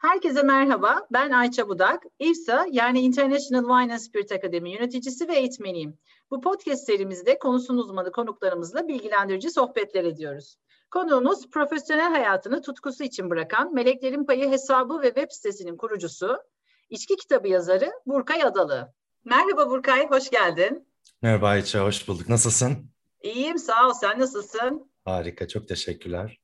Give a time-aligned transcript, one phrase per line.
[0.00, 2.02] Herkese merhaba, ben Ayça Budak.
[2.18, 5.98] İFSA yani International Wine and Spirit Academy yöneticisi ve eğitmeniyim.
[6.30, 10.56] Bu podcast serimizde konusunun uzmanı konuklarımızla bilgilendirici sohbetler ediyoruz.
[10.90, 16.38] Konuğumuz profesyonel hayatını tutkusu için bırakan Meleklerin Payı hesabı ve web sitesinin kurucusu,
[16.90, 18.92] içki kitabı yazarı Burkay Adalı.
[19.24, 20.88] Merhaba Burkay, hoş geldin.
[21.22, 22.28] Merhaba Ayça, hoş bulduk.
[22.28, 22.90] Nasılsın?
[23.22, 23.92] İyiyim, sağ ol.
[23.92, 24.90] Sen nasılsın?
[25.04, 26.40] Harika, çok teşekkürler.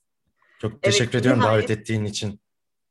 [0.60, 1.68] Çok evet, teşekkür ediyorum nihayet.
[1.68, 2.40] davet ettiğin için.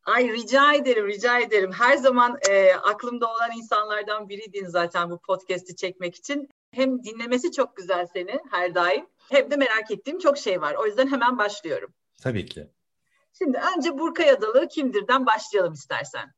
[0.05, 1.71] Ay rica ederim, rica ederim.
[1.71, 6.49] Her zaman e, aklımda olan insanlardan biriydin zaten bu podcast'i çekmek için.
[6.71, 9.05] Hem dinlemesi çok güzel seni her daim.
[9.29, 10.75] Hem de merak ettiğim çok şey var.
[10.75, 11.93] O yüzden hemen başlıyorum.
[12.21, 12.69] Tabii ki.
[13.33, 16.33] Şimdi önce Burkay Adalı kimdirden başlayalım istersen.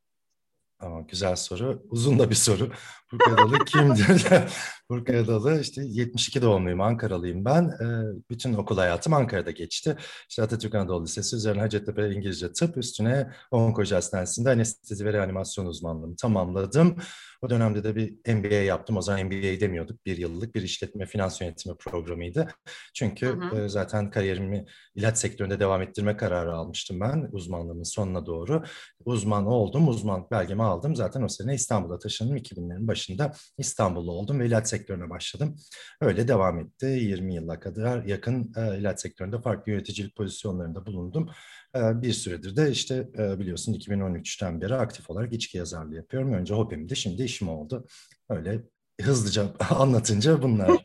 [0.80, 1.82] Aa, güzel soru.
[1.90, 2.70] Uzun da bir soru.
[3.12, 4.26] Burkay Adalı kimdir?
[4.90, 6.80] Burkay Adalı işte 72 doğumluyum.
[6.80, 7.64] Ankaralıyım ben.
[7.64, 9.96] Ee, bütün okul hayatım Ankara'da geçti.
[10.28, 16.16] İşte Atatürk Anadolu Lisesi üzerine Hacettepe İngilizce Tıp üstüne Onkoloji Hastanesi'nde anestezi ve reanimasyon uzmanlığımı
[16.16, 16.96] tamamladım.
[17.42, 18.96] O dönemde de bir MBA yaptım.
[18.96, 20.06] O zaman MBA demiyorduk.
[20.06, 22.48] Bir yıllık bir işletme finans yönetimi programıydı.
[22.94, 23.64] Çünkü hı hı.
[23.64, 28.64] E, zaten kariyerimi ilaç sektöründe devam ettirme kararı almıştım ben uzmanlığımın sonuna doğru.
[29.04, 29.88] Uzman oldum.
[29.88, 30.96] Uzman belgemi aldım.
[30.96, 32.36] Zaten o sene İstanbul'a taşındım.
[32.36, 32.97] 2000'lerin başında
[33.58, 35.56] İstanbul'da oldum ve ilaç sektörüne başladım.
[36.00, 36.86] Öyle devam etti.
[36.86, 41.30] 20 yıla kadar yakın e, ilaç sektöründe farklı yöneticilik pozisyonlarında bulundum.
[41.76, 46.32] E, bir süredir de işte e, biliyorsun 2013'ten beri aktif olarak içki yazarlığı yapıyorum.
[46.32, 47.86] Önce hobimdi, şimdi işim oldu.
[48.28, 48.62] Öyle
[49.00, 50.68] hızlıca anlatınca bunlar.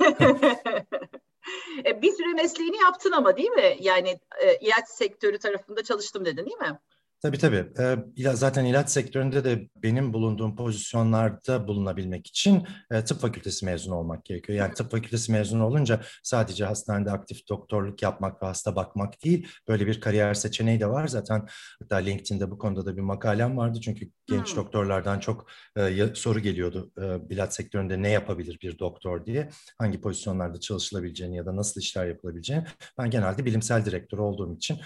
[2.02, 3.78] bir süre mesleğini yaptın ama değil mi?
[3.80, 4.20] Yani
[4.62, 6.80] ilaç sektörü tarafında çalıştım dedin değil mi?
[7.24, 7.66] Tabii tabii.
[7.80, 14.26] Ee, zaten ilaç sektöründe de benim bulunduğum pozisyonlarda bulunabilmek için e, tıp fakültesi mezunu olmak
[14.26, 14.60] gerekiyor.
[14.60, 19.88] Yani tıp fakültesi mezunu olunca sadece hastanede aktif doktorluk yapmak ve hasta bakmak değil, böyle
[19.88, 21.08] bir kariyer seçeneği de var.
[21.08, 21.48] Zaten
[21.82, 23.80] hatta LinkedIn'de bu konuda da bir makalem vardı.
[23.82, 24.58] Çünkü genç hmm.
[24.58, 29.50] doktorlardan çok e, soru geliyordu e, ilaç sektöründe ne yapabilir bir doktor diye.
[29.78, 32.66] Hangi pozisyonlarda çalışılabileceğini ya da nasıl işler yapılabileceğini.
[32.98, 34.78] Ben genelde bilimsel direktör olduğum için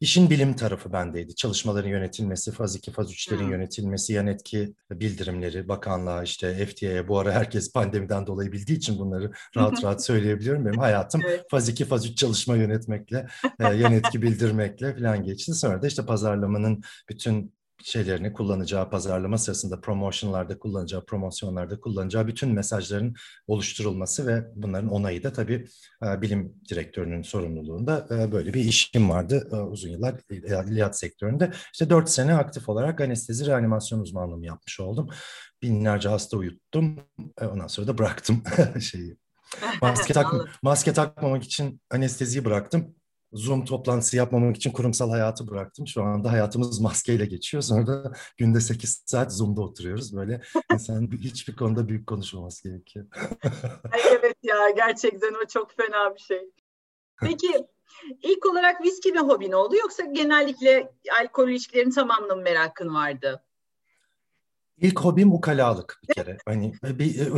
[0.00, 1.34] İşin bilim tarafı bendeydi.
[1.34, 3.50] Çalışmaların yönetilmesi, faz 2, faz 3'lerin hmm.
[3.50, 9.32] yönetilmesi, yan etki bildirimleri, bakanlığa, işte FDA'ya bu ara herkes pandemiden dolayı bildiği için bunları
[9.56, 10.66] rahat rahat söyleyebiliyorum.
[10.66, 13.26] Benim hayatım faz 2, faz 3 çalışma yönetmekle,
[13.60, 15.54] e, yan etki bildirmekle falan geçti.
[15.54, 17.52] Sonra da işte pazarlamanın bütün
[17.82, 23.14] şeylerini kullanacağı pazarlama sırasında promotionlarda kullanacağı, promosyonlarda kullanacağı bütün mesajların
[23.46, 25.66] oluşturulması ve bunların onayı da tabii
[26.04, 31.52] e, bilim direktörünün sorumluluğunda e, böyle bir işim vardı e, uzun yıllar ilahiyat sektöründe.
[31.72, 35.08] İşte dört sene aktif olarak anestezi reanimasyon uzmanlığımı yapmış oldum.
[35.62, 36.96] Binlerce hasta uyuttum.
[37.42, 38.42] Ondan sonra da bıraktım
[38.80, 39.16] şeyi.
[39.82, 40.26] Maske, tak,
[40.62, 42.94] maske takmamak için anesteziyi bıraktım.
[43.32, 45.86] Zoom toplantısı yapmamak için kurumsal hayatı bıraktım.
[45.86, 47.62] Şu anda hayatımız maskeyle geçiyor.
[47.62, 50.16] Sonra da günde 8 saat Zoom'da oturuyoruz.
[50.16, 50.42] Böyle
[50.72, 53.06] insan hiçbir konuda büyük konuşmaması gerekiyor.
[53.92, 56.50] Ay evet ya gerçekten o çok fena bir şey.
[57.20, 57.66] Peki
[58.22, 63.42] ilk olarak viski mi hobin oldu yoksa genellikle alkol ilişkilerin tamamına mı merakın vardı?
[64.76, 66.38] İlk hobim ukalalık bir kere.
[66.46, 67.32] Hani bir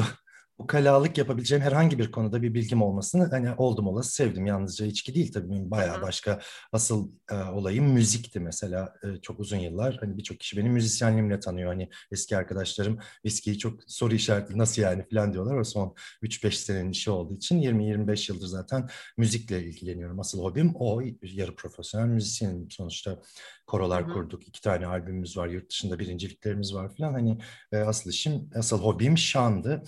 [0.62, 4.46] ukalalık yapabileceğim herhangi bir konuda bir bilgim olmasını hani oldum olası sevdim.
[4.46, 6.40] Yalnızca içki değil tabii benim bayağı başka
[6.72, 9.96] asıl e, olayım müzikti mesela e, çok uzun yıllar.
[10.00, 11.68] Hani birçok kişi beni müzisyenliğimle tanıyor.
[11.68, 15.56] Hani eski arkadaşlarım viskiyi çok soru işareti nasıl yani falan diyorlar.
[15.56, 20.20] O son 3-5 senenin işi olduğu için 20-25 yıldır zaten müzikle ilgileniyorum.
[20.20, 23.22] Asıl hobim o yarı profesyonel müzisyenim sonuçta
[23.66, 24.12] korolar Hı-hı.
[24.12, 24.48] kurduk.
[24.48, 25.48] iki tane albümümüz var.
[25.48, 27.12] Yurt dışında birinciliklerimiz var falan.
[27.12, 27.38] Hani
[27.72, 29.82] e, asıl işim, asıl hobim şandı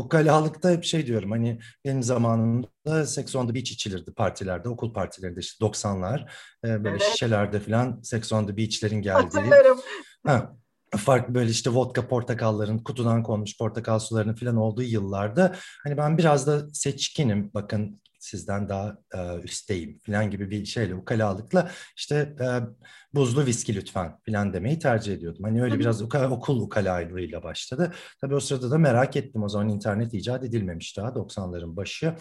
[0.00, 5.40] ukalalıkta hep şey diyorum hani benim zamanımda Sex on the Beach içilirdi partilerde, okul partilerinde
[5.40, 6.28] işte 90'lar.
[6.64, 7.02] E, böyle evet.
[7.02, 9.40] şişelerde falan Sex on the Beach'lerin geldiği.
[9.40, 9.80] Hatırlarım.
[10.26, 10.56] Ha,
[10.96, 16.46] farklı böyle işte vodka portakalların kutudan konmuş portakal sularının falan olduğu yıllarda hani ben biraz
[16.46, 22.46] da seçkinim bakın sizden daha e, üstteyim falan gibi bir şeyle ukalalıkla işte e,
[23.14, 25.44] buzlu viski lütfen falan demeyi tercih ediyordum.
[25.44, 27.92] Hani öyle biraz uka, okul ukalalığıyla başladı.
[28.20, 32.14] Tabii o sırada da merak ettim o zaman internet icat edilmemiş daha 90'ların başı.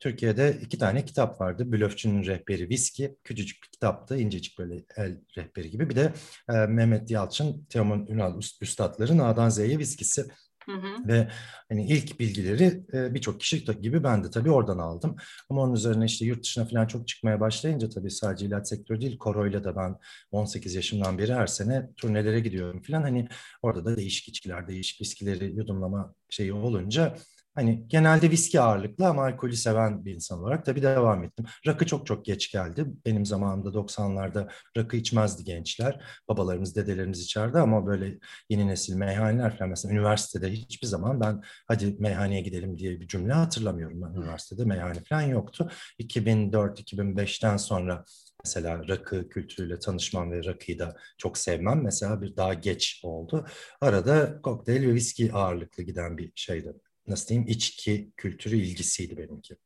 [0.00, 1.72] Türkiye'de iki tane kitap vardı.
[1.72, 3.16] Blöfçünün Rehberi Viski.
[3.24, 4.18] Küçücük bir kitaptı.
[4.18, 5.90] incecik böyle el rehberi gibi.
[5.90, 6.12] Bir de
[6.48, 10.24] e, Mehmet Yalçın, Teoman Ünal Üstadların A'dan Z'ye viskisi
[10.68, 11.08] Hı hı.
[11.08, 11.28] Ve
[11.68, 15.16] hani ilk bilgileri e, birçok kişi gibi ben de tabii oradan aldım.
[15.50, 19.18] Ama onun üzerine işte yurt dışına falan çok çıkmaya başlayınca tabii sadece ilaç sektörü değil,
[19.18, 19.96] Koro'yla da ben
[20.30, 23.02] 18 yaşımdan beri her sene turnelere gidiyorum falan.
[23.02, 23.28] Hani
[23.62, 27.16] orada da değişik içkiler, değişik viskileri yudumlama şeyi olunca
[27.56, 31.46] Hani genelde viski ağırlıklı ama alkolü seven bir insan olarak tabii devam ettim.
[31.66, 32.84] Rakı çok çok geç geldi.
[33.06, 36.00] Benim zamanımda 90'larda rakı içmezdi gençler.
[36.28, 38.18] Babalarımız, dedelerimiz içerdi ama böyle
[38.50, 43.32] yeni nesil meyhaneler falan mesela üniversitede hiçbir zaman ben hadi meyhaneye gidelim diye bir cümle
[43.32, 44.02] hatırlamıyorum.
[44.02, 45.70] Ben üniversitede meyhane falan yoktu.
[45.98, 48.04] 2004-2005'ten sonra
[48.44, 53.46] mesela rakı kültürüyle tanışmam ve rakıyı da çok sevmem mesela bir daha geç oldu.
[53.80, 56.74] Arada kokteyl ve viski ağırlıklı giden bir şeydi
[57.08, 59.56] nasıl diyeyim içki kültürü ilgisiydi benimki.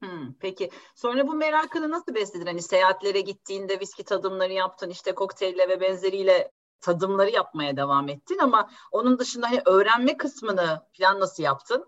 [0.00, 2.46] Hmm, peki sonra bu merakını nasıl besledin?
[2.46, 6.50] Hani seyahatlere gittiğinde viski tadımları yaptın işte kokteylle ve benzeriyle
[6.80, 11.84] tadımları yapmaya devam ettin ama onun dışında hani öğrenme kısmını falan nasıl yaptın?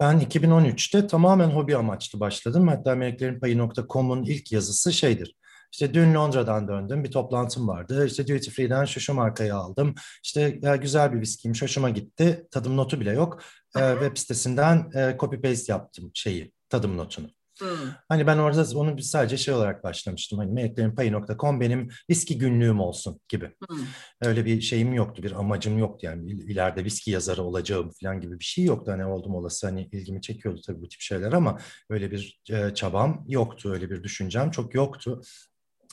[0.00, 2.68] Ben 2013'te tamamen hobi amaçlı başladım.
[2.68, 5.36] Hatta meleklerinpayı.com'un ilk yazısı şeydir.
[5.72, 7.04] İşte dün Londra'dan döndüm.
[7.04, 8.06] Bir toplantım vardı.
[8.06, 9.94] İşte Duty Free'den şu şu markayı aldım.
[10.24, 11.62] İşte ya güzel bir viskiymiş.
[11.62, 12.46] Hoşuma gitti.
[12.50, 13.42] Tadım notu bile yok.
[13.76, 17.30] Ee, web sitesinden e, copy paste yaptım şeyi, tadım notunu.
[17.58, 17.68] Hmm.
[18.08, 20.38] Hani ben orada onu sadece şey olarak başlamıştım.
[20.38, 23.50] Hani meleklerinpayı.com benim viski günlüğüm olsun gibi.
[23.68, 23.78] Hmm.
[24.22, 28.44] Öyle bir şeyim yoktu, bir amacım yoktu yani ileride viski yazarı olacağım falan gibi bir
[28.44, 28.92] şey yoktu.
[28.92, 31.58] Hani oldum olası hani ilgimi çekiyordu tabii bu tip şeyler ama
[31.90, 35.20] öyle bir e, çabam yoktu, öyle bir düşüncem çok yoktu.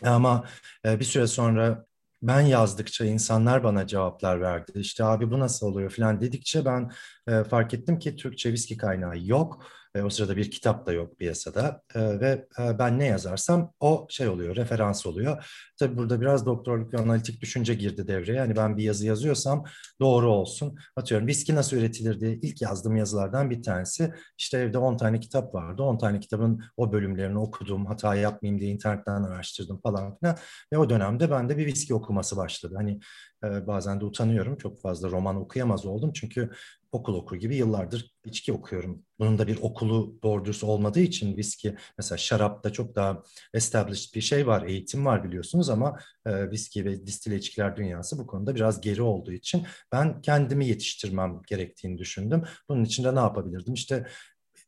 [0.04, 0.46] Ama
[0.86, 1.86] e, bir süre sonra
[2.22, 4.72] ben yazdıkça insanlar bana cevaplar verdi.
[4.76, 6.92] İşte abi bu nasıl oluyor falan dedikçe ben
[7.28, 9.66] e, fark ettim ki Türkçe viski kaynağı yok
[9.96, 14.08] e, o sırada bir kitap da yok piyasada e, ve e, ben ne yazarsam o
[14.10, 15.46] şey oluyor, referans oluyor.
[15.80, 18.38] Tabii burada biraz doktorluk ve analitik düşünce girdi devreye.
[18.38, 19.64] Yani ben bir yazı yazıyorsam
[20.00, 20.78] doğru olsun.
[20.96, 24.14] Atıyorum viski nasıl üretilir diye ilk yazdığım yazılardan bir tanesi.
[24.38, 25.84] İşte evde 10 tane kitap vardı.
[25.84, 27.86] 10 tane kitabın o bölümlerini okudum.
[27.86, 30.38] Hata yapmayayım diye internetten araştırdım falan filan.
[30.74, 32.74] Ve o dönemde bende bir viski okuması başladı.
[32.78, 33.00] Hani
[33.44, 34.58] e, bazen de utanıyorum.
[34.58, 36.12] Çok fazla roman okuyamaz oldum.
[36.14, 36.50] Çünkü
[36.94, 39.06] okul okur gibi yıllardır içki okuyorum.
[39.20, 43.24] Bunun da bir okulu doğru olmadığı için viski mesela şarapta çok daha
[43.54, 48.28] established bir şey var, eğitim var biliyorsunuz ama e, viski ve distile içkiler dünyası bu
[48.28, 52.44] konuda biraz geri olduğu için ben kendimi yetiştirmem gerektiğini düşündüm.
[52.70, 53.74] Bunun için de ne yapabilirdim?
[53.74, 54.08] İşte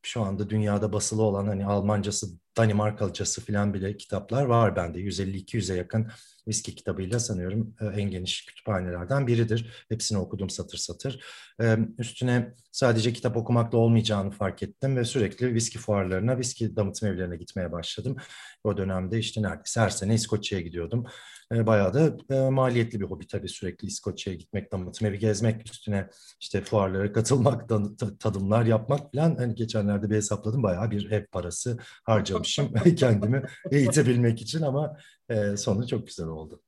[0.04, 5.00] şu anda dünyada basılı olan hani Almancası, Danimarkalıcası falan bile kitaplar var bende.
[5.00, 6.07] 150-200'e yakın
[6.47, 9.86] viski kitabıyla sanıyorum e, en geniş kütüphanelerden biridir.
[9.89, 11.24] Hepsini okudum satır satır.
[11.62, 17.38] E, üstüne sadece kitap okumakla olmayacağını fark ettim ve sürekli viski fuarlarına, viski damıtım evlerine
[17.38, 18.15] gitmeye başladım.
[18.63, 21.06] O dönemde işte neredeyse her sene İskoçya'ya gidiyordum.
[21.53, 26.09] E, bayağı da maliyetli bir hobi tabii sürekli İskoçya'ya gitmek, damıtım evi gezmek, üstüne
[26.42, 27.69] işte fuarlara katılmak,
[28.19, 29.36] tadımlar yapmak falan.
[29.36, 34.97] Hani geçenlerde bir hesapladım bayağı bir ev parası harcamışım kendimi eğitebilmek için ama
[35.30, 36.62] e, sonu çok güzel oldu.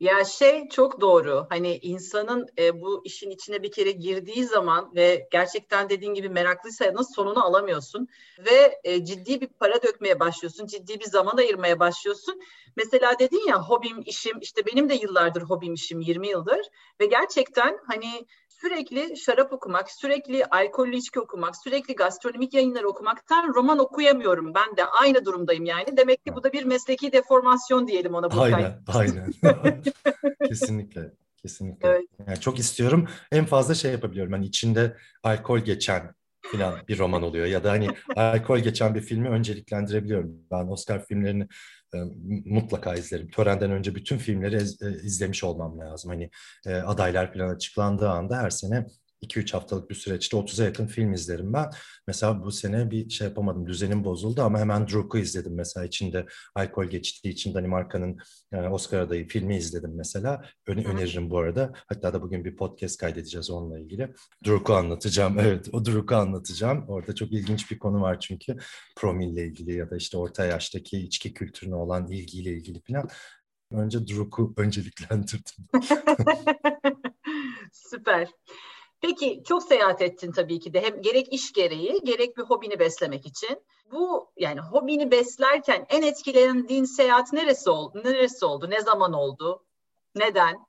[0.00, 1.46] Ya şey çok doğru.
[1.48, 7.14] Hani insanın e, bu işin içine bir kere girdiği zaman ve gerçekten dediğin gibi meraklıysanız
[7.14, 8.08] sonunu alamıyorsun
[8.38, 10.66] ve e, ciddi bir para dökmeye başlıyorsun.
[10.66, 12.40] Ciddi bir zaman ayırmaya başlıyorsun.
[12.76, 16.60] Mesela dedin ya hobim, işim işte benim de yıllardır hobim, işim 20 yıldır
[17.00, 18.26] ve gerçekten hani
[18.60, 24.54] sürekli şarap okumak, sürekli alkollü içki okumak, sürekli gastronomik yayınlar okumaktan roman okuyamıyorum.
[24.54, 25.96] Ben de aynı durumdayım yani.
[25.96, 28.30] Demek ki bu da bir mesleki deformasyon diyelim ona.
[28.30, 29.32] Bu aynen, aynen.
[30.48, 31.88] kesinlikle, kesinlikle.
[31.88, 32.06] Evet.
[32.26, 33.08] Yani çok istiyorum.
[33.32, 34.32] En fazla şey yapabiliyorum.
[34.32, 36.14] Hani içinde alkol geçen
[36.52, 40.36] falan bir roman oluyor ya da hani alkol geçen bir filmi önceliklendirebiliyorum.
[40.50, 41.48] Ben Oscar filmlerini
[41.94, 41.98] e,
[42.44, 43.30] mutlaka izlerim.
[43.30, 46.10] Törenden önce bütün filmleri ez, e, izlemiş olmam lazım.
[46.10, 46.30] Hani
[46.66, 48.86] e, adaylar falan açıklandığı anda her sene
[49.22, 51.70] 2-3 haftalık bir süreçte 30'a yakın film izlerim ben.
[52.06, 55.86] Mesela bu sene bir şey yapamadım, düzenim bozuldu ama hemen Druk'u izledim mesela.
[55.86, 58.18] içinde alkol geçtiği için Danimarka'nın
[58.52, 60.42] yani Oscar adayı filmi izledim mesela.
[60.66, 61.72] Öne öneririm bu arada.
[61.88, 64.14] Hatta da bugün bir podcast kaydedeceğiz onunla ilgili.
[64.46, 65.36] Druk'u anlatacağım.
[65.46, 66.84] Evet, o Druk'u anlatacağım.
[66.88, 68.56] Orada çok ilginç bir konu var çünkü.
[68.96, 73.08] Promille ilgili ya da işte orta yaştaki içki kültürüne olan ilgiyle ilgili falan.
[73.70, 75.66] Önce Druk'u önceliklendirdim.
[77.72, 78.28] Süper.
[79.00, 83.26] Peki çok seyahat ettin tabii ki de hem gerek iş gereği gerek bir hobini beslemek
[83.26, 83.62] için.
[83.92, 88.02] Bu yani hobini beslerken en etkilendiğin seyahat neresi oldu?
[88.04, 88.70] Neresi oldu?
[88.70, 89.64] Ne zaman oldu?
[90.14, 90.66] Neden?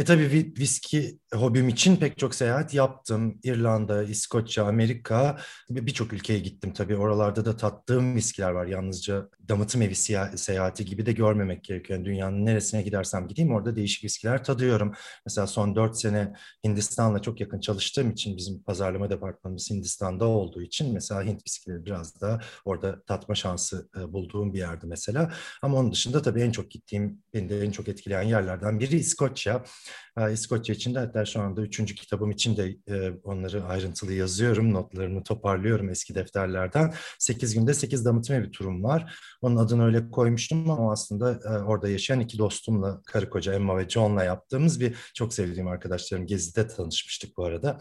[0.00, 3.38] E tabii viski hobim için pek çok seyahat yaptım.
[3.42, 5.38] İrlanda, İskoçya, Amerika
[5.70, 6.96] birçok ülkeye gittim tabii.
[6.96, 8.66] Oralarda da tattığım viskiler var.
[8.66, 9.94] Yalnızca damıtım evi
[10.36, 11.98] seyahati gibi de görmemek gerekiyor.
[11.98, 14.92] Yani dünyanın neresine gidersem gideyim orada değişik viskiler tadıyorum.
[15.26, 16.32] Mesela son dört sene
[16.64, 22.20] Hindistan'la çok yakın çalıştığım için bizim pazarlama departmanımız Hindistan'da olduğu için mesela Hint viskileri biraz
[22.20, 25.32] da orada tatma şansı e, bulduğum bir yerde mesela.
[25.62, 29.64] Ama onun dışında tabii en çok gittiğim, beni de en çok etkileyen yerlerden biri İskoçya.
[30.18, 34.74] E, İskoçya için de hatta şu anda üçüncü kitabım için de e, onları ayrıntılı yazıyorum.
[34.74, 36.94] Notlarımı toparlıyorum eski defterlerden.
[37.18, 39.18] Sekiz günde sekiz damıtım evi turum var.
[39.42, 43.88] Onun adını öyle koymuştum ama aslında e, orada yaşayan iki dostumla, karı koca Emma ve
[43.88, 47.78] John'la yaptığımız bir çok sevdiğim arkadaşlarım Gezi'de tanışmıştık bu arada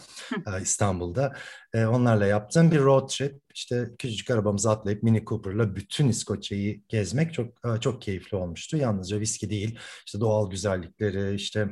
[0.47, 1.33] e, İstanbul'da.
[1.75, 3.48] Onlarla yaptığım bir road trip.
[3.53, 8.77] İşte küçücük arabamızı atlayıp Mini Cooper'la bütün İskoçya'yı gezmek çok e, çok keyifli olmuştu.
[8.77, 11.67] Yalnızca viski değil, işte doğal güzellikleri, işte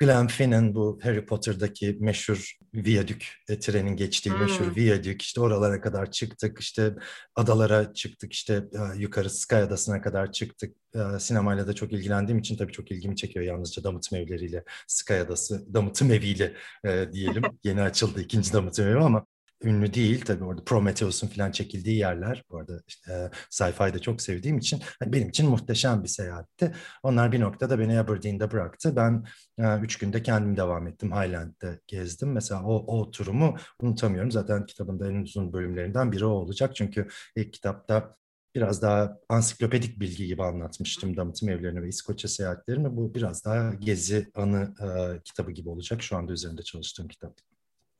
[0.00, 4.40] Glenfinnan bu Harry Potter'daki meşhur viyadük, e, trenin geçtiği hmm.
[4.40, 5.22] meşhur viyadük.
[5.22, 6.94] işte oralara kadar çıktık, işte
[7.34, 10.76] adalara çıktık, işte e, yukarı Sky Adası'na kadar çıktık.
[10.94, 15.74] E, sinemayla da çok ilgilendiğim için tabii çok ilgimi çekiyor yalnızca damıtım evleriyle, Sky Adası,
[15.74, 16.54] damıtım eviyle
[16.84, 17.42] e, diyelim.
[17.64, 19.26] Yeni açıldı ikinci damıtım evi ama
[19.62, 20.24] ünlü değil.
[20.24, 22.44] Tabii orada Prometheus'un falan çekildiği yerler.
[22.50, 26.74] Bu arada işte, e, sci-fi'de çok sevdiğim için hani benim için muhteşem bir seyahatti.
[27.02, 28.96] Onlar bir noktada beni Aberdeen'de bıraktı.
[28.96, 29.24] Ben
[29.58, 31.12] e, üç günde kendim devam ettim.
[31.12, 32.32] Highland'de gezdim.
[32.32, 34.30] Mesela o, o turumu unutamıyorum.
[34.30, 36.76] Zaten kitabın da en uzun bölümlerinden biri o olacak.
[36.76, 38.16] Çünkü ilk kitapta
[38.54, 42.96] biraz daha ansiklopedik bilgi gibi anlatmıştım damıtım evlerini ve İskoçya seyahatlerimi.
[42.96, 46.02] Bu biraz daha gezi anı e, kitabı gibi olacak.
[46.02, 47.32] Şu anda üzerinde çalıştığım kitap.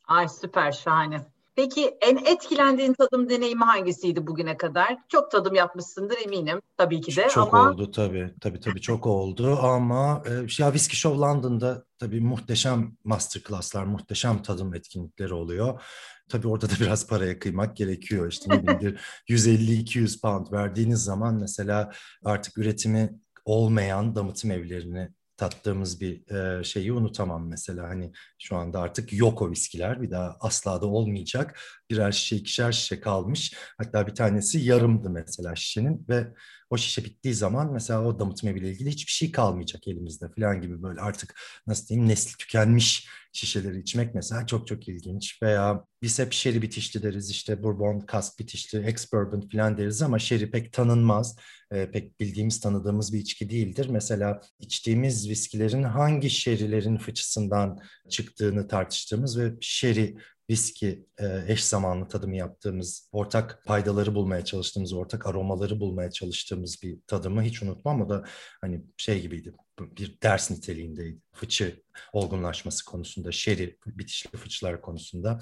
[0.07, 1.27] Ay süper şahane.
[1.57, 4.99] Peki en etkilendiğin tadım deneyimi hangisiydi bugüne kadar?
[5.09, 7.71] Çok tadım yapmışsındır eminim tabii ki de çok ama...
[7.71, 8.35] oldu tabii.
[8.41, 14.75] Tabii tabii çok oldu ama e, ya Whiskey Show London'da tabii muhteşem masterclasslar, muhteşem tadım
[14.75, 15.83] etkinlikleri oluyor.
[16.29, 18.33] Tabii orada da biraz paraya kıymak gerekiyor.
[18.33, 18.97] İşte ne bileyim
[19.29, 21.91] 150-200 pound verdiğiniz zaman mesela
[22.25, 25.09] artık üretimi olmayan damıtım evlerini
[25.41, 27.89] tattığımız bir e, şeyi unutamam mesela.
[27.89, 30.03] Hani şu anda artık yok o viskiler.
[30.03, 31.61] Bir daha asla da olmayacak.
[31.91, 33.55] Birer şişe, ikişer şişe kalmış.
[33.79, 36.27] Hatta bir tanesi yarımdı mesela şişenin ve
[36.71, 40.83] o şişe bittiği zaman mesela o damıtma ile ilgili hiçbir şey kalmayacak elimizde falan gibi
[40.83, 45.43] böyle artık nasıl diyeyim nesli tükenmiş şişeleri içmek mesela çok çok ilginç.
[45.43, 50.51] Veya biz hep sherry bitişli deriz işte bourbon, kask bitişli, ex-bourbon falan deriz ama sherry
[50.51, 51.37] pek tanınmaz.
[51.73, 53.87] E, pek bildiğimiz, tanıdığımız bir içki değildir.
[53.91, 60.17] Mesela içtiğimiz viskilerin hangi sherry'lerin fıçısından çıktığını tartıştığımız ve sherry
[60.51, 66.99] viski e, eş zamanlı tadımı yaptığımız, ortak paydaları bulmaya çalıştığımız, ortak aromaları bulmaya çalıştığımız bir
[67.07, 68.03] tadımı hiç unutmam.
[68.03, 68.25] O da
[68.61, 71.19] hani şey gibiydi, bir ders niteliğindeydi.
[71.33, 71.83] Fıçı
[72.13, 75.41] olgunlaşması konusunda, sherry bitişli fıçılar konusunda.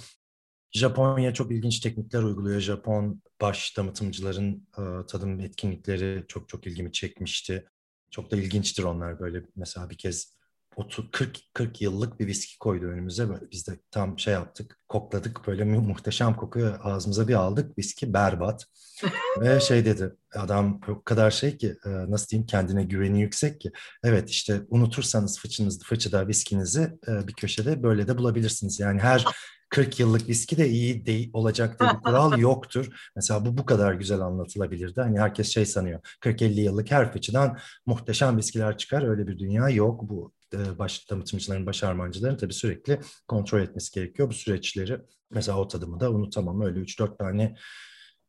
[0.73, 2.61] Japonya çok ilginç teknikler uyguluyor.
[2.61, 7.68] Japon baş damıtımcıların e, tadım etkinlikleri çok çok ilgimi çekmişti.
[8.11, 9.42] Çok da ilginçtir onlar böyle.
[9.57, 10.38] Mesela bir kez
[10.78, 13.28] 30 40 40 yıllık bir viski koydu önümüze.
[13.28, 15.47] Böyle biz de tam şey yaptık, kokladık.
[15.47, 17.78] Böyle muhteşem kokuyu ağzımıza bir aldık.
[17.78, 18.66] Viski berbat.
[19.40, 23.73] Ve şey dedi adam o kadar şey ki e, nasıl diyeyim kendine güveni yüksek ki.
[24.04, 28.80] Evet işte unutursanız fıçınızı, fıçıda viskinizi e, bir köşede böyle de bulabilirsiniz.
[28.80, 29.25] Yani her
[29.68, 33.10] 40 yıllık viski de iyi değil, olacak diye bir kural yoktur.
[33.16, 35.00] Mesela bu bu kadar güzel anlatılabilirdi.
[35.00, 39.08] Hani herkes şey sanıyor 40-50 yıllık her fıçıdan muhteşem viskiler çıkar.
[39.08, 40.02] Öyle bir dünya yok.
[40.02, 45.00] Bu e, baş damıtımcıların, baş armancıların tabii sürekli kontrol etmesi gerekiyor bu süreçleri.
[45.30, 46.60] Mesela o tadımı da unutamam.
[46.60, 47.56] Öyle 3-4 tane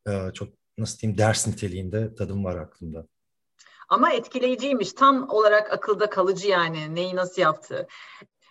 [0.08, 3.08] e, çok nasıl diyeyim ders niteliğinde tadım var aklımda.
[3.90, 4.94] Ama etkileyiciymiş.
[4.94, 7.88] Tam olarak akılda kalıcı yani neyi nasıl yaptığı.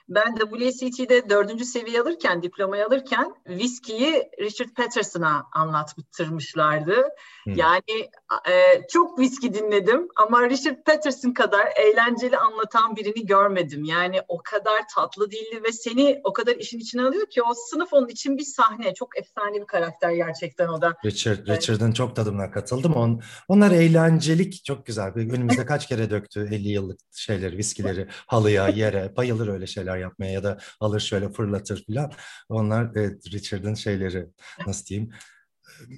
[0.09, 7.09] Ben WCT'de dördüncü seviye alırken, diplomayı alırken viskiyi Richard Patterson'a anlattırmışlardı.
[7.45, 7.55] Hmm.
[7.55, 8.11] Yani
[8.49, 13.85] e, çok viski dinledim ama Richard Patterson kadar eğlenceli anlatan birini görmedim.
[13.85, 17.93] Yani o kadar tatlı dilli ve seni o kadar işin içine alıyor ki o sınıf
[17.93, 18.95] onun için bir sahne.
[18.95, 20.95] Çok efsane bir karakter gerçekten o da.
[21.05, 21.63] Richard, evet.
[21.63, 22.95] Richard'ın çok tadımına katıldım.
[22.95, 25.13] On, onlar eğlencelik çok güzel.
[25.15, 29.17] Önümüzde kaç kere döktü 50 yıllık şeyleri, viskileri halıya, yere.
[29.17, 32.13] Bayılır öyle şeyler yapmaya ya da alır şöyle fırlatır falan.
[32.49, 34.27] Onlar evet, Richard'ın şeyleri
[34.67, 35.11] nasıl diyeyim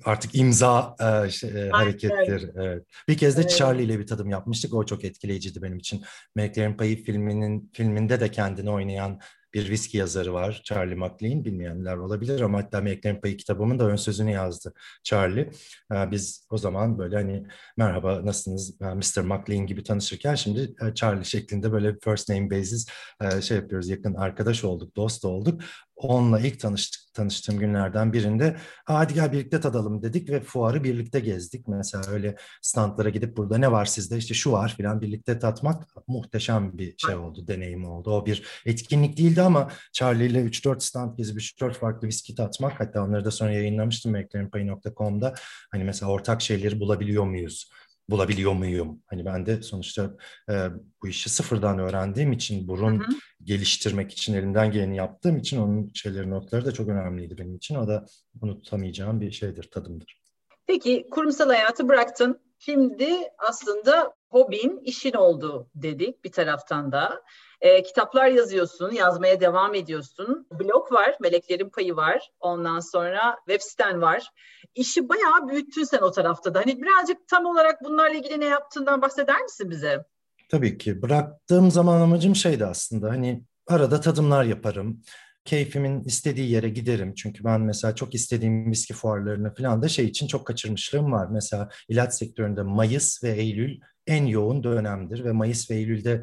[0.05, 2.53] artık imza e, şey, e, hareketleri.
[2.57, 2.87] Evet.
[3.09, 3.57] Bir kez de evet.
[3.57, 4.75] Charlie ile bir tadım yapmıştık.
[4.75, 6.05] O çok etkileyiciydi benim için.
[6.37, 9.21] Meleklerin Payı filminin filminde de kendini oynayan
[9.55, 13.97] bir viski yazarı var Charlie MacLean bilmeyenler olabilir ama hatta Meleklerin Payı kitabımın da ön
[13.97, 15.51] sözünü yazdı Charlie.
[15.93, 17.47] Ee, biz o zaman böyle hani
[17.77, 19.23] merhaba nasılsınız Mr.
[19.23, 22.87] MacLean gibi tanışırken şimdi e, Charlie şeklinde böyle first name basis
[23.21, 25.63] e, şey yapıyoruz yakın arkadaş olduk dost olduk
[26.03, 31.69] onunla ilk tanıştık, tanıştığım günlerden birinde hadi gel birlikte tadalım dedik ve fuarı birlikte gezdik.
[31.69, 36.79] Mesela öyle standlara gidip burada ne var sizde işte şu var filan birlikte tatmak muhteşem
[36.79, 38.11] bir şey oldu, deneyim oldu.
[38.11, 43.05] O bir etkinlik değildi ama Charlie ile 3-4 stand gezip 3-4 farklı viski tatmak hatta
[43.05, 45.35] onları da sonra yayınlamıştım McLarenPay.com'da
[45.71, 47.71] hani mesela ortak şeyleri bulabiliyor muyuz?
[48.11, 49.03] Bulabiliyor muyum?
[49.07, 50.11] Hani ben de sonuçta
[50.51, 50.69] e,
[51.03, 53.13] bu işi sıfırdan öğrendiğim için burun hı hı.
[53.45, 57.75] geliştirmek için elimden geleni yaptığım için onun şeyleri notları da çok önemliydi benim için.
[57.75, 58.07] O da
[58.43, 60.21] unutamayacağım bir şeydir, tadımdır.
[60.67, 62.50] Peki kurumsal hayatı bıraktın.
[62.63, 67.23] Şimdi aslında hobin işin oldu dedik bir taraftan da.
[67.61, 70.47] E, kitaplar yazıyorsun, yazmaya devam ediyorsun.
[70.61, 72.31] Blog var, Meleklerin Payı var.
[72.41, 74.31] Ondan sonra web siten var.
[74.75, 76.59] İşi bayağı büyüttün sen o tarafta da.
[76.59, 80.05] Hani birazcık tam olarak bunlarla ilgili ne yaptığından bahseder misin bize?
[80.51, 81.03] Tabii ki.
[81.03, 83.11] Bıraktığım zaman amacım şeydi aslında.
[83.11, 85.03] Hani arada tadımlar yaparım
[85.45, 87.15] keyfimin istediği yere giderim.
[87.15, 91.29] Çünkü ben mesela çok istediğim viski fuarlarını falan da şey için çok kaçırmışlığım var.
[91.31, 96.23] Mesela ilaç sektöründe Mayıs ve Eylül en yoğun dönemdir ve Mayıs ve Eylül'de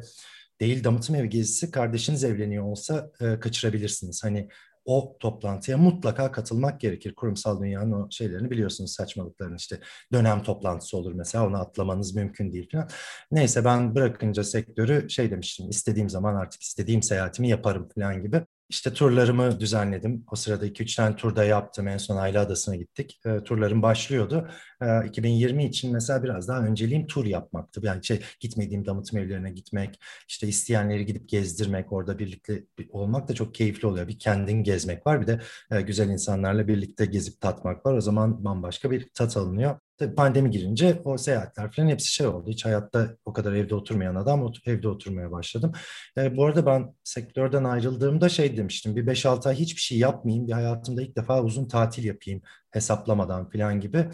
[0.60, 4.24] değil damıtım evi gezisi kardeşiniz evleniyor olsa e, kaçırabilirsiniz.
[4.24, 4.48] Hani
[4.88, 7.14] o toplantıya mutlaka katılmak gerekir.
[7.14, 9.80] Kurumsal dünyanın o şeylerini biliyorsunuz saçmalıklarını işte
[10.12, 12.88] dönem toplantısı olur mesela onu atlamanız mümkün değil falan.
[13.30, 18.42] Neyse ben bırakınca sektörü şey demiştim istediğim zaman artık istediğim seyahatimi yaparım falan gibi.
[18.68, 20.24] İşte turlarımı düzenledim.
[20.30, 21.88] O sırada 2-3 tane turda yaptım.
[21.88, 23.20] En son Ayla Adası'na gittik.
[23.26, 24.50] E, turlarım başlıyordu.
[24.82, 27.80] E, 2020 için mesela biraz daha önceliğim tur yapmaktı.
[27.84, 33.54] Yani şey gitmediğim damıtım evlerine gitmek, işte isteyenleri gidip gezdirmek, orada birlikte olmak da çok
[33.54, 34.08] keyifli oluyor.
[34.08, 37.94] Bir kendin gezmek var, bir de e, güzel insanlarla birlikte gezip tatmak var.
[37.94, 39.78] O zaman bambaşka bir tat alınıyor.
[39.98, 42.50] Tabii pandemi girince o seyahatler falan hepsi şey oldu.
[42.50, 45.72] Hiç hayatta o kadar evde oturmayan adam evde oturmaya başladım.
[46.18, 48.96] E, bu arada ben sektörden ayrıldığımda şey demiştim.
[48.96, 50.46] Bir 5-6 ay hiçbir şey yapmayayım.
[50.46, 54.08] Bir hayatımda ilk defa uzun tatil yapayım hesaplamadan falan gibi.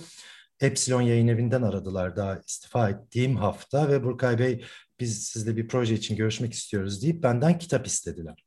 [0.61, 4.65] Epsilon yayın evinden aradılar daha istifa ettiğim hafta ve Burkay Bey
[5.01, 8.45] biz sizle bir proje için görüşmek istiyoruz deyip benden kitap istediler.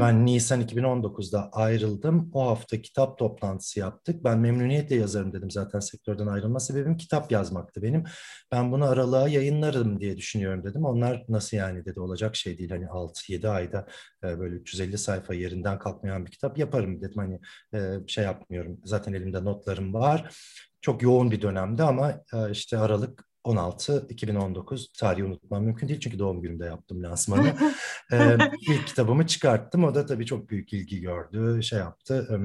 [0.00, 2.30] Ben Nisan 2019'da ayrıldım.
[2.34, 4.24] O hafta kitap toplantısı yaptık.
[4.24, 8.04] Ben memnuniyetle yazarım dedim zaten sektörden ayrılma sebebim kitap yazmaktı benim.
[8.52, 10.84] Ben bunu aralığa yayınlarım diye düşünüyorum dedim.
[10.84, 12.70] Onlar nasıl yani dedi olacak şey değil.
[12.70, 13.86] Hani 6-7 ayda
[14.24, 17.16] e, böyle 350 sayfa yerinden kalkmayan bir kitap yaparım dedim.
[17.16, 17.40] Hani
[17.74, 18.80] e, şey yapmıyorum.
[18.84, 20.34] Zaten elimde notlarım var.
[20.80, 26.18] Çok yoğun bir dönemde ama e, işte Aralık 16 2019 tarihi unutmam mümkün değil çünkü
[26.18, 27.54] doğum günümde yaptım lansmanı.
[28.12, 28.36] ee,
[28.68, 29.84] ilk kitabımı çıkarttım.
[29.84, 31.62] O da tabii çok büyük ilgi gördü.
[31.62, 32.40] Şey yaptı.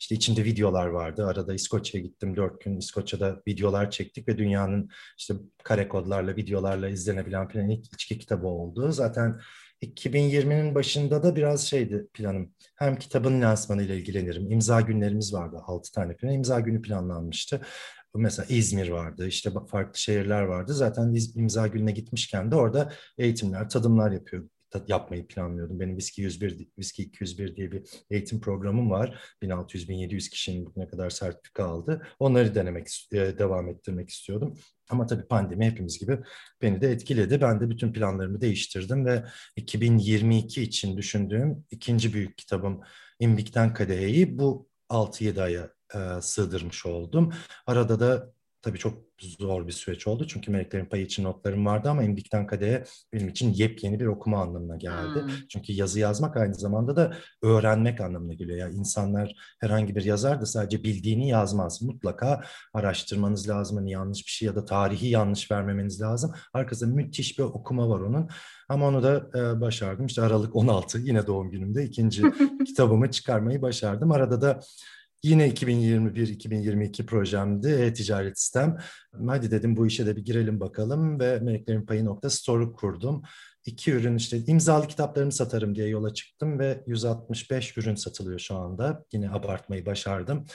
[0.00, 1.26] İşte içinde videolar vardı.
[1.26, 2.36] Arada İskoçya'ya gittim.
[2.36, 8.18] Dört gün İskoçya'da videolar çektik ve dünyanın işte kare kodlarla, videolarla izlenebilen falan ilk içki
[8.18, 8.92] kitabı oldu.
[8.92, 9.40] Zaten
[9.80, 12.54] 2020'nin başında da biraz şeydi planım.
[12.76, 14.50] Hem kitabın lansmanıyla ilgilenirim.
[14.50, 15.56] İmza günlerimiz vardı.
[15.66, 17.60] 6 tane falan imza günü planlanmıştı.
[18.14, 20.74] Mesela İzmir vardı, işte farklı şehirler vardı.
[20.74, 24.50] Zaten imza gününe gitmişken de orada eğitimler, tadımlar yapıyordum
[24.88, 25.80] yapmayı planlıyordum.
[25.80, 29.20] Benim Viski 101, Viski 201 diye bir eğitim programım var.
[29.42, 32.02] 1600-1700 kişinin bugüne kadar sertifika aldı.
[32.18, 34.58] Onları denemek, e, devam ettirmek istiyordum.
[34.90, 36.18] Ama tabii pandemi hepimiz gibi
[36.62, 37.40] beni de etkiledi.
[37.40, 39.24] Ben de bütün planlarımı değiştirdim ve
[39.56, 42.80] 2022 için düşündüğüm ikinci büyük kitabım
[43.20, 47.32] İmbik'ten Kadehe'yi bu 6-7 aya e, sığdırmış oldum.
[47.66, 50.26] Arada da tabii çok zor bir süreç oldu.
[50.26, 54.76] Çünkü Meleklerin Payı için notlarım vardı ama İmbik'ten Kadehe benim için yepyeni bir okuma anlamına
[54.76, 55.22] geldi.
[55.22, 55.30] Hmm.
[55.48, 58.58] Çünkü yazı yazmak aynı zamanda da öğrenmek anlamına geliyor.
[58.58, 61.82] Yani insanlar herhangi bir yazar da sadece bildiğini yazmaz.
[61.82, 62.40] Mutlaka
[62.74, 63.76] araştırmanız lazım.
[63.76, 66.32] Hani yanlış bir şey ya da tarihi yanlış vermemeniz lazım.
[66.52, 68.28] Arkasında müthiş bir okuma var onun.
[68.68, 70.06] Ama onu da e, başardım.
[70.06, 72.22] İşte Aralık 16 yine doğum günümde ikinci
[72.66, 74.12] kitabımı çıkarmayı başardım.
[74.12, 74.60] Arada da
[75.22, 78.76] Yine 2021-2022 projemdi e-ticaret sistem.
[79.26, 81.86] Hadi dedim bu işe de bir girelim bakalım ve Meleklerin
[82.72, 83.22] kurdum.
[83.66, 89.04] İki ürün işte imzalı kitaplarımı satarım diye yola çıktım ve 165 ürün satılıyor şu anda.
[89.12, 90.46] Yine abartmayı başardım.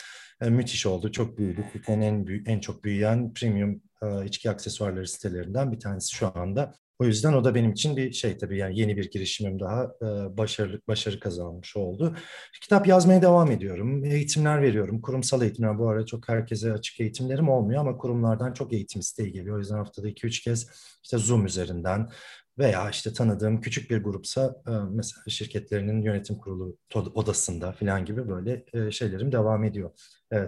[0.41, 1.65] E, müthiş oldu, çok büyüdük.
[1.87, 6.73] En, büyük, en çok büyüyen premium e, içki aksesuarları sitelerinden bir tanesi şu anda.
[6.99, 10.37] O yüzden o da benim için bir şey tabii yani yeni bir girişimim daha e,
[10.37, 12.15] başarı başarı kazanmış oldu.
[12.61, 14.05] Kitap yazmaya devam ediyorum.
[14.05, 15.01] Eğitimler veriyorum.
[15.01, 19.55] Kurumsal eğitimler bu arada çok herkese açık eğitimlerim olmuyor ama kurumlardan çok eğitim isteği geliyor.
[19.55, 20.69] O yüzden haftada 2-3 kez
[21.03, 22.09] işte Zoom üzerinden
[22.57, 24.55] veya işte tanıdığım küçük bir grupsa
[24.91, 29.91] mesela şirketlerinin yönetim kurulu odasında falan gibi böyle şeylerim devam ediyor.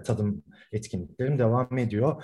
[0.05, 2.23] Tadım etkinliklerim devam ediyor.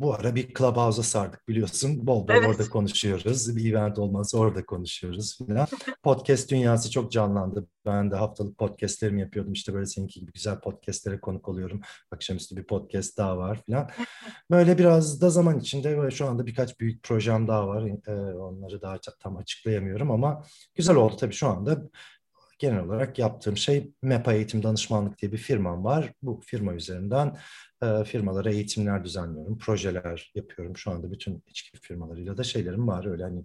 [0.00, 2.06] Bu ara bir Clubhouse'a sardık biliyorsun.
[2.06, 2.48] Bol bol evet.
[2.48, 3.56] orada konuşuyoruz.
[3.56, 5.66] Bir event olmazsa orada konuşuyoruz falan.
[6.02, 7.66] Podcast dünyası çok canlandı.
[7.86, 9.52] Ben de haftalık podcastlerimi yapıyordum.
[9.52, 11.80] İşte böyle seninki gibi güzel podcastlere konuk oluyorum.
[12.10, 13.90] Akşamüstü bir podcast daha var falan.
[14.50, 17.82] Böyle biraz da zaman içinde böyle şu anda birkaç büyük projem daha var.
[18.06, 21.82] Ee, onları daha tam açıklayamıyorum ama güzel oldu tabii şu anda
[22.58, 26.12] genel olarak yaptığım şey MEPA Eğitim Danışmanlık diye bir firmam var.
[26.22, 27.36] Bu firma üzerinden
[27.82, 30.76] e, firmalara eğitimler düzenliyorum, projeler yapıyorum.
[30.76, 33.44] Şu anda bütün içki firmalarıyla da şeylerim var öyle hani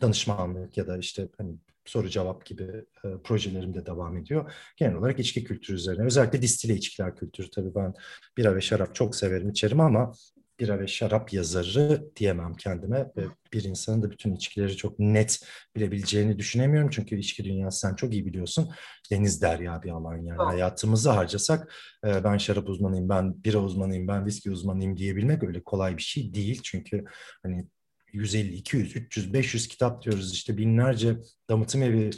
[0.00, 2.62] danışmanlık ya da işte hani soru cevap gibi
[3.04, 4.52] e, projelerim de devam ediyor.
[4.76, 6.04] Genel olarak içki kültürü üzerine.
[6.04, 7.50] Özellikle distile içkiler kültürü.
[7.50, 7.94] Tabii ben
[8.36, 10.12] bira ve şarap çok severim, içerim ama
[10.60, 13.10] bira ve şarap yazarı diyemem kendime.
[13.16, 15.46] Ve bir insanın da bütün içkileri çok net
[15.76, 16.90] bilebileceğini düşünemiyorum.
[16.90, 18.70] Çünkü içki dünyası sen çok iyi biliyorsun.
[19.10, 20.40] Deniz derya bir alan yani.
[20.40, 20.46] Oh.
[20.46, 26.02] Hayatımızı harcasak ben şarap uzmanıyım, ben bira uzmanıyım, ben viski uzmanıyım diyebilmek öyle kolay bir
[26.02, 26.60] şey değil.
[26.64, 27.04] Çünkü
[27.42, 27.66] hani
[28.12, 31.16] 150, 200, 300, 500 kitap diyoruz işte binlerce
[31.50, 32.10] damıtım evi,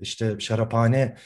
[0.00, 1.16] işte şaraphane,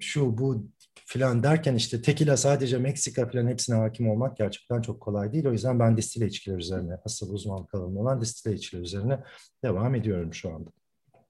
[0.00, 0.70] şu bu
[1.10, 5.46] filan derken işte tekila sadece Meksika filan hepsine hakim olmak gerçekten çok kolay değil.
[5.46, 9.24] O yüzden ben distile içkiler üzerine, asıl uzmanlık alanım olan distile içkiler üzerine
[9.64, 10.70] devam ediyorum şu anda.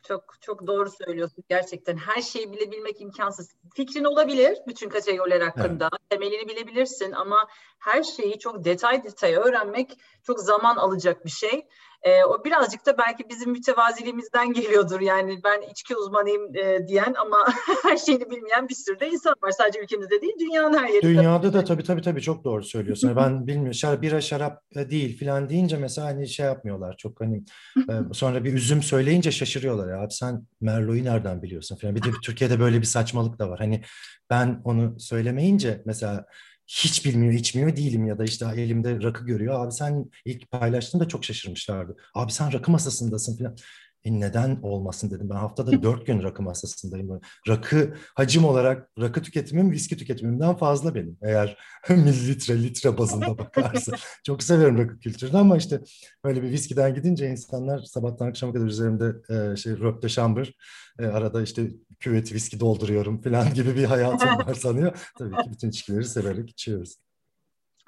[0.02, 1.96] Çok çok doğru söylüyorsun gerçekten.
[1.96, 3.50] Her şeyi bilebilmek imkansız.
[3.74, 5.88] Fikrin olabilir bütün kategoriler hakkında.
[5.92, 6.10] Evet.
[6.10, 11.68] Temelini bilebilirsin ama her şeyi çok detay detay öğrenmek çok zaman alacak bir şey.
[12.02, 15.00] E, o birazcık da belki bizim mütevaziliğimizden geliyordur.
[15.00, 17.36] Yani ben içki uzmanıyım e, diyen ama
[17.82, 19.50] her şeyini bilmeyen bir sürü de insan var.
[19.50, 21.02] Sadece ülkemizde değil, dünyanın her yerinde.
[21.02, 23.16] Dünyada da tabii tabii tabii çok doğru söylüyorsun.
[23.16, 23.74] ben bilmiyorum.
[23.74, 26.96] Şarap, bira şarap değil filan deyince mesela hani şey yapmıyorlar.
[26.96, 27.44] Çok hani
[27.76, 29.88] e, sonra bir üzüm söyleyince şaşırıyorlar.
[29.88, 31.96] Ya abi sen Merlot'u nereden biliyorsun filan.
[31.96, 33.58] Bir de Türkiye'de böyle bir saçmalık da var.
[33.58, 33.82] Hani
[34.30, 36.26] ben onu söylemeyince mesela
[36.70, 39.64] hiç bilmiyor, içmiyor değilim ya da işte elimde rakı görüyor.
[39.64, 41.96] Abi sen ilk paylaştığında çok şaşırmışlardı.
[42.14, 43.56] Abi sen rakı masasındasın falan.
[44.04, 45.30] E neden olmasın dedim.
[45.30, 47.20] Ben haftada dört gün rakı masasındayım.
[47.48, 51.18] Rakı hacim olarak rakı tüketimim viski tüketimimden fazla benim.
[51.22, 51.58] Eğer
[51.88, 53.92] mililitre litre bazında bakarsa.
[54.26, 55.80] Çok severim rakı kültürünü ama işte
[56.24, 60.54] böyle bir viskiden gidince insanlar sabahtan akşama kadar üzerimde e, şey röpte şambır
[60.98, 65.10] e, arada işte küvet viski dolduruyorum falan gibi bir hayatım var sanıyor.
[65.18, 66.96] Tabii ki bütün içkileri severek içiyoruz.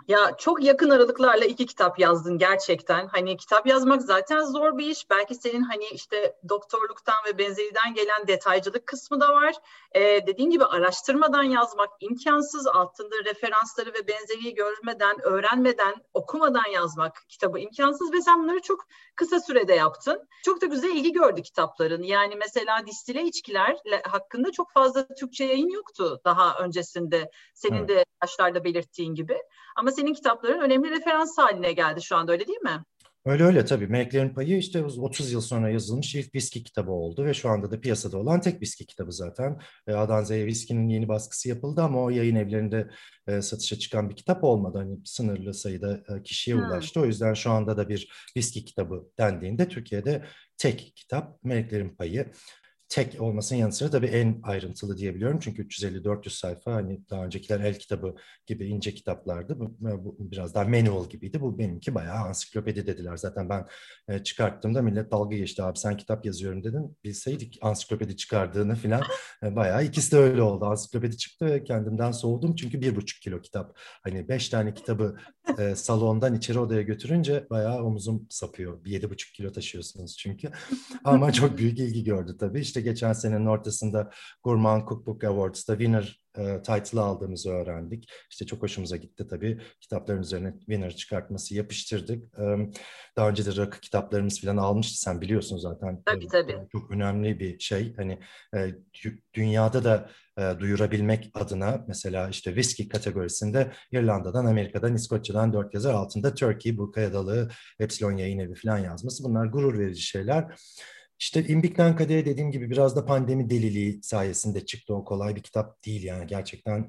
[0.08, 3.06] Ya çok yakın aralıklarla iki kitap yazdın gerçekten.
[3.06, 5.10] Hani kitap yazmak zaten zor bir iş.
[5.10, 9.54] Belki senin hani işte doktorluktan ve benzeriden gelen detaycılık kısmı da var.
[9.94, 12.66] Ee, dediğin gibi araştırmadan yazmak imkansız.
[12.66, 18.80] Altında referansları ve benzeriyi görmeden, öğrenmeden, okumadan yazmak kitabı imkansız ve sen bunları çok
[19.14, 20.28] kısa sürede yaptın.
[20.44, 22.02] Çok da güzel ilgi gördü kitapların.
[22.02, 27.30] Yani mesela distile içkiler hakkında çok fazla Türkçe yayın yoktu daha öncesinde.
[27.54, 27.88] Senin evet.
[27.88, 29.38] de başlarda belirttiğin gibi.
[29.76, 32.84] Ama senin kitapların önemli referans haline geldi şu anda öyle değil mi?
[33.26, 33.86] Öyle öyle tabii.
[33.86, 37.80] Meleklerin Payı işte 30 yıl sonra yazılmış ilk viski kitabı oldu ve şu anda da
[37.80, 39.60] piyasada olan tek viski kitabı zaten.
[39.86, 42.90] E, A'dan Z'ye viskinin yeni baskısı yapıldı ama o yayın evlerinde
[43.26, 44.78] e, satışa çıkan bir kitap olmadı.
[44.78, 46.64] Hani sınırlı sayıda e, kişiye hmm.
[46.64, 47.00] ulaştı.
[47.00, 50.24] O yüzden şu anda da bir viski kitabı dendiğinde Türkiye'de
[50.56, 52.32] tek kitap Meleklerin Payı
[52.92, 55.38] tek olmasının yanı sıra tabii en ayrıntılı diyebiliyorum.
[55.40, 58.14] Çünkü 350-400 sayfa hani daha öncekiler el kitabı
[58.46, 59.60] gibi ince kitaplardı.
[59.60, 61.40] Bu, bu biraz daha manual gibiydi.
[61.40, 63.16] Bu benimki bayağı ansiklopedi dediler.
[63.16, 63.66] Zaten ben
[64.08, 65.62] e, çıkarttığımda millet dalga geçti.
[65.62, 66.96] Abi sen kitap yazıyorum dedin.
[67.04, 69.02] Bilseydik ansiklopedi çıkardığını falan
[69.42, 70.64] e, bayağı ikisi de öyle oldu.
[70.64, 72.54] Ansiklopedi çıktı ve kendimden soğudum.
[72.54, 73.78] Çünkü bir buçuk kilo kitap.
[73.78, 75.16] Hani beş tane kitabı
[75.58, 78.84] e, salondan içeri odaya götürünce bayağı omuzum sapıyor.
[78.84, 80.50] Bir yedi buçuk kilo taşıyorsunuz çünkü.
[81.04, 82.60] Ama çok büyük ilgi gördü tabii.
[82.60, 84.10] İşte geçen senenin ortasında
[84.44, 88.12] Gourmand Cookbook Awards'ta winner e, title aldığımızı öğrendik.
[88.30, 89.60] İşte çok hoşumuza gitti tabii.
[89.80, 92.38] Kitapların üzerine winner çıkartması yapıştırdık.
[92.38, 92.42] E,
[93.16, 95.00] daha önce de rakı kitaplarımız falan almıştı.
[95.00, 96.02] Sen biliyorsun zaten.
[96.06, 96.56] Tabii tabii.
[96.72, 97.96] Çok önemli bir şey.
[97.96, 98.18] Hani
[98.56, 98.74] e,
[99.34, 106.34] dünyada da e, duyurabilmek adına mesela işte viski kategorisinde İrlanda'dan, Amerika'dan, İskoçya'dan dört yazar altında
[106.34, 109.24] Turkey, Burkaya Dalı, Epsilon Yayın Evi falan yazması.
[109.24, 110.54] Bunlar gurur verici şeyler.
[111.22, 114.94] İşte İmbik'ten Kade'ye dediğim gibi biraz da pandemi deliliği sayesinde çıktı.
[114.94, 116.88] O kolay bir kitap değil yani gerçekten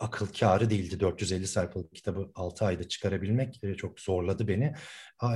[0.00, 4.74] akıl kârı değildi 450 sayfalık kitabı 6 ayda çıkarabilmek e, çok zorladı beni.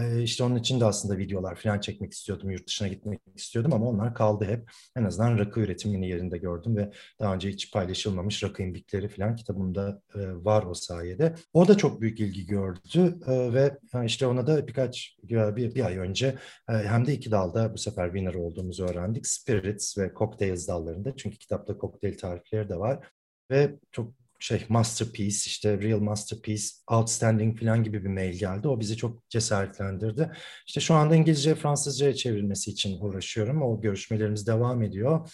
[0.00, 3.86] E, işte onun için de aslında videolar falan çekmek istiyordum, yurt dışına gitmek istiyordum ama
[3.86, 4.70] onlar kaldı hep.
[4.96, 10.02] En azından rakı üretimini yerinde gördüm ve daha önce hiç paylaşılmamış rakı imbikleri falan kitabımda
[10.14, 11.34] e, var o sayede.
[11.52, 16.38] O da çok büyük ilgi gördü ve işte ona da birkaç bir, bir ay önce
[16.66, 19.26] hem de iki dalda bu sefer winner olduğumuzu öğrendik.
[19.26, 23.08] Spirits ve Cocktails dallarında çünkü kitapta kokteyl tarifleri de var
[23.50, 28.68] ve çok şey masterpiece işte real masterpiece outstanding falan gibi bir mail geldi.
[28.68, 30.30] O bizi çok cesaretlendirdi.
[30.66, 33.62] İşte şu anda İngilizce Fransızca'ya çevrilmesi için uğraşıyorum.
[33.62, 35.30] O görüşmelerimiz devam ediyor.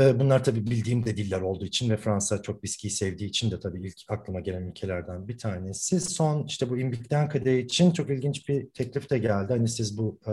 [0.00, 3.60] Ee, bunlar tabii bildiğim de diller olduğu için ve Fransa çok viskiyi sevdiği için de
[3.60, 6.00] tabii ilk aklıma gelen ülkelerden bir tanesi.
[6.00, 9.52] Son işte bu İmbik'ten Kadeh için çok ilginç bir teklif de geldi.
[9.52, 10.32] Hani siz bu e,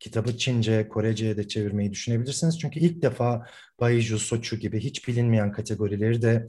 [0.00, 2.58] kitabı Çince, Korece'ye de çevirmeyi düşünebilirsiniz.
[2.60, 3.46] Çünkü ilk defa
[3.80, 6.48] Baiju, Soçu gibi hiç bilinmeyen kategorileri de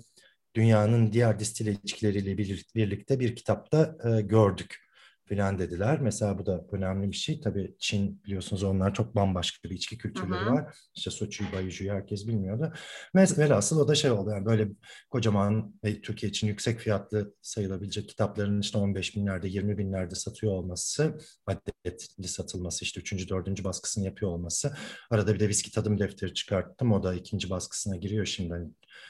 [0.55, 2.37] dünyanın diğer distile içkileriyle
[2.75, 4.88] birlikte bir kitapta gördük.
[5.29, 6.01] Filan dediler.
[6.01, 7.41] Mesela bu da önemli bir şey.
[7.41, 10.53] Tabii Çin biliyorsunuz onlar çok bambaşka bir içki kültürleri hı hı.
[10.53, 10.77] var.
[10.95, 12.73] İşte Soçu'yu, Bayucu'yu herkes bilmiyordu.
[13.15, 14.67] Velhasıl o da şey oldu yani böyle
[15.09, 21.17] kocaman ve Türkiye için yüksek fiyatlı sayılabilecek kitapların işte 15 binlerde, 20 binlerde satıyor olması,
[21.47, 23.29] adetli satılması, işte 3.
[23.29, 23.63] 4.
[23.63, 24.73] baskısını yapıyor olması.
[25.09, 26.91] Arada bir de viski tadım defteri çıkarttım.
[26.91, 28.53] O da ikinci baskısına giriyor şimdi.
[28.53, 28.69] Yani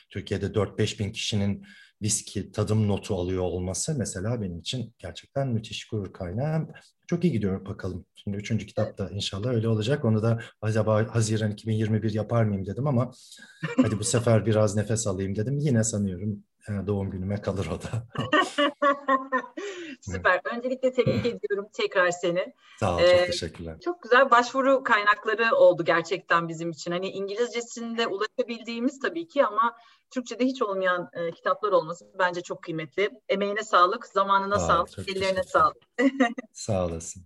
[0.10, 1.66] Türkiye'de 4-5 bin kişinin
[2.02, 6.68] viski tadım notu alıyor olması mesela benim için gerçekten müthiş gurur kaynağı.
[7.08, 8.06] Çok iyi gidiyor bakalım.
[8.16, 10.06] Şimdi üçüncü kitap da inşallah öyle olacak.
[10.06, 13.12] Onu da acaba Haziran 2021 yapar mıyım dedim ama
[13.84, 15.58] hadi bu sefer biraz nefes alayım dedim.
[15.60, 18.08] Yine sanıyorum e, doğum günüme kalır o da.
[20.12, 20.42] Süper.
[20.56, 22.54] Öncelikle tebrik ediyorum tekrar seni.
[22.80, 23.80] Sağ ol, çok ee, teşekkürler.
[23.80, 26.92] Çok güzel başvuru kaynakları oldu gerçekten bizim için.
[26.92, 29.76] Hani İngilizcesinde ulaşabildiğimiz tabii ki ama
[30.12, 33.10] Türkçe'de hiç olmayan e, kitaplar olması bence çok kıymetli.
[33.30, 35.78] Emeğine sağlık, zamanına Aa, sağlık, ellerine sağlık.
[36.54, 37.24] Sağ olasın.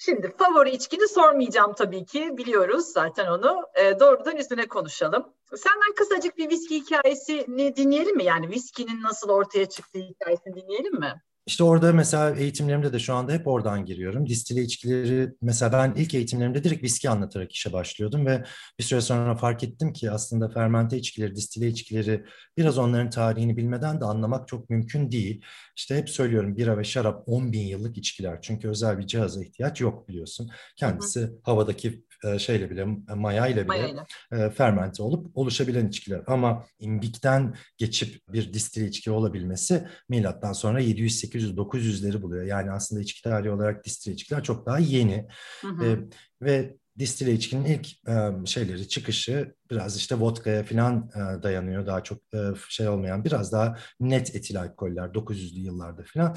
[0.00, 2.36] Şimdi favori içkini sormayacağım tabii ki.
[2.36, 3.62] Biliyoruz zaten onu.
[3.74, 5.34] E, doğrudan üstüne konuşalım.
[5.56, 8.24] Senden kısacık bir viski hikayesini dinleyelim mi?
[8.24, 11.22] Yani viskinin nasıl ortaya çıktığı hikayesini dinleyelim mi?
[11.48, 14.26] İşte orada mesela eğitimlerimde de şu anda hep oradan giriyorum.
[14.26, 18.44] Distile içkileri mesela ben ilk eğitimlerimde direkt viski anlatarak işe başlıyordum ve
[18.78, 22.24] bir süre sonra fark ettim ki aslında fermente içkileri, distile içkileri
[22.56, 25.44] biraz onların tarihini bilmeden de anlamak çok mümkün değil.
[25.76, 28.38] İşte hep söylüyorum bira ve şarap 10 bin yıllık içkiler.
[28.42, 30.50] Çünkü özel bir cihaza ihtiyaç yok biliyorsun.
[30.76, 34.06] Kendisi havadaki e, şeyle bile maya ile bile Mayayla.
[34.32, 36.22] E, fermente olup oluşabilen içkiler.
[36.26, 42.44] Ama imbikten geçip bir distile içki olabilmesi milattan sonra 700-800-900'leri buluyor.
[42.44, 45.28] Yani aslında içki tarihi olarak distile içkiler çok daha yeni.
[45.60, 45.84] Hı hı.
[45.84, 45.98] E,
[46.42, 51.86] ve distile içkinin ilk e, şeyleri çıkışı biraz işte vodka'ya falan e, dayanıyor.
[51.86, 56.36] Daha çok e, şey olmayan biraz daha net etil alkoller 900'lü yıllarda falan.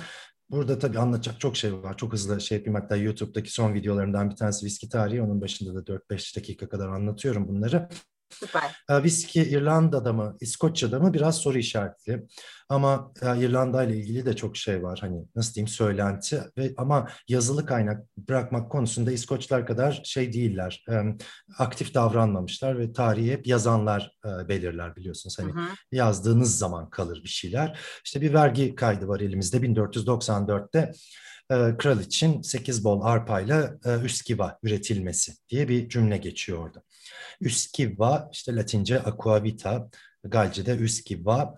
[0.52, 1.98] Burada tabii anlatacak çok şey var.
[1.98, 2.80] Çok hızlı şey yapayım.
[2.82, 5.22] Hatta YouTube'daki son videolarımdan bir tanesi viski tarihi.
[5.22, 7.90] Onun başında da 4-5 dakika kadar anlatıyorum bunları.
[8.32, 9.04] Süper.
[9.04, 12.28] Viski İrlanda'da mı, İskoçya'da mı biraz soru işaretli.
[12.70, 15.00] Ama İrlanda ile ilgili de çok şey var.
[15.02, 20.86] Hani nasıl diyeyim söylenti ve ama yazılı kaynak bırakmak konusunda İskoçlar kadar şey değiller.
[21.58, 25.39] aktif davranmamışlar ve tarihi hep yazanlar belirler biliyorsunuz.
[25.39, 25.65] Hani hı hı.
[25.91, 27.80] yazdığınız zaman kalır bir şeyler.
[28.06, 30.91] İşte bir vergi kaydı var elimizde 1494'te
[31.78, 36.82] kral için 8 bol arpayla üskiva üretilmesi diye bir cümle geçiyor orada.
[37.41, 39.89] Üskiva işte Latince aquavita,
[40.23, 41.55] Galce'de üskiva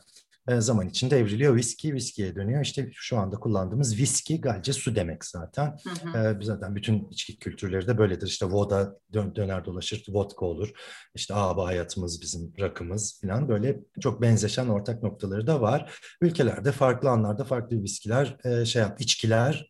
[0.59, 1.55] zaman içinde evriliyor.
[1.55, 2.61] Viski viskiye dönüyor.
[2.61, 5.77] İşte şu anda kullandığımız viski galce su demek zaten.
[5.83, 6.39] Hı hı.
[6.41, 8.27] Zaten bütün içki kültürleri de böyledir.
[8.27, 10.71] İşte voda dön, döner dolaşır, vodka olur.
[11.15, 15.93] İşte aba hayatımız bizim rakımız falan böyle çok benzeşen ortak noktaları da var.
[16.21, 19.69] Ülkelerde farklı anlarda farklı viskiler, şey yap, içkiler,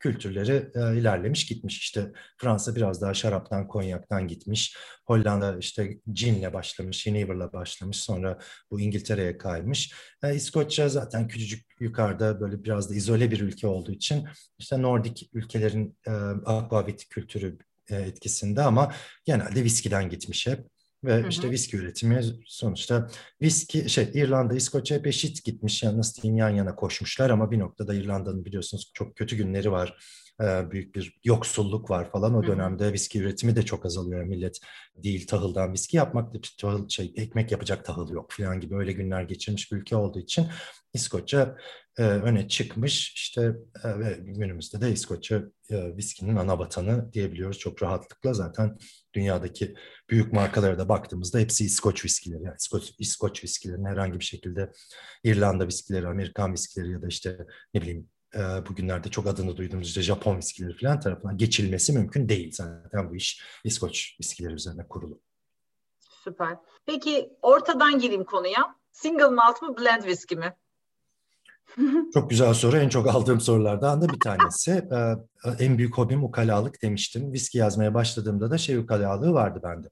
[0.00, 1.78] kültürleri ilerlemiş gitmiş.
[1.78, 4.76] İşte Fransa biraz daha şaraptan, konyaktan gitmiş.
[5.06, 7.96] Hollanda işte cinle başlamış, Genever'la başlamış.
[7.96, 8.38] Sonra
[8.70, 9.94] bu İngiltere'ye kaymış.
[10.26, 15.30] E, İskoçya zaten küçücük yukarıda böyle biraz da izole bir ülke olduğu için işte Nordik
[15.32, 16.10] ülkelerin e,
[16.46, 17.58] aquavit kültürü
[17.90, 18.92] e, etkisinde ama
[19.24, 20.66] genelde viskiden gitmiş hep.
[21.04, 21.28] Ve hı hı.
[21.28, 23.08] işte viski üretimi sonuçta
[23.42, 25.82] viski şey İrlanda, İskoçya hep eşit gitmiş.
[25.82, 29.98] Yani nasıl diyeyim yan yana koşmuşlar ama bir noktada İrlanda'nın biliyorsunuz çok kötü günleri var
[30.42, 32.34] e, büyük bir yoksulluk var falan.
[32.34, 34.24] O dönemde viski üretimi de çok azalıyor.
[34.24, 34.60] Millet
[34.96, 39.22] değil tahıldan viski yapmak da tahıl şey ekmek yapacak tahıl yok falan gibi öyle günler
[39.22, 40.46] geçirmiş bir ülke olduğu için
[40.94, 41.56] İskoçya
[41.98, 43.52] e, öne çıkmış işte
[43.84, 48.78] e, ve günümüzde de İskoçya e, viskinin ana vatanı diyebiliyoruz çok rahatlıkla zaten
[49.14, 49.74] dünyadaki
[50.10, 54.72] büyük markalara da baktığımızda hepsi İskoç viskileri yani İskoç, İskoç viskilerin herhangi bir şekilde
[55.24, 57.38] İrlanda viskileri, Amerikan viskileri ya da işte
[57.74, 58.08] ne bileyim
[58.68, 62.52] bugünlerde çok adını duyduğumuz işte Japon viskileri falan tarafından geçilmesi mümkün değil.
[62.52, 65.20] Zaten bu iş İskoç viskileri üzerine kurulu.
[65.98, 66.56] Süper.
[66.86, 68.76] Peki ortadan gireyim konuya.
[68.92, 70.56] Single malt mı blend whisky mi?
[72.14, 72.76] Çok güzel soru.
[72.76, 74.70] En çok aldığım sorulardan da bir tanesi.
[74.70, 75.14] Ee,
[75.58, 77.32] en büyük hobim ukalalık demiştim.
[77.32, 79.88] Viski yazmaya başladığımda da şey ukalalığı vardı bende.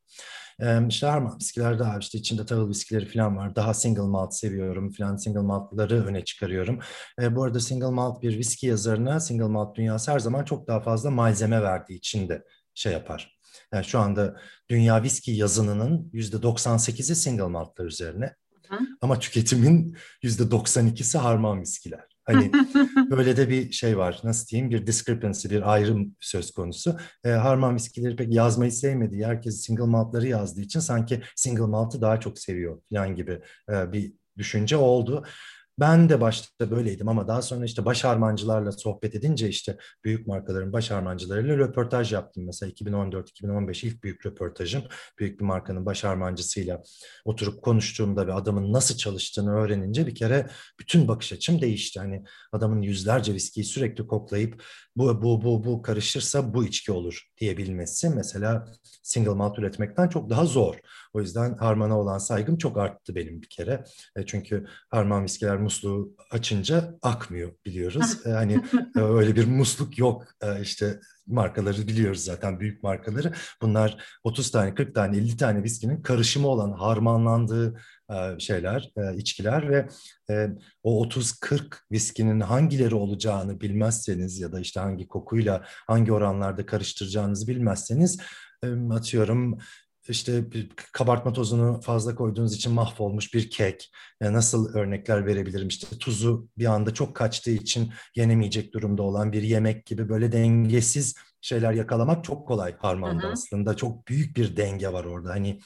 [0.61, 3.57] Ee, işte harman viskiler daha işte içinde tahıl viskileri falan var.
[3.57, 5.17] Daha single malt seviyorum falan.
[5.17, 6.79] Single maltları öne çıkarıyorum.
[7.21, 10.81] Ee, bu arada single malt bir viski yazarına single malt dünyası her zaman çok daha
[10.81, 13.39] fazla malzeme verdiği için de şey yapar.
[13.73, 14.37] Yani şu anda
[14.69, 18.35] dünya viski yazınının %98'i single maltlar üzerine.
[18.69, 18.79] Hı.
[19.01, 22.14] Ama tüketimin %92'si harman viskiler.
[22.25, 22.53] Hani
[23.11, 24.21] böyle de bir şey var.
[24.25, 24.71] Nasıl diyeyim?
[24.71, 26.99] Bir discrepancy, bir ayrım söz konusu.
[27.25, 32.21] E, harman viskileri pek yazmayı sevmediği, herkes single maltları yazdığı için sanki single maltı daha
[32.21, 35.25] çok seviyor falan gibi e, bir düşünce oldu.
[35.79, 40.73] Ben de başta böyleydim ama daha sonra işte baş harmancılarla sohbet edince işte büyük markaların
[40.73, 42.45] baş harmancılarıyla röportaj yaptım.
[42.47, 44.83] Mesela 2014-2015 ilk büyük röportajım.
[45.19, 46.83] Büyük bir markanın baş harmancısıyla
[47.25, 50.47] oturup konuştuğumda ve adamın nasıl çalıştığını öğrenince bir kere
[50.81, 52.01] bütün bakış açım değişti.
[52.01, 54.63] Hani adamın yüzlerce viskiyi sürekli koklayıp
[54.97, 58.67] bu bu bu bu karışırsa bu içki olur diyebilmesi mesela
[59.03, 60.77] single malt üretmekten çok daha zor.
[61.15, 63.85] O yüzden harmana olan saygım çok arttı benim bir kere.
[64.17, 68.19] E, çünkü harman viskiler musluğu açınca akmıyor biliyoruz.
[68.27, 68.61] E, hani
[68.97, 70.27] e, öyle bir musluk yok.
[70.43, 73.33] E, işte markaları biliyoruz zaten büyük markaları.
[73.63, 79.71] Bunlar 30 tane, 40 tane, 50 tane viskinin karışımı olan harmanlandığı e, şeyler, e, içkiler
[79.71, 79.89] ve
[80.31, 80.49] e,
[80.83, 88.21] o 30-40 viskinin hangileri olacağını bilmezseniz ya da işte hangi kokuyla hangi oranlarda karıştıracağınızı bilmezseniz
[88.91, 89.59] atıyorum
[90.09, 90.45] işte
[90.93, 93.91] kabartma tozunu fazla koyduğunuz için mahvolmuş bir kek.
[94.21, 95.69] Yani nasıl örnekler verebilirim?
[95.69, 101.15] İşte tuzu bir anda çok kaçtığı için yenemeyecek durumda olan bir yemek gibi böyle dengesiz
[101.41, 103.77] şeyler yakalamak çok kolay harmanda aslında.
[103.77, 105.31] Çok büyük bir denge var orada.
[105.31, 105.61] Hani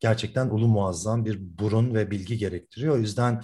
[0.00, 2.94] gerçekten ulu muazzam bir burun ve bilgi gerektiriyor.
[2.94, 3.42] O yüzden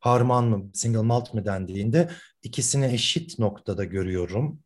[0.00, 2.10] harman mı, single malt mı dendiğinde
[2.42, 4.60] ikisini eşit noktada görüyorum.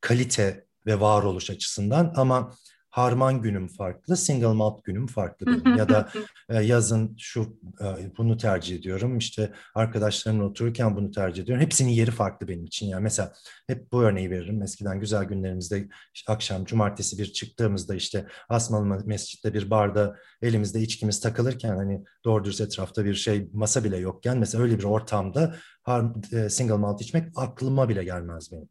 [0.00, 2.54] Kalite ve varoluş açısından ama
[2.94, 5.76] harman günüm farklı, single malt günüm farklı benim.
[5.76, 6.08] ya da
[6.48, 9.18] e, yazın şu e, bunu tercih ediyorum.
[9.18, 11.64] İşte arkadaşlarımla otururken bunu tercih ediyorum.
[11.64, 12.86] Hepsinin yeri farklı benim için.
[12.86, 13.32] Yani mesela
[13.66, 14.62] hep bu örneği veririm.
[14.62, 21.20] Eskiden güzel günlerimizde işte akşam cumartesi bir çıktığımızda işte Asmalı Mescid'de bir barda elimizde içkimiz
[21.20, 25.56] takılırken hani doğru dürüst etrafta bir şey masa bile yokken mesela öyle bir ortamda
[26.32, 28.68] e, single malt içmek aklıma bile gelmez benim.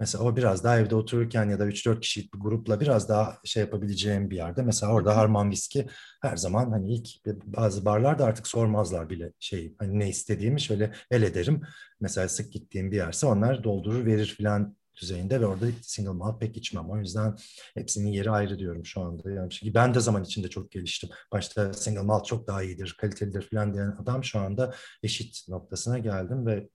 [0.00, 3.60] Mesela o biraz daha evde otururken ya da 3-4 kişilik bir grupla biraz daha şey
[3.60, 4.62] yapabileceğim bir yerde.
[4.62, 5.86] Mesela orada harman viski
[6.22, 7.08] her zaman hani ilk
[7.44, 11.60] bazı barlarda artık sormazlar bile şey hani ne istediğimi şöyle el ederim.
[12.00, 16.56] Mesela sık gittiğim bir yerse onlar doldurur verir filan düzeyinde ve orada single malt pek
[16.56, 16.90] içmem.
[16.90, 17.36] O yüzden
[17.74, 19.30] hepsinin yeri ayrı diyorum şu anda.
[19.30, 21.10] Yani ben de zaman içinde çok geliştim.
[21.32, 26.46] Başta single malt çok daha iyidir, kalitelidir falan diyen adam şu anda eşit noktasına geldim
[26.46, 26.68] ve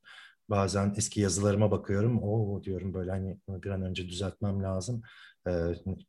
[0.50, 2.24] bazen eski yazılarıma bakıyorum.
[2.24, 5.02] O diyorum böyle hani bir an önce düzeltmem lazım.
[5.48, 5.52] Ee,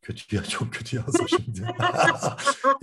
[0.02, 1.66] kötü ya çok kötü yazmışım diye.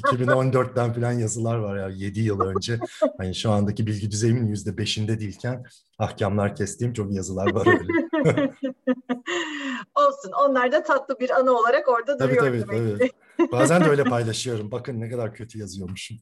[0.04, 2.80] 2014'ten falan yazılar var ya 7 yıl önce.
[3.18, 5.64] Hani şu andaki bilgi düzeyimin yüzde beşinde değilken
[6.00, 8.08] ahkamlar kestiğim çok yazılar var öyle.
[9.96, 10.32] Olsun.
[10.46, 12.66] Onlar da tatlı bir anı olarak orada tabii, duruyor.
[12.68, 13.52] Tabii tabii.
[13.52, 14.72] Bazen de öyle paylaşıyorum.
[14.72, 16.18] Bakın ne kadar kötü yazıyormuşum.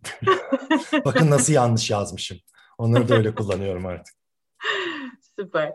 [1.05, 2.37] Bakın nasıl yanlış yazmışım.
[2.77, 4.15] Onları da öyle kullanıyorum artık.
[5.41, 5.73] Süper.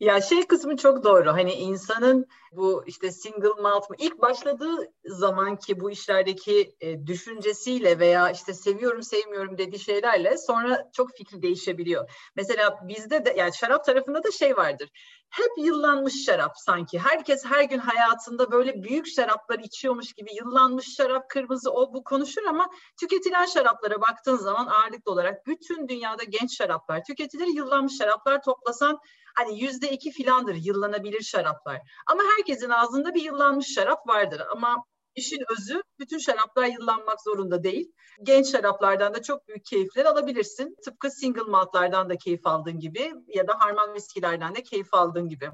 [0.00, 1.32] Ya şey kısmı çok doğru.
[1.32, 8.30] Hani insanın bu işte single malt mı ilk başladığı zamanki bu işlerdeki e, düşüncesiyle veya
[8.30, 12.10] işte seviyorum sevmiyorum dediği şeylerle sonra çok fikri değişebiliyor.
[12.36, 14.88] Mesela bizde de yani şarap tarafında da şey vardır.
[15.34, 16.98] Hep yıllanmış şarap sanki.
[16.98, 22.42] Herkes her gün hayatında böyle büyük şaraplar içiyormuş gibi yıllanmış şarap, kırmızı o bu konuşur
[22.48, 22.70] ama
[23.00, 27.46] tüketilen şaraplara baktığın zaman ağırlıklı olarak bütün dünyada genç şaraplar tüketilir.
[27.46, 28.98] Yıllanmış şaraplar toplasan
[29.34, 31.80] hani yüzde iki filandır yıllanabilir şaraplar.
[32.10, 34.42] Ama herkesin ağzında bir yıllanmış şarap vardır.
[34.50, 34.84] Ama
[35.16, 37.92] işin özü bütün şaraplar yıllanmak zorunda değil.
[38.22, 40.76] Genç şaraplardan da çok büyük keyifler alabilirsin.
[40.84, 45.50] Tıpkı single maltlardan da keyif aldığın gibi ya da harman viskilerden de keyif aldığın gibi.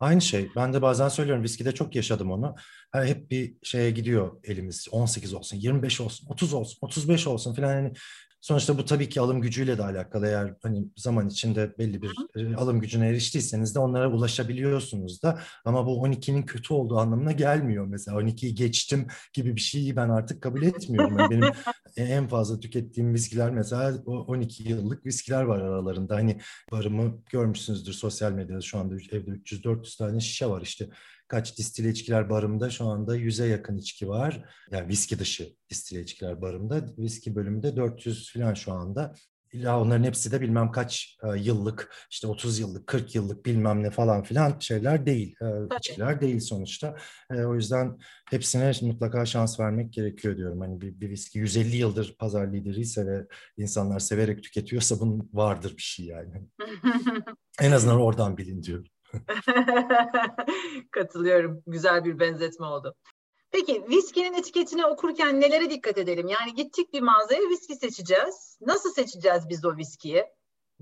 [0.00, 0.50] Aynı şey.
[0.56, 2.54] Ben de bazen söylüyorum viskide çok yaşadım onu.
[2.92, 4.88] Hep bir şeye gidiyor elimiz.
[4.90, 7.74] 18 olsun, 25 olsun, 30 olsun, 35 olsun falan.
[7.74, 7.92] Yani
[8.40, 10.26] Sonuçta bu tabii ki alım gücüyle de alakalı.
[10.26, 15.38] Eğer hani zaman içinde belli bir e, alım gücüne eriştiyseniz de onlara ulaşabiliyorsunuz da.
[15.64, 17.86] Ama bu 12'nin kötü olduğu anlamına gelmiyor.
[17.86, 21.18] Mesela 12'yi geçtim gibi bir şeyi ben artık kabul etmiyorum.
[21.18, 21.52] Yani benim
[21.96, 26.14] en fazla tükettiğim viskiler mesela o 12 yıllık viskiler var aralarında.
[26.14, 26.40] Hani
[26.72, 30.88] barımı görmüşsünüzdür sosyal medyada şu anda evde 300-400 tane şişe var işte
[31.30, 34.44] kaç distile içkiler barımda şu anda 100'e yakın içki var.
[34.70, 36.86] Yani viski dışı distile içkiler barımda.
[36.98, 39.14] Viski bölümünde 400 falan şu anda.
[39.52, 43.90] İlla onların hepsi de bilmem kaç e, yıllık, işte 30 yıllık, 40 yıllık bilmem ne
[43.90, 46.96] falan filan şeyler değil, e, içkiler değil sonuçta.
[47.30, 47.98] E, o yüzden
[48.30, 50.60] hepsine mutlaka şans vermek gerekiyor diyorum.
[50.60, 55.76] Hani bir, bir viski 150 yıldır pazar lideri ise ve insanlar severek tüketiyorsa bunun vardır
[55.76, 56.42] bir şey yani.
[57.60, 58.86] en azından oradan bilin diyorum.
[60.90, 61.62] Katılıyorum.
[61.66, 62.94] Güzel bir benzetme oldu.
[63.50, 66.28] Peki viskinin etiketini okurken nelere dikkat edelim?
[66.28, 68.58] Yani gittik bir mağazaya viski seçeceğiz.
[68.60, 70.26] Nasıl seçeceğiz biz o viskiyi?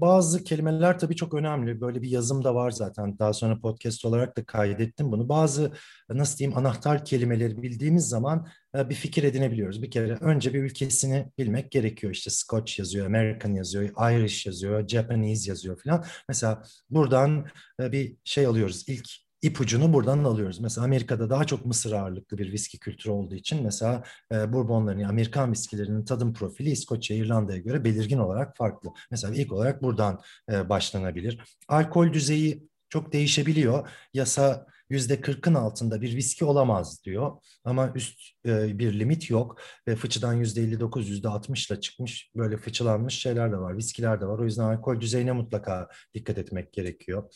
[0.00, 1.80] Bazı kelimeler tabii çok önemli.
[1.80, 3.18] Böyle bir yazım da var zaten.
[3.18, 5.28] Daha sonra podcast olarak da kaydettim bunu.
[5.28, 5.72] Bazı
[6.10, 9.82] nasıl diyeyim anahtar kelimeleri bildiğimiz zaman e, bir fikir edinebiliyoruz.
[9.82, 12.12] Bir kere önce bir ülkesini bilmek gerekiyor.
[12.12, 16.04] İşte Scotch yazıyor, American yazıyor, Irish yazıyor, Japanese yazıyor falan.
[16.28, 17.46] Mesela buradan
[17.80, 18.84] e, bir şey alıyoruz.
[18.88, 20.60] İlk ipucunu buradan alıyoruz.
[20.60, 25.52] Mesela Amerika'da daha çok Mısır ağırlıklı bir viski kültürü olduğu için mesela e, Bourbonların, Amerikan
[25.52, 28.90] viskilerinin tadım profili İskoçya, İrlanda'ya göre belirgin olarak farklı.
[29.10, 30.20] Mesela ilk olarak buradan
[30.52, 31.40] e, başlanabilir.
[31.68, 33.88] Alkol düzeyi çok değişebiliyor.
[34.14, 37.32] Yasa yüzde kırkın altında bir viski olamaz diyor.
[37.64, 42.56] Ama üst e, bir limit yok ve fıçıdan yüzde 59, yüzde 60 ile çıkmış böyle
[42.56, 44.38] fıçılanmış şeyler de var, viskiler de var.
[44.38, 47.34] O yüzden alkol düzeyine mutlaka dikkat etmek gerekiyor.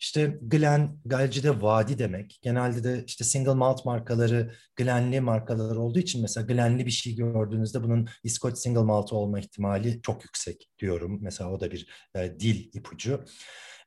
[0.00, 2.38] İşte Glen, Galci'de vadi demek.
[2.42, 7.82] Genelde de işte single malt markaları Glenli markalar olduğu için mesela Glenli bir şey gördüğünüzde
[7.82, 11.18] bunun İskoç single malt olma ihtimali çok yüksek diyorum.
[11.22, 13.24] Mesela o da bir e, dil ipucu.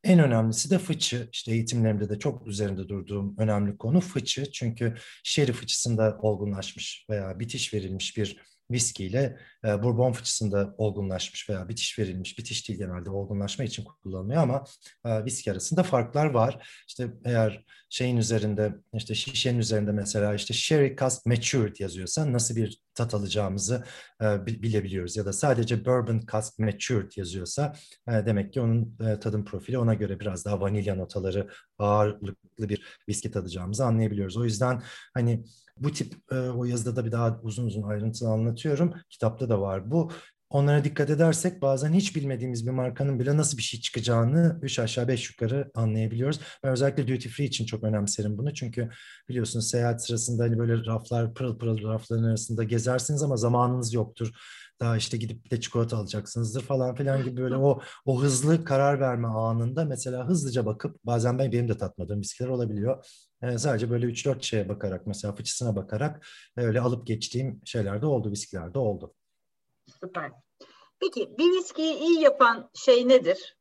[0.03, 1.29] En önemlisi de fıçı.
[1.33, 4.51] İşte eğitimlerimde de çok üzerinde durduğum önemli konu fıçı.
[4.51, 8.37] Çünkü şeri fıçısında olgunlaşmış veya bitiş verilmiş bir
[8.71, 14.63] viskiyle e, bourbon fıçısında olgunlaşmış veya bitiş verilmiş, bitiş değil genelde olgunlaşma için kullanılıyor ama
[15.05, 16.83] e, viski arasında farklar var.
[16.87, 22.81] İşte eğer şeyin üzerinde, işte şişenin üzerinde mesela işte sherry cask matured yazıyorsa nasıl bir
[22.95, 23.83] tat alacağımızı
[24.21, 25.17] e, bilebiliyoruz.
[25.17, 27.73] Ya da sadece bourbon cask matured yazıyorsa
[28.07, 31.47] e, demek ki onun e, tadım profili ona göre biraz daha vanilya notaları
[31.77, 34.37] ağırlıklı bir viski tadacağımızı anlayabiliyoruz.
[34.37, 34.81] O yüzden
[35.13, 35.43] hani
[35.83, 38.93] bu tip e, o yazıda da bir daha uzun uzun ayrıntılı anlatıyorum.
[39.09, 39.91] Kitapta da var.
[39.91, 40.11] Bu
[40.49, 45.07] onlara dikkat edersek bazen hiç bilmediğimiz bir markanın bile nasıl bir şey çıkacağını üç aşağı
[45.07, 46.39] beş yukarı anlayabiliyoruz.
[46.63, 48.53] Ben özellikle duty free için çok önemserim bunu.
[48.53, 48.89] Çünkü
[49.29, 54.31] biliyorsunuz seyahat sırasında hani böyle raflar pırıl pırıl rafların arasında gezersiniz ama zamanınız yoktur.
[54.81, 58.99] Daha işte gidip bir de çikolata alacaksınızdır falan filan gibi böyle o o hızlı karar
[58.99, 63.05] verme anında mesela hızlıca bakıp bazen ben benim de tatmadığım viskiler olabiliyor.
[63.41, 66.27] Yani sadece böyle 3-4 şeye bakarak mesela fıçısına bakarak
[66.57, 69.13] öyle alıp geçtiğim şeyler de oldu, viskilerde oldu.
[69.99, 70.31] Süper.
[70.99, 73.57] Peki bir viskiyi iyi yapan şey nedir?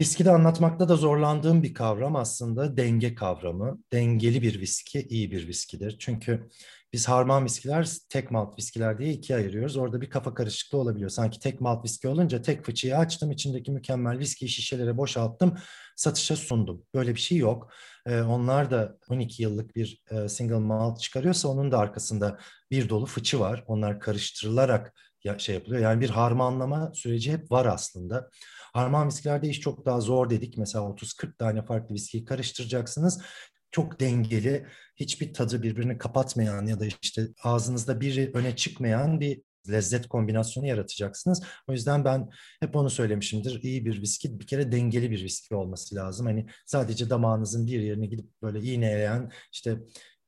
[0.00, 3.78] Viskide anlatmakta da zorlandığım bir kavram aslında denge kavramı.
[3.92, 5.96] Dengeli bir viski iyi bir viskidir.
[5.98, 6.48] Çünkü
[6.92, 9.76] biz harman viskiler tek malt viskiler diye ikiye ayırıyoruz.
[9.76, 11.10] Orada bir kafa karışıklığı olabiliyor.
[11.10, 15.58] Sanki tek malt viski olunca tek fıçıyı açtım, içindeki mükemmel viskiyi şişelere boşalttım,
[15.96, 16.84] satışa sundum.
[16.94, 17.72] Böyle bir şey yok.
[18.06, 22.38] Ee, onlar da 12 yıllık bir e, single malt çıkarıyorsa onun da arkasında
[22.70, 23.64] bir dolu fıçı var.
[23.66, 24.94] Onlar karıştırılarak
[25.38, 25.82] şey yapılıyor.
[25.82, 28.30] Yani bir harmanlama süreci hep var aslında.
[28.72, 30.58] Harman viskilerde iş çok daha zor dedik.
[30.58, 33.22] Mesela 30-40 tane farklı viskiyi karıştıracaksınız
[33.70, 34.66] çok dengeli,
[34.96, 41.42] hiçbir tadı birbirini kapatmayan ya da işte ağzınızda biri öne çıkmayan bir lezzet kombinasyonu yaratacaksınız.
[41.66, 43.62] O yüzden ben hep onu söylemişimdir.
[43.62, 46.26] İyi bir viski bir kere dengeli bir viski olması lazım.
[46.26, 49.78] Hani sadece damağınızın bir yerine gidip böyle iğneleyen işte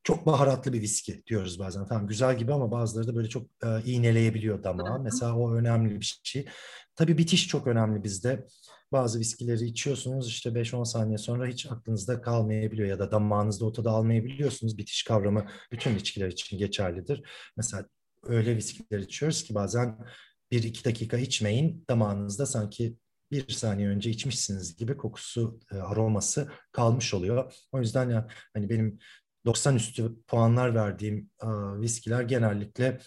[0.04, 1.86] çok baharatlı bir viski diyoruz bazen.
[1.86, 5.02] Tamam güzel gibi ama bazıları da böyle çok e, iğneleyebiliyor damağı.
[5.02, 6.46] Mesela o önemli bir şey.
[6.96, 8.46] Tabii bitiş çok önemli bizde.
[8.92, 13.90] Bazı viskileri içiyorsunuz işte 5-10 saniye sonra hiç aklınızda kalmayabiliyor ya da damağınızda o tadı
[13.90, 14.78] almayabiliyorsunuz.
[14.78, 17.22] Bitiş kavramı bütün içkiler için geçerlidir.
[17.56, 17.86] Mesela
[18.22, 19.98] öyle viskiler içiyoruz ki bazen
[20.52, 22.96] 1-2 dakika içmeyin damağınızda sanki
[23.32, 27.54] bir saniye önce içmişsiniz gibi kokusu, e, aroması kalmış oluyor.
[27.72, 28.98] O yüzden ya hani benim
[29.46, 31.46] 90 üstü puanlar verdiğim e,
[31.80, 32.98] viskiler genellikle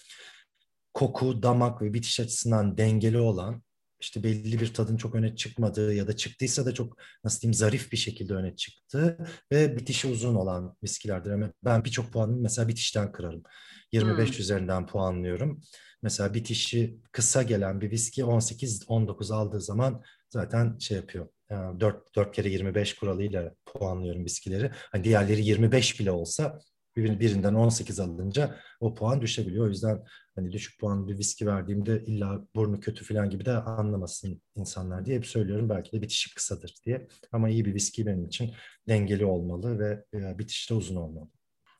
[0.93, 3.63] koku, damak ve bitiş açısından dengeli olan
[3.99, 7.91] işte belli bir tadın çok öne çıkmadığı ya da çıktıysa da çok nasıl diyeyim zarif
[7.91, 9.17] bir şekilde öne çıktı
[9.51, 11.31] ve bitişi uzun olan viskilerdir.
[11.31, 13.43] Ama ben birçok puanımı mesela bitişten kırarım.
[13.91, 14.39] 25 hmm.
[14.39, 15.61] üzerinden puanlıyorum.
[16.01, 21.27] Mesela bitişi kısa gelen bir viski 18-19 aldığı zaman zaten şey yapıyor.
[21.49, 24.71] 4, 4 kere 25 kuralıyla puanlıyorum viskileri.
[24.91, 26.59] Hani diğerleri 25 bile olsa
[26.97, 29.65] birinden 18 alınca o puan düşebiliyor.
[29.65, 30.03] O yüzden
[30.35, 35.17] hani düşük puan bir viski verdiğimde illa burnu kötü falan gibi de anlamasın insanlar diye
[35.17, 35.69] hep söylüyorum.
[35.69, 37.07] Belki de bitişi kısadır diye.
[37.31, 38.53] Ama iyi bir viski benim için
[38.87, 40.05] dengeli olmalı ve
[40.39, 41.29] bitişte uzun olmalı.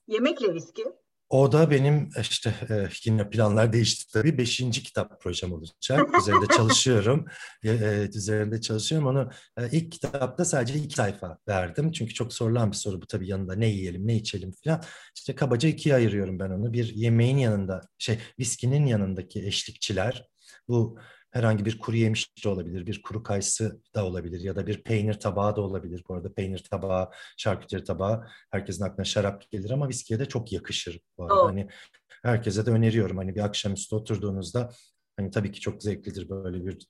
[0.08, 0.84] Yemekle viski
[1.30, 4.38] o da benim işte e, yine planlar değişti tabii.
[4.38, 6.10] Beşinci kitap projem olacak.
[6.22, 7.26] Üzerinde çalışıyorum.
[7.66, 9.08] E, üzerinde çalışıyorum.
[9.08, 11.92] Onu e, ilk kitapta sadece iki sayfa verdim.
[11.92, 14.84] Çünkü çok sorulan bir soru bu tabii yanında ne yiyelim, ne içelim falan.
[15.16, 16.74] İşte kabaca ikiye ayırıyorum ben onu.
[16.74, 20.30] Bir yemeğin yanında, şey viskinin yanındaki eşlikçiler.
[20.68, 21.00] Bu
[21.36, 25.14] herhangi bir kuru yemiş de olabilir, bir kuru kayısı da olabilir ya da bir peynir
[25.14, 26.04] tabağı da olabilir.
[26.10, 31.00] Bu arada peynir tabağı, şarküteri tabağı herkesin aklına şarap gelir ama viskiye de çok yakışır
[31.18, 31.42] bu arada.
[31.42, 31.48] Oh.
[31.48, 31.68] Hani
[32.24, 34.72] herkese de öneriyorum hani bir akşamüstü oturduğunuzda
[35.18, 36.88] Hani tabii ki çok zevklidir böyle bir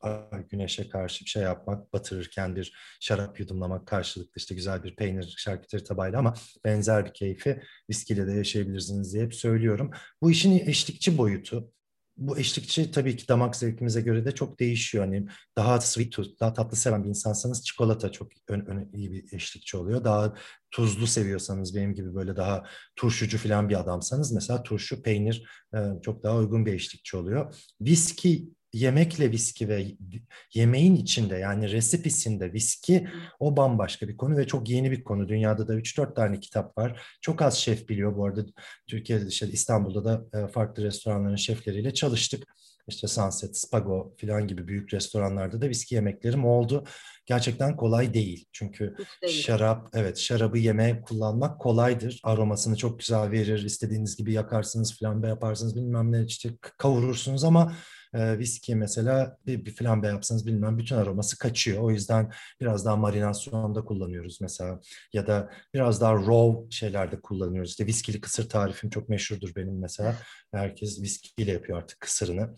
[0.49, 5.83] güneşe karşı bir şey yapmak, batırırken bir şarap yudumlamak karşılıklı işte güzel bir peynir şarküteri
[5.83, 6.33] tabağıyla ama
[6.65, 9.91] benzer bir keyfi viskiyle de yaşayabilirsiniz diye hep söylüyorum.
[10.21, 11.71] Bu işin eşlikçi boyutu
[12.17, 15.05] bu eşlikçi tabii ki damak zevkimize göre de çok değişiyor.
[15.05, 19.33] Hani daha sweet tooth, daha tatlı seven bir insansanız çikolata çok ön, ön, iyi bir
[19.33, 20.03] eşlikçi oluyor.
[20.03, 20.33] Daha
[20.71, 22.63] tuzlu seviyorsanız benim gibi böyle daha
[22.95, 27.55] turşucu falan bir adamsanız mesela turşu, peynir e, çok daha uygun bir eşlikçi oluyor.
[27.81, 29.85] Viski yemekle viski ve
[30.53, 33.07] yemeğin içinde yani resipisinde viski
[33.39, 35.29] o bambaşka bir konu ve çok yeni bir konu.
[35.29, 37.01] Dünyada da 3-4 tane kitap var.
[37.21, 38.45] Çok az şef biliyor bu arada.
[38.87, 42.43] Türkiye'de işte İstanbul'da da e, farklı restoranların şefleriyle çalıştık.
[42.87, 46.83] İşte Sunset, Spago falan gibi büyük restoranlarda da viski yemeklerim oldu.
[47.25, 48.45] Gerçekten kolay değil.
[48.51, 49.41] Çünkü değil.
[49.41, 52.19] şarap, evet şarabı yemeğe kullanmak kolaydır.
[52.23, 53.63] Aromasını çok güzel verir.
[53.63, 57.73] İstediğiniz gibi yakarsınız, flambe yaparsınız bilmem ne işte kavurursunuz ama
[58.15, 61.83] e, viski mesela bir, bir flambe yapsanız bilmem bütün aroması kaçıyor.
[61.83, 64.79] O yüzden biraz daha marinasyonda kullanıyoruz mesela
[65.13, 67.69] ya da biraz daha raw şeylerde kullanıyoruz.
[67.69, 70.15] İşte viskili kısır tarifim çok meşhurdur benim mesela.
[70.53, 72.55] Herkes viskiyle yapıyor artık kısırını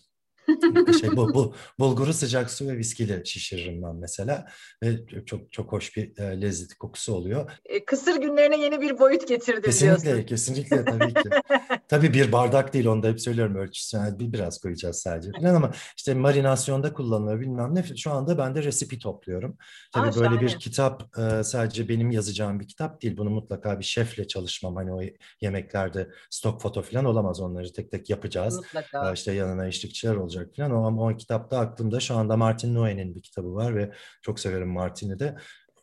[1.00, 4.48] şey bu, bu bulguru sıcak su ve viskiyle şişiririm ben mesela
[4.84, 7.52] ve çok çok hoş bir e, lezzeti kokusu oluyor.
[7.66, 10.26] E, kısır günlerine yeni bir boyut getirdim kesinlikle, diyorsun.
[10.26, 11.30] Kesinlikle tabii ki.
[11.88, 13.98] tabii bir bardak değil onu da hep söylüyorum ölçüsü.
[13.98, 17.84] Yani bir biraz koyacağız sadece falan ama işte marinasyonda kullanılıyor bilmem ne.
[17.98, 19.58] Şu anda ben de resipi topluyorum.
[19.94, 20.42] Tabii Aa, böyle şahane.
[20.42, 23.18] bir kitap e, sadece benim yazacağım bir kitap değil.
[23.18, 24.76] Bunu mutlaka bir şefle çalışmam.
[24.76, 25.02] Hani o
[25.42, 28.56] yemeklerde stok foto falan olamaz onları tek tek yapacağız.
[28.56, 29.10] Mutlaka.
[29.10, 30.72] E, işte yanına eşlikçiler olacak olacak falan.
[30.72, 34.70] O, ama o kitapta aklımda şu anda Martin Noe'nin bir kitabı var ve çok severim
[34.70, 35.38] Martin'i de.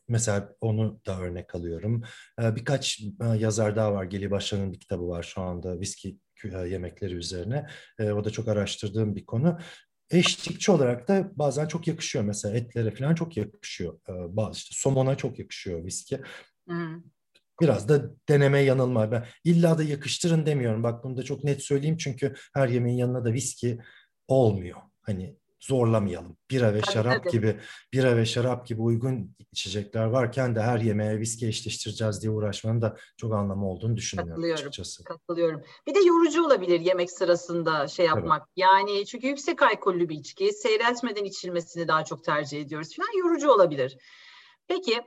[0.09, 2.03] Mesela onu da örnek alıyorum.
[2.43, 4.05] Ee, birkaç e, yazar daha var.
[4.05, 7.67] Geli Başlan'ın bir kitabı var şu anda viski e, yemekleri üzerine.
[7.99, 9.59] Ee, o da çok araştırdığım bir konu.
[10.11, 12.25] Eşlikçi olarak da bazen çok yakışıyor.
[12.25, 13.99] Mesela etlere falan çok yakışıyor.
[14.09, 16.21] Ee, bazı işte somona çok yakışıyor viski.
[16.69, 17.03] Hmm.
[17.61, 19.13] Biraz da deneme yanılma.
[19.13, 20.83] Ben illa da yakıştırın demiyorum.
[20.83, 23.79] Bak bunu da çok net söyleyeyim çünkü her yemeğin yanına da viski
[24.29, 24.79] olmuyor.
[25.03, 26.37] Hani zorlamayalım.
[26.51, 27.33] Bira ve tabii, şarap tabii.
[27.33, 27.61] gibi
[27.93, 32.97] bira ve şarap gibi uygun içecekler varken de her yemeğe viski eşleştireceğiz diye uğraşmanın da
[33.17, 35.05] çok anlamı olduğunu düşünmüyorum katılıyorum, açıkçası.
[35.05, 35.63] Katılıyorum.
[35.87, 38.41] Bir de yorucu olabilir yemek sırasında şey yapmak.
[38.41, 38.51] Tabii.
[38.57, 43.99] Yani çünkü yüksek alkollü bir içki seyreltmeden içilmesini daha çok tercih ediyoruz falan yorucu olabilir.
[44.69, 45.03] Peki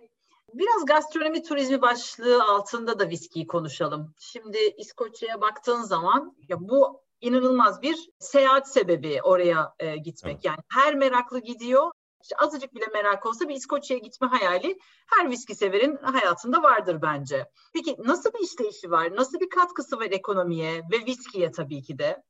[0.53, 4.13] Biraz gastronomi turizmi başlığı altında da viskiyi konuşalım.
[4.20, 10.34] Şimdi İskoçya'ya baktığın zaman ya bu inanılmaz bir seyahat sebebi oraya e, gitmek.
[10.34, 10.45] Evet.
[10.45, 11.91] Yani her meraklı gidiyor.
[12.22, 17.45] İşte azıcık bile merak olsa bir İskoçya'ya gitme hayali her viski severin hayatında vardır bence.
[17.74, 19.15] Peki nasıl bir işleyişi var?
[19.15, 22.24] Nasıl bir katkısı var ekonomiye ve viskiye tabii ki de?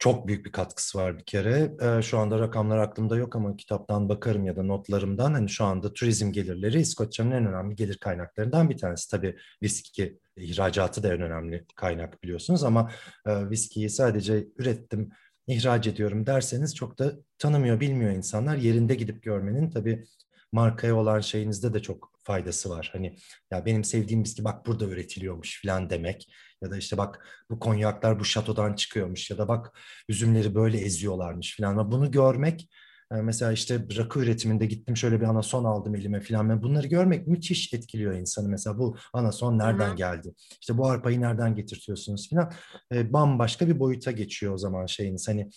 [0.00, 1.72] Çok büyük bir katkısı var bir kere.
[1.82, 5.92] Ee, şu anda rakamlar aklımda yok ama kitaptan bakarım ya da notlarımdan hani şu anda
[5.92, 9.10] turizm gelirleri İskoçya'nın en önemli gelir kaynaklarından bir tanesi.
[9.10, 12.90] Tabii viski ihracatı da en önemli kaynak biliyorsunuz ama
[13.26, 15.10] e, viskiyi sadece ürettim,
[15.46, 18.56] ihraç ediyorum derseniz çok da tanımıyor, bilmiyor insanlar.
[18.56, 20.04] Yerinde gidip görmenin tabii
[20.52, 22.90] markaya olan şeyinizde de çok faydası var.
[22.92, 23.16] Hani
[23.50, 26.28] ya benim sevdiğim viski bak burada üretiliyormuş falan demek
[26.62, 31.56] ya da işte bak bu konyaklar bu şatodan çıkıyormuş ya da bak üzümleri böyle eziyorlarmış
[31.56, 31.70] falan.
[31.72, 32.68] Ama bunu görmek
[33.12, 36.62] e, mesela işte rakı üretiminde gittim şöyle bir anason aldım elime falan.
[36.62, 38.48] Bunları görmek müthiş etkiliyor insanı.
[38.48, 39.96] Mesela bu anason nereden Hı-hı.
[39.96, 40.34] geldi?
[40.60, 42.52] İşte bu arpayı nereden getirtiyorsunuz falan.
[42.92, 45.28] E, bambaşka bir boyuta geçiyor o zaman şeyiniz.
[45.28, 45.50] Hani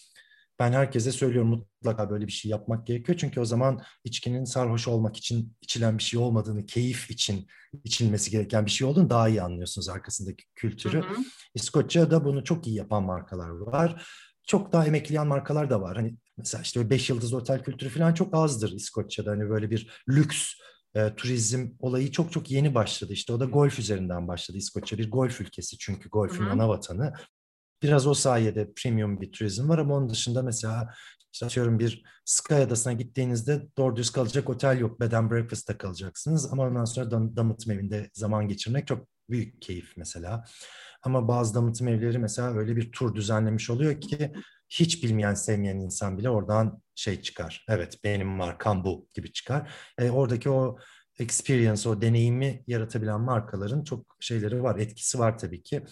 [0.59, 3.17] ben herkese söylüyorum mutlaka böyle bir şey yapmak gerekiyor.
[3.17, 7.47] Çünkü o zaman içkinin sarhoş olmak için içilen bir şey olmadığını, keyif için
[7.83, 11.01] içilmesi gereken bir şey olduğunu daha iyi anlıyorsunuz arkasındaki kültürü.
[11.01, 11.17] Hı hı.
[11.55, 14.07] İskoçya'da bunu çok iyi yapan markalar var.
[14.47, 15.97] Çok daha emekleyen markalar da var.
[15.97, 19.31] Hani mesela işte 5 yıldız otel kültürü falan çok azdır İskoçya'da.
[19.31, 20.53] Hani böyle bir lüks
[20.95, 23.13] e, turizm olayı çok çok yeni başladı.
[23.13, 24.97] İşte o da golf üzerinden başladı İskoçya.
[24.97, 27.13] Bir golf ülkesi çünkü golfün ana vatanı.
[27.83, 30.93] Biraz o sayede premium bir turizm var ama onun dışında mesela
[31.33, 34.99] işte atıyorum bir Sky Adası'na gittiğinizde doğru düz kalacak otel yok.
[34.99, 36.53] Bed and breakfast'ta kalacaksınız.
[36.53, 40.45] Ama ondan sonra dam damıtım evinde zaman geçirmek çok büyük keyif mesela.
[41.03, 44.33] Ama bazı damıtım evleri mesela öyle bir tur düzenlemiş oluyor ki
[44.69, 47.65] hiç bilmeyen, sevmeyen insan bile oradan şey çıkar.
[47.69, 49.71] Evet benim markam bu gibi çıkar.
[49.97, 50.77] E, oradaki o
[51.19, 55.83] experience, o deneyimi yaratabilen markaların çok şeyleri var, etkisi var tabii ki.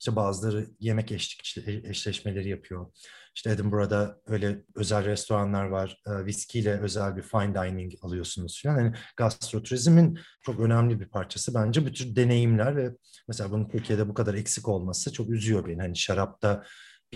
[0.00, 2.86] İşte bazıları yemek eşlik, eşleşmeleri yapıyor.
[3.34, 6.02] İşte Edinburgh'da öyle özel restoranlar var.
[6.06, 8.78] E, viskiyle özel bir fine dining alıyorsunuz falan.
[8.78, 12.90] Yani gastroturizmin çok önemli bir parçası bence bu tür deneyimler ve
[13.28, 15.80] mesela bunun Türkiye'de bu kadar eksik olması çok üzüyor beni.
[15.80, 16.64] Hani şarapta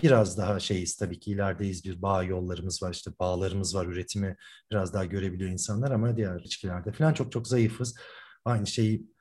[0.03, 4.35] biraz daha şeyiz tabii ki ilerideyiz bir bağ yollarımız var işte bağlarımız var üretimi
[4.71, 7.95] biraz daha görebiliyor insanlar ama diğer içkilerde falan çok çok zayıfız.
[8.45, 9.12] Aynı şeyi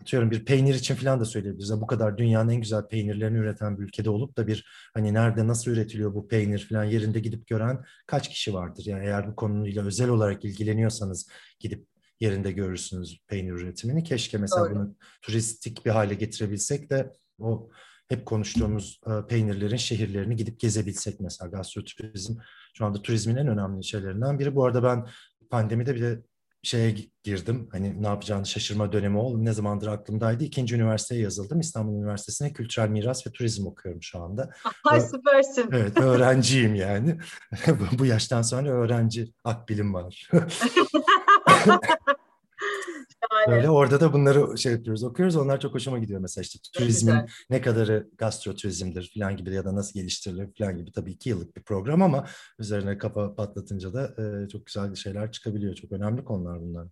[0.00, 1.80] atıyorum bir peynir için falan da söyleyebiliriz.
[1.80, 5.70] Bu kadar dünyanın en güzel peynirlerini üreten bir ülkede olup da bir hani nerede nasıl
[5.70, 8.84] üretiliyor bu peynir falan yerinde gidip gören kaç kişi vardır?
[8.86, 11.28] Yani eğer bu konuyla özel olarak ilgileniyorsanız
[11.60, 11.86] gidip
[12.20, 14.04] yerinde görürsünüz peynir üretimini.
[14.04, 14.74] Keşke mesela Doğru.
[14.74, 17.70] bunu turistik bir hale getirebilsek de o
[18.08, 22.38] hep konuştuğumuz e, peynirlerin şehirlerini gidip gezebilsek mesela gastroturizm
[22.74, 24.54] şu anda turizmin en önemli şeylerinden biri.
[24.54, 25.06] Bu arada ben
[25.50, 26.22] pandemide bir de
[26.66, 27.68] şeye girdim.
[27.72, 29.44] Hani ne yapacağını şaşırma dönemi oldu.
[29.44, 30.44] Ne zamandır aklımdaydı.
[30.44, 31.60] İkinci üniversiteye yazıldım.
[31.60, 34.50] İstanbul Üniversitesi'ne kültürel miras ve turizm okuyorum şu anda.
[34.84, 35.68] Ay süpersin.
[35.72, 37.18] Evet öğrenciyim yani.
[37.98, 40.30] bu yaştan sonra öğrenci akbilim var.
[43.48, 45.36] Öyle orada da bunları şey yapıyoruz, okuyoruz.
[45.36, 47.26] Onlar çok hoşuma gidiyor mesela işte turizmin Güzel.
[47.50, 51.62] ne kadarı gastroturizmdir falan gibi ya da nasıl geliştirilir falan gibi tabii iki yıllık bir
[51.62, 52.26] program ama
[52.58, 55.74] üzerine kafa patlatınca da e, çok güzel şeyler çıkabiliyor.
[55.74, 56.88] Çok önemli konular bunlar.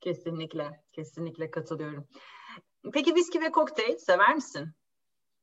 [0.00, 2.08] Kesinlikle, kesinlikle katılıyorum.
[2.92, 4.68] Peki viski ve kokteyl sever misin?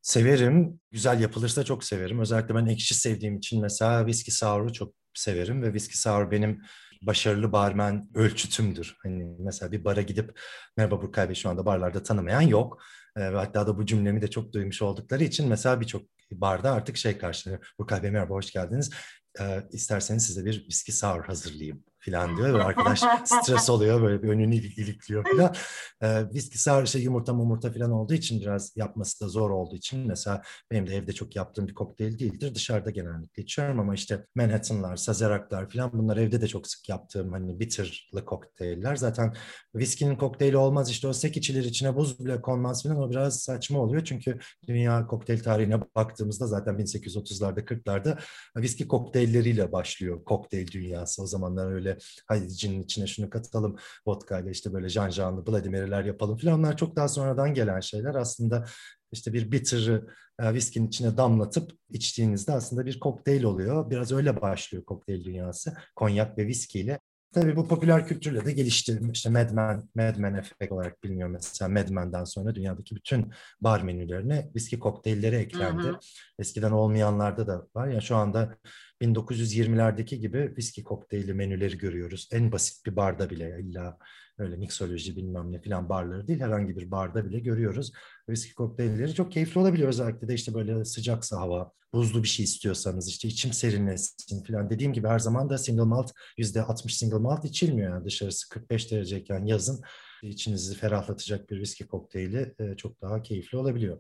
[0.02, 0.80] Severim.
[0.92, 2.20] Güzel yapılırsa çok severim.
[2.20, 6.62] Özellikle ben ekşi sevdiğim için mesela viski sour'u çok severim ve viski sour benim
[7.02, 8.98] başarılı barmen ölçütümdür.
[9.04, 10.40] Hani mesela bir bara gidip
[10.78, 12.84] merhaba Burkay Bey şu anda barlarda tanımayan yok.
[13.18, 17.18] E, hatta da bu cümlemi de çok duymuş oldukları için mesela birçok barda artık şey
[17.18, 17.74] karşılıyor.
[17.80, 18.92] Burkay Bey merhaba hoş geldiniz.
[19.40, 22.54] E, isterseniz size bir viski sour hazırlayayım falan diyor.
[22.54, 25.56] Ve arkadaş stres oluyor böyle bir önünü ilikliyor falan.
[26.02, 30.08] Ee, viski sour şey yumurta mumurta falan olduğu için biraz yapması da zor olduğu için
[30.08, 30.42] mesela
[30.72, 32.56] benim de evde çok yaptığım bir kokteyl değildir.
[32.56, 37.60] Dışarıda genellikle içiyorum ama işte Manhattan'lar, Sazerac'lar falan bunlar evde de çok sık yaptığım hani
[37.60, 38.96] bitterlı kokteyller.
[38.96, 39.34] Zaten
[39.76, 43.80] viskinin kokteyli olmaz işte o sek içilir içine buz bile konmaz falan o biraz saçma
[43.80, 44.04] oluyor.
[44.06, 48.20] Çünkü dünya kokteyl tarihine baktığımızda zaten 1830'larda 40'larda
[48.58, 51.24] viski kokteylleriyle başlıyor kokteyl dünyası.
[51.24, 53.76] O zamanlar öyle böyle haydi cinin içine şunu katalım
[54.08, 57.80] vodka ile işte böyle Jean Jean'lı Bloody Mary'ler yapalım falan onlar çok daha sonradan gelen
[57.80, 58.66] şeyler aslında
[59.12, 60.08] işte bir bitter'ı
[60.40, 63.90] e, viskinin içine damlatıp içtiğinizde aslında bir kokteyl oluyor.
[63.90, 65.74] Biraz öyle başlıyor kokteyl dünyası.
[65.96, 67.00] Konyak ve viskiyle.
[67.34, 69.00] Tabii bu popüler kültürle de gelişti.
[69.14, 71.70] İşte Mad Men, Mad Men efekt olarak biliniyor mesela.
[71.70, 73.32] Mad Men'den sonra dünyadaki bütün
[73.62, 75.84] bar menülerine viski kokteylleri eklendi.
[75.84, 76.00] Hı hı.
[76.40, 77.88] Eskiden olmayanlarda da var.
[77.88, 78.58] Ya şu anda
[79.02, 82.30] 1920'lerdeki gibi viski kokteyli menüleri görüyoruz.
[82.32, 83.98] En basit bir barda bile illa
[84.38, 87.92] öyle mixoloji bilmem ne filan barları değil herhangi bir barda bile görüyoruz.
[88.30, 93.10] Viski kokteylleri çok keyifli olabiliyor özellikle de işte böyle sıcaksa hava, buzlu bir şey istiyorsanız
[93.10, 94.70] işte içim serinlesin filan.
[94.70, 99.46] Dediğim gibi her zaman da single malt %60 single malt içilmiyor yani dışarısı 45 dereceyken
[99.46, 99.82] yazın
[100.24, 104.00] içinizi ferahlatacak bir viski kokteyli e, çok daha keyifli olabiliyor.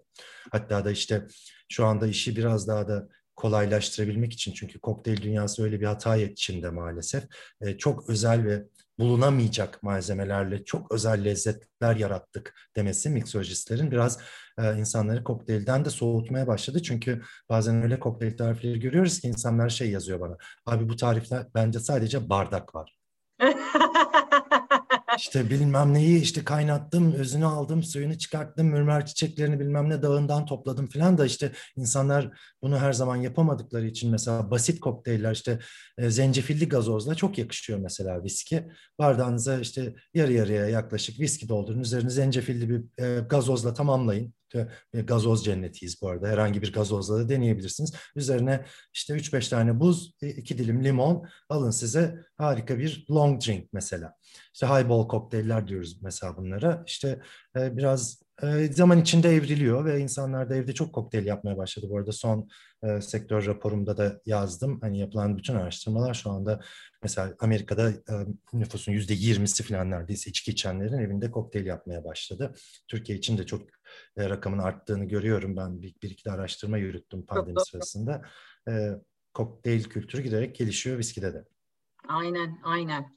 [0.51, 1.27] Hatta da işte
[1.69, 6.69] şu anda işi biraz daha da kolaylaştırabilmek için çünkü kokteyl dünyası öyle bir hata içinde
[6.69, 7.23] maalesef.
[7.61, 8.63] E, çok özel ve
[8.99, 14.19] bulunamayacak malzemelerle çok özel lezzetler yarattık demesi miksolojistlerin biraz
[14.59, 16.83] e, insanları kokteylden de soğutmaya başladı.
[16.83, 20.37] Çünkü bazen öyle kokteyl tarifleri görüyoruz ki insanlar şey yazıyor bana.
[20.65, 22.97] Abi bu tarifler bence sadece bardak var.
[25.17, 30.87] İşte bilmem neyi işte kaynattım, özünü aldım, suyunu çıkarttım, mürmer çiçeklerini bilmem ne dağından topladım
[30.87, 35.59] falan da işte insanlar bunu her zaman yapamadıkları için mesela basit kokteyller işte
[35.97, 38.67] e, zencefilli gazozla çok yakışıyor mesela viski.
[38.99, 44.33] Bardağınıza işte yarı yarıya yaklaşık viski doldurun, üzerine zencefilli bir e, gazozla tamamlayın
[44.93, 46.27] gazoz cennetiyiz bu arada.
[46.27, 47.93] Herhangi bir gazozla da deneyebilirsiniz.
[48.15, 54.13] Üzerine işte 3-5 tane buz, 2 dilim limon alın size harika bir long drink mesela.
[54.53, 56.83] İşte highball kokteyller diyoruz mesela bunlara.
[56.87, 57.21] İşte
[57.57, 61.87] e, biraz e, zaman içinde evriliyor ve insanlar da evde çok kokteyl yapmaya başladı.
[61.89, 62.49] Bu arada son
[62.83, 64.79] e, sektör raporumda da yazdım.
[64.81, 66.59] Hani yapılan bütün araştırmalar şu anda
[67.03, 68.13] mesela Amerika'da e,
[68.53, 72.53] nüfusun yüzde yirmisi falan neredeyse içki içenlerin evinde kokteyl yapmaya başladı.
[72.87, 73.61] Türkiye için de çok
[74.17, 75.57] e, rakamın arttığını görüyorum.
[75.57, 78.21] Ben bir, bir iki de araştırma yürüttüm pandemi sırasında.
[78.67, 78.89] E,
[79.33, 81.45] kokteyl kültürü giderek gelişiyor viskide de.
[82.07, 83.15] Aynen, aynen.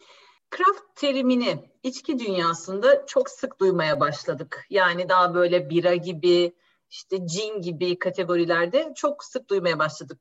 [0.56, 4.66] Craft terimini içki dünyasında çok sık duymaya başladık.
[4.70, 6.54] Yani daha böyle bira gibi,
[6.90, 10.20] işte gin gibi kategorilerde çok sık duymaya başladık.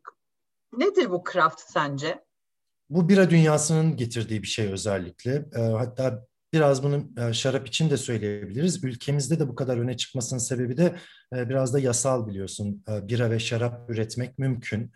[0.77, 2.23] Nedir bu craft sence?
[2.89, 5.45] Bu bira dünyasının getirdiği bir şey özellikle.
[5.55, 8.83] E, hatta Biraz bunu e, şarap için de söyleyebiliriz.
[8.83, 10.95] Ülkemizde de bu kadar öne çıkmasının sebebi de
[11.35, 12.83] e, biraz da yasal biliyorsun.
[12.89, 14.91] E, bira ve şarap üretmek mümkün.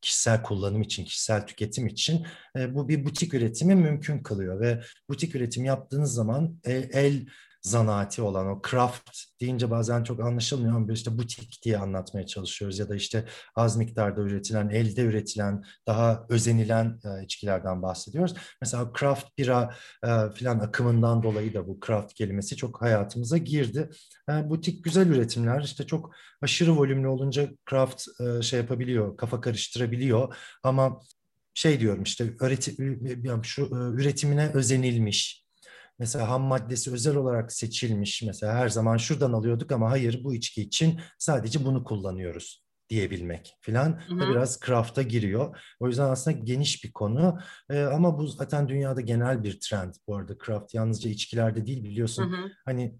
[0.00, 2.26] Kişisel kullanım için, kişisel tüketim için.
[2.68, 6.60] Bu bir butik üretimi mümkün kılıyor ve butik üretim yaptığınız zaman
[6.92, 7.26] el
[7.66, 9.10] zanaati olan o craft
[9.40, 14.20] deyince bazen çok anlaşılmıyor ama işte butik diye anlatmaya çalışıyoruz ya da işte az miktarda
[14.20, 18.34] üretilen, elde üretilen, daha özenilen e, içkilerden bahsediyoruz.
[18.60, 23.90] Mesela craft bira e, filan akımından dolayı da bu craft kelimesi çok hayatımıza girdi.
[24.30, 30.36] E, butik güzel üretimler işte çok aşırı volümlü olunca craft e, şey yapabiliyor, kafa karıştırabiliyor
[30.62, 31.00] ama
[31.54, 32.76] şey diyorum işte öğreti,
[33.42, 35.45] şu e, üretimine özenilmiş,
[35.98, 38.22] Mesela ham maddesi özel olarak seçilmiş.
[38.22, 44.00] Mesela her zaman şuradan alıyorduk ama hayır bu içki için sadece bunu kullanıyoruz diyebilmek filan
[44.10, 45.58] da biraz craft'a giriyor.
[45.80, 47.38] O yüzden aslında geniş bir konu
[47.70, 52.32] ee, ama bu zaten dünyada genel bir trend bu arada craft yalnızca içkilerde değil biliyorsun.
[52.32, 52.50] Hı hı.
[52.64, 52.98] Hani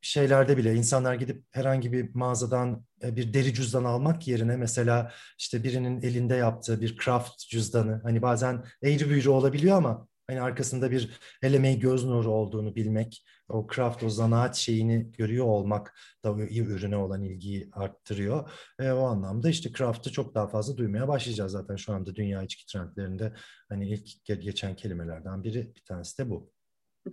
[0.00, 5.64] şeylerde bile insanlar gidip herhangi bir mağazadan e, bir deri cüzdan almak yerine mesela işte
[5.64, 11.20] birinin elinde yaptığı bir craft cüzdanı hani bazen eğri büğrü olabiliyor ama hani arkasında bir
[11.42, 17.22] el göz nuru olduğunu bilmek, o craft, o zanaat şeyini görüyor olmak da ürüne olan
[17.22, 18.50] ilgiyi arttırıyor.
[18.78, 22.66] E, o anlamda işte craft'ı çok daha fazla duymaya başlayacağız zaten şu anda dünya içki
[22.66, 23.32] trendlerinde.
[23.68, 26.52] Hani ilk geçen kelimelerden biri bir tanesi de bu.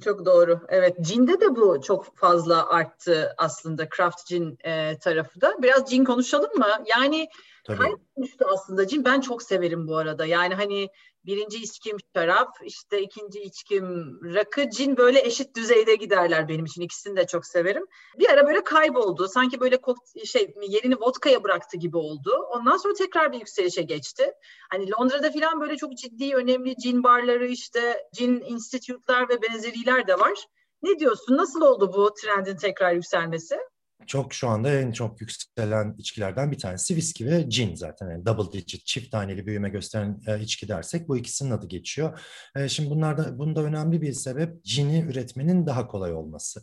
[0.03, 0.59] Çok doğru.
[0.69, 5.55] Evet, cinde de bu çok fazla arttı aslında craft cin e, tarafı da.
[5.61, 6.67] Biraz cin konuşalım mı?
[6.85, 7.27] Yani
[7.65, 7.95] Tabii.
[8.21, 9.05] düştü aslında cin.
[9.05, 10.25] Ben çok severim bu arada.
[10.25, 10.89] Yani hani
[11.29, 13.85] birinci içkim şarap, işte ikinci içkim
[14.33, 16.81] rakı, cin böyle eşit düzeyde giderler benim için.
[16.81, 17.85] İkisini de çok severim.
[18.19, 19.27] Bir ara böyle kayboldu.
[19.27, 19.79] Sanki böyle
[20.25, 22.31] şey yerini vodkaya bıraktı gibi oldu.
[22.49, 24.31] Ondan sonra tekrar bir yükselişe geçti.
[24.71, 30.19] Hani Londra'da falan böyle çok ciddi önemli cin barları işte cin institute'lar ve benzeriler de
[30.19, 30.45] var.
[30.83, 31.37] Ne diyorsun?
[31.37, 33.59] Nasıl oldu bu trendin tekrar yükselmesi?
[34.07, 38.09] Çok şu anda en çok yükselen içkilerden bir tanesi viski ve gin zaten.
[38.09, 42.19] Yani double digit, çift taneli büyüme gösteren e, içki dersek bu ikisinin adı geçiyor.
[42.55, 46.61] E, şimdi bunlarda bunda önemli bir sebep gini üretmenin daha kolay olması.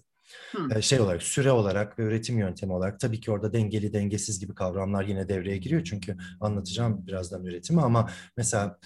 [0.50, 0.82] Hmm.
[0.82, 5.04] şey olarak süre olarak ve üretim yöntemi olarak tabii ki orada dengeli dengesiz gibi kavramlar
[5.04, 8.78] yine devreye giriyor çünkü anlatacağım birazdan üretimi ama mesela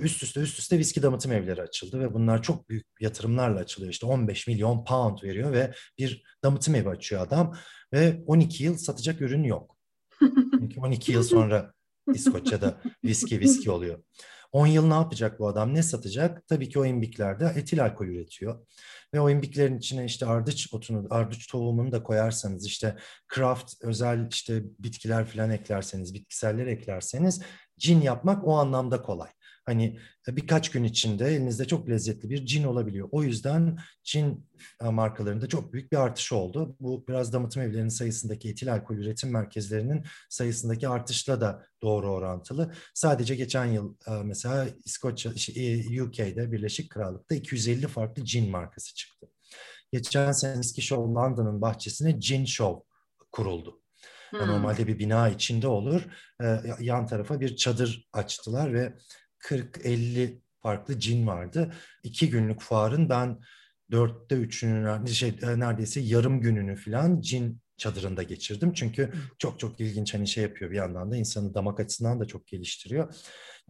[0.00, 3.92] üst üste üst üste viski damıtım evleri açıldı ve bunlar çok büyük yatırımlarla açılıyor.
[3.92, 7.56] İşte 15 milyon pound veriyor ve bir damıtım evi açıyor adam
[7.92, 9.76] ve 12 yıl satacak ürün yok.
[10.58, 11.72] Çünkü 12 yıl sonra
[12.14, 14.02] İskoçya'da viski viski oluyor.
[14.52, 15.74] 10 yıl ne yapacak bu adam?
[15.74, 16.46] Ne satacak?
[16.48, 18.66] Tabii ki o imbiklerde etil alkol üretiyor.
[19.14, 22.96] Ve o imbiklerin içine işte ardıç otunu, ardıç tohumunu da koyarsanız işte
[23.34, 27.42] craft özel işte bitkiler falan eklerseniz, bitkiseller eklerseniz
[27.78, 29.30] cin yapmak o anlamda kolay.
[29.64, 29.98] Hani
[30.28, 33.08] e, birkaç gün içinde elinizde çok lezzetli bir cin olabiliyor.
[33.12, 34.46] O yüzden cin
[34.82, 36.76] e, markalarında çok büyük bir artış oldu.
[36.80, 42.74] Bu biraz damıtım evlerinin sayısındaki etil alkol üretim merkezlerinin sayısındaki artışla da doğru orantılı.
[42.94, 45.32] Sadece geçen yıl e, mesela İskoçya,
[46.02, 49.26] UK'de Birleşik Krallık'ta 250 farklı cin markası çıktı.
[49.92, 52.94] Geçen sene Show London'ın bahçesine Gin Show
[53.32, 53.80] kuruldu.
[54.30, 54.48] Hmm.
[54.48, 56.02] Normalde bir bina içinde olur.
[56.80, 58.94] yan tarafa bir çadır açtılar ve
[59.44, 61.72] 40-50 farklı cin vardı.
[62.02, 63.40] İki günlük fuarın ben
[63.90, 68.72] dörtte üçünü şey, neredeyse yarım gününü falan cin çadırında geçirdim.
[68.72, 72.46] Çünkü çok çok ilginç hani şey yapıyor bir yandan da insanı damak açısından da çok
[72.46, 73.14] geliştiriyor.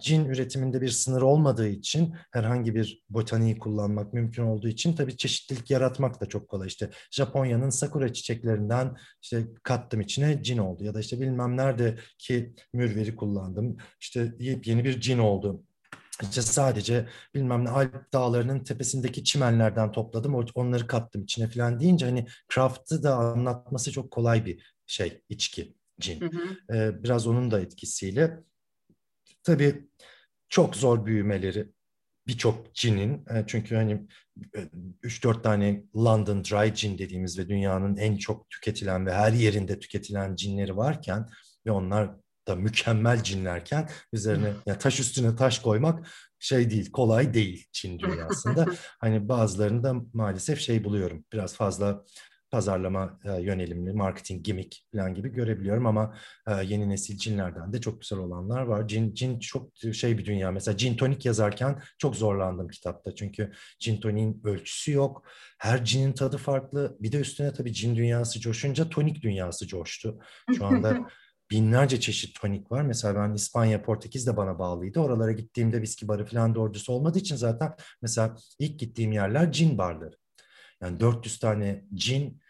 [0.00, 5.70] Cin üretiminde bir sınır olmadığı için herhangi bir botaniği kullanmak mümkün olduğu için tabii çeşitlilik
[5.70, 6.68] yaratmak da çok kolay.
[6.68, 12.54] İşte Japonya'nın sakura çiçeklerinden işte kattım içine cin oldu ya da işte bilmem nerede ki
[12.72, 13.76] mürveri kullandım.
[14.00, 15.64] İşte yeni bir cin oldu
[16.22, 20.34] işte sadece bilmem ne Alp dağlarının tepesindeki çimenlerden topladım.
[20.54, 26.20] Onları kattım içine falan deyince hani craft'ı da anlatması çok kolay bir şey içki, cin.
[26.20, 26.74] Hı hı.
[26.76, 28.40] Ee, biraz onun da etkisiyle.
[29.42, 29.88] Tabii
[30.48, 31.72] çok zor büyümeleri
[32.26, 33.26] birçok cinin.
[33.30, 34.06] E, çünkü hani
[35.02, 39.78] 3-4 e, tane London Dry Gin dediğimiz ve dünyanın en çok tüketilen ve her yerinde
[39.78, 41.28] tüketilen cinleri varken
[41.66, 42.16] ve onlar
[42.48, 48.66] da mükemmel cinlerken üzerine ya taş üstüne taş koymak şey değil, kolay değil Çin dünyasında.
[49.00, 51.24] hani bazılarını da maalesef şey buluyorum.
[51.32, 52.04] Biraz fazla
[52.50, 56.16] pazarlama e, yönelimli, marketing gimmick falan gibi görebiliyorum ama
[56.48, 58.88] e, yeni nesil cinlerden de çok güzel olanlar var.
[58.88, 60.50] Cin, cin çok şey bir dünya.
[60.50, 63.14] Mesela cin tonik yazarken çok zorlandım kitapta.
[63.14, 65.22] Çünkü cin toniğin ölçüsü yok.
[65.58, 66.96] Her cinin tadı farklı.
[67.00, 70.18] Bir de üstüne tabii cin dünyası coşunca tonik dünyası coştu.
[70.56, 70.98] Şu anda
[71.54, 72.82] binlerce çeşit tonik var.
[72.82, 75.00] Mesela ben İspanya, Portekiz de bana bağlıydı.
[75.00, 80.16] Oralara gittiğimde viski barı falan doğrusu olmadığı için zaten mesela ilk gittiğim yerler cin barları.
[80.82, 82.40] Yani 400 tane cin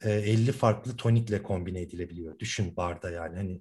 [0.00, 2.38] 50 e, farklı tonikle kombine edilebiliyor.
[2.38, 3.60] Düşün barda yani hani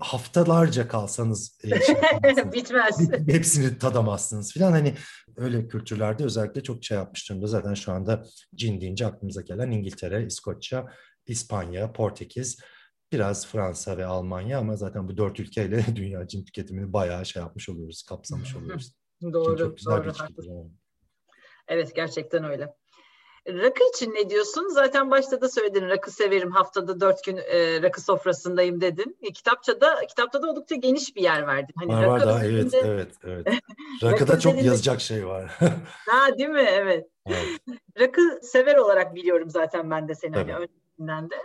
[0.00, 1.96] haftalarca kalsanız e, şey
[2.52, 3.10] bitmez.
[3.28, 4.72] Hepsini tadamazsınız falan.
[4.72, 4.94] Hani
[5.36, 7.46] öyle kültürlerde özellikle çok şey yapmış durumda.
[7.46, 8.24] Zaten şu anda
[8.54, 10.86] cin deyince aklımıza gelen İngiltere, İskoçya,
[11.26, 12.58] İspanya, Portekiz,
[13.14, 17.68] biraz Fransa ve Almanya ama zaten bu dört ülkeyle dünya cin tüketimini bayağı şey yapmış
[17.68, 18.92] oluyoruz, kapsamış oluyoruz.
[19.22, 20.04] doğru, çok güzel doğru.
[20.38, 20.70] Bir
[21.68, 22.74] evet, gerçekten öyle.
[23.48, 24.68] Rakı için ne diyorsun?
[24.68, 29.18] Zaten başta da söyledin rakı severim haftada dört gün e, rakı sofrasındayım dedin.
[29.22, 31.74] E, kitapçada kitapta da oldukça geniş bir yer verdin.
[31.76, 33.46] Hani var var da evet evet evet.
[34.02, 35.44] Rakıda çok yazacak şey var.
[36.08, 36.66] ha değil mi?
[36.68, 37.06] Evet.
[37.26, 37.60] evet.
[38.00, 41.36] Rakı sever olarak biliyorum zaten ben de seni hani öncesinden de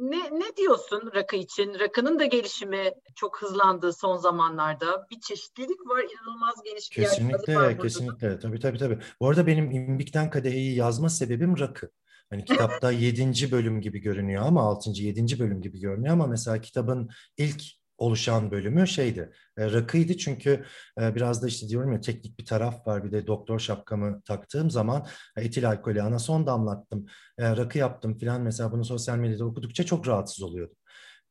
[0.00, 1.78] ne, ne diyorsun rakı için?
[1.78, 5.06] Rakının da gelişimi çok hızlandı son zamanlarda.
[5.10, 8.38] Bir çeşitlilik var, inanılmaz geniş bir Kesinlikle, var kesinlikle.
[8.38, 8.98] Tabii tabii tabii.
[9.20, 11.90] Bu arada benim İmbik'ten Kadehe'yi yazma sebebim rakı.
[12.30, 17.10] Hani kitapta yedinci bölüm gibi görünüyor ama altıncı, yedinci bölüm gibi görünüyor ama mesela kitabın
[17.36, 17.62] ilk
[17.98, 19.32] oluşan bölümü şeydi.
[19.58, 20.64] E, rakıydı çünkü
[21.00, 23.04] e, biraz da işte diyorum ya teknik bir taraf var.
[23.04, 27.06] Bir de doktor şapkamı taktığım zaman e, etil alkolü anason damlattım.
[27.38, 30.76] E, rakı yaptım falan mesela bunu sosyal medyada okudukça çok rahatsız oluyordum.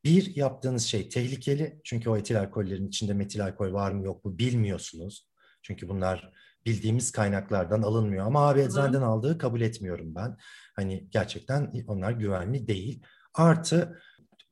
[0.03, 1.81] Bir yaptığınız şey tehlikeli.
[1.83, 5.27] Çünkü o etil alkollerin içinde metil alkol var mı yok mu bilmiyorsunuz.
[5.61, 6.31] Çünkü bunlar
[6.65, 8.25] bildiğimiz kaynaklardan alınmıyor.
[8.25, 10.37] Ama abi eczaneden aldığı kabul etmiyorum ben.
[10.75, 13.03] Hani gerçekten onlar güvenli değil.
[13.33, 13.99] Artı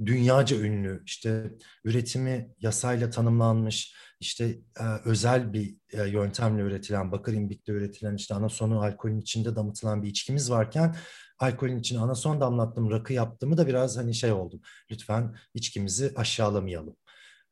[0.06, 4.46] dünyaca ünlü, işte üretimi yasayla tanımlanmış, işte
[4.80, 10.08] e, özel bir e, yöntemle üretilen, bakır imbikte üretilen işte anasonu alkolün içinde damıtılan bir
[10.08, 10.96] içkimiz varken
[11.40, 14.62] alkolün içine anason damlattım, rakı yaptığımı da biraz hani şey oldum.
[14.92, 16.96] Lütfen içkimizi aşağılamayalım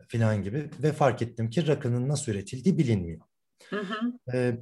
[0.08, 3.22] filan gibi ve fark ettim ki rakının nasıl üretildiği bilinmiyor.
[3.70, 4.14] Hı hı.
[4.34, 4.58] Ee,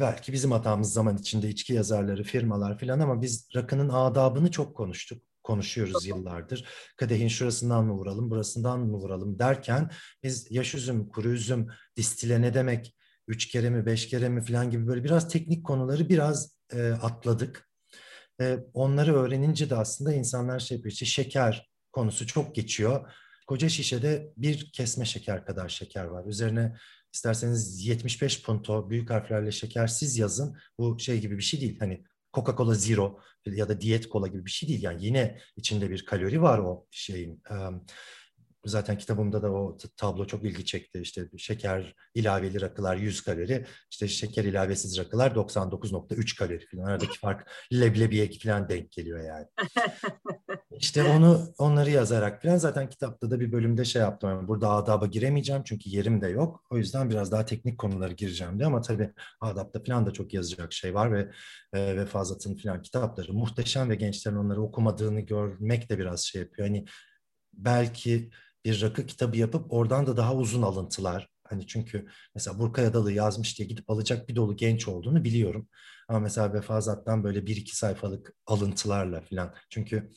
[0.00, 5.27] belki bizim hatamız zaman içinde içki yazarları, firmalar filan ama biz rakının adabını çok konuştuk
[5.48, 6.64] konuşuyoruz yıllardır.
[6.96, 9.90] Kadehin şurasından mı vuralım, burasından mı vuralım derken
[10.22, 12.96] biz yaş üzüm, kuru üzüm, distile ne demek,
[13.28, 17.68] üç kere mi, beş kere mi falan gibi böyle biraz teknik konuları biraz e, atladık.
[18.40, 20.92] E, onları öğrenince de aslında insanlar şey yapıyor.
[20.92, 23.12] İşte şeker konusu çok geçiyor.
[23.46, 26.26] Koca şişede bir kesme şeker kadar şeker var.
[26.26, 26.76] Üzerine
[27.12, 30.56] isterseniz 75 punto büyük harflerle şekersiz yazın.
[30.78, 31.78] Bu şey gibi bir şey değil.
[31.78, 32.04] Hani
[32.38, 34.82] Coca-Cola Zero ya da diyet kola gibi bir şey değil.
[34.82, 37.42] Yani yine içinde bir kalori var o şeyin.
[38.68, 41.00] Zaten kitabımda da o tablo çok ilgi çekti.
[41.00, 46.84] İşte şeker ilaveli rakılar 100 kalori, işte şeker ilavesiz rakılar 99.3 kalori falan.
[46.84, 49.46] Aradaki fark leblebiye falan denk geliyor yani.
[50.80, 54.30] İşte onu onları yazarak falan zaten kitapta da bir bölümde şey yaptım.
[54.30, 56.64] Yani burada adaba giremeyeceğim çünkü yerim de yok.
[56.70, 59.10] O yüzden biraz daha teknik konulara gireceğim diye ama tabii
[59.40, 61.30] adapta falan da çok yazacak şey var ve
[61.72, 66.68] e, ve Fazlat'ın falan kitapları muhteşem ve gençlerin onları okumadığını görmek de biraz şey yapıyor.
[66.68, 66.84] Hani
[67.54, 68.30] belki
[68.64, 71.28] bir rakı kitabı yapıp oradan da daha uzun alıntılar.
[71.44, 75.68] Hani çünkü mesela Burkay Adalı yazmış diye gidip alacak bir dolu genç olduğunu biliyorum.
[76.08, 79.54] Ama mesela Vefazat'tan böyle bir iki sayfalık alıntılarla falan.
[79.70, 80.10] Çünkü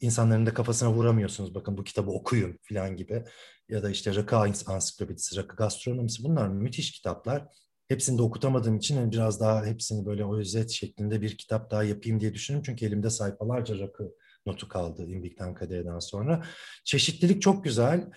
[0.00, 1.54] insanların da kafasına vuramıyorsunuz.
[1.54, 3.24] Bakın bu kitabı okuyun falan gibi.
[3.68, 7.46] Ya da işte rakı ansiklopedisi, rakı gastronomisi bunlar müthiş kitaplar.
[7.88, 12.20] Hepsini de okutamadığım için yani biraz daha hepsini böyle özet şeklinde bir kitap daha yapayım
[12.20, 12.64] diye düşünüyorum.
[12.66, 14.12] Çünkü elimde sayfalarca rakı
[14.46, 16.44] notu kaldı İmbik'ten Kadere'den sonra.
[16.84, 18.10] Çeşitlilik çok güzel.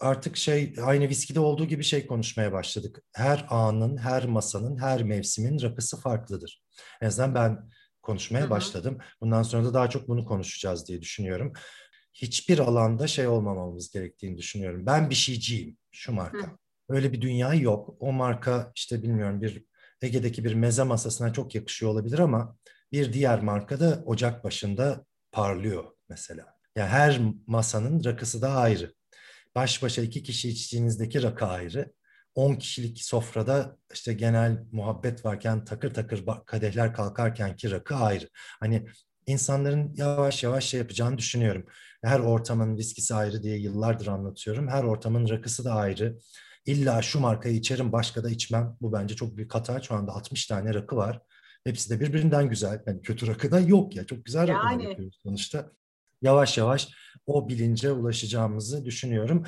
[0.00, 3.02] Artık şey aynı viskide olduğu gibi şey konuşmaya başladık.
[3.14, 6.62] Her anın, her masanın, her mevsimin rakısı farklıdır.
[7.00, 7.70] En azından ben
[8.02, 8.50] konuşmaya Hı-hı.
[8.50, 8.98] başladım.
[9.20, 11.52] Bundan sonra da daha çok bunu konuşacağız diye düşünüyorum.
[12.14, 14.86] Hiçbir alanda şey olmamamız gerektiğini düşünüyorum.
[14.86, 16.46] Ben bir şeyciyim şu marka.
[16.46, 16.56] Hı.
[16.88, 17.96] Öyle bir dünya yok.
[18.00, 19.64] O marka işte bilmiyorum bir
[20.02, 22.56] Ege'deki bir meze masasına çok yakışıyor olabilir ama
[22.92, 25.04] bir diğer marka da ocak başında
[25.36, 26.46] parlıyor mesela.
[26.76, 28.94] Yani her masanın rakısı da ayrı.
[29.54, 31.92] Baş başa iki kişi içtiğinizdeki rakı ayrı.
[32.34, 38.28] 10 kişilik sofrada işte genel muhabbet varken takır takır kadehler kalkarken ki rakı ayrı.
[38.60, 38.86] Hani
[39.26, 41.66] insanların yavaş yavaş şey yapacağını düşünüyorum.
[42.04, 44.68] Her ortamın viskisi ayrı diye yıllardır anlatıyorum.
[44.68, 46.18] Her ortamın rakısı da ayrı.
[46.66, 48.76] İlla şu markayı içerim başka da içmem.
[48.80, 49.82] Bu bence çok büyük hata.
[49.82, 51.20] Şu anda 60 tane rakı var.
[51.66, 52.82] Hepsi de birbirinden güzel.
[52.86, 54.04] Yani kötü rakı da yok ya.
[54.06, 54.84] Çok güzel rakılar yani.
[54.84, 55.72] yapıyoruz sonuçta.
[56.22, 56.88] Yavaş yavaş
[57.26, 59.44] o bilince ulaşacağımızı düşünüyorum.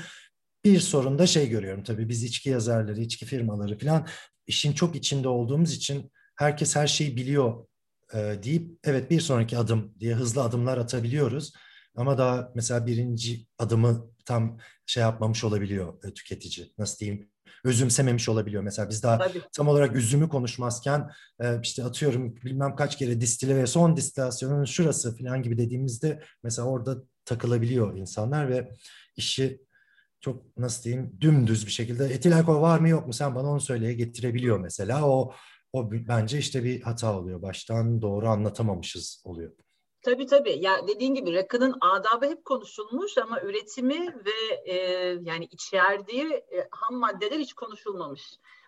[0.64, 4.06] Bir sorun da şey görüyorum tabii biz içki yazarları, içki firmaları falan
[4.46, 7.66] işin çok içinde olduğumuz için herkes her şeyi biliyor
[8.14, 11.52] e, deyip evet bir sonraki adım diye hızlı adımlar atabiliyoruz.
[11.96, 16.72] Ama daha mesela birinci adımı tam şey yapmamış olabiliyor e, tüketici.
[16.78, 17.30] Nasıl diyeyim?
[17.64, 18.62] Özümsememiş olabiliyor.
[18.62, 19.42] Mesela biz daha Tabii.
[19.52, 25.16] tam olarak üzümü konuşmazken e, işte atıyorum bilmem kaç kere distile ve son distilasyonun şurası
[25.16, 28.72] falan gibi dediğimizde mesela orada takılabiliyor insanlar ve
[29.16, 29.60] işi
[30.20, 33.60] çok nasıl diyeyim dümdüz bir şekilde etil alkol var mı yok mu sen bana onu
[33.60, 35.08] söyleye getirebiliyor mesela.
[35.08, 35.32] O
[35.72, 37.42] o bence işte bir hata oluyor.
[37.42, 39.52] Baştan doğru anlatamamışız oluyor.
[40.02, 40.58] Tabii tabii.
[40.60, 44.74] Ya dediğin gibi rakının adabı hep konuşulmuş ama üretimi ve e,
[45.22, 48.22] yani içerdiği e, ham maddeler hiç konuşulmamış.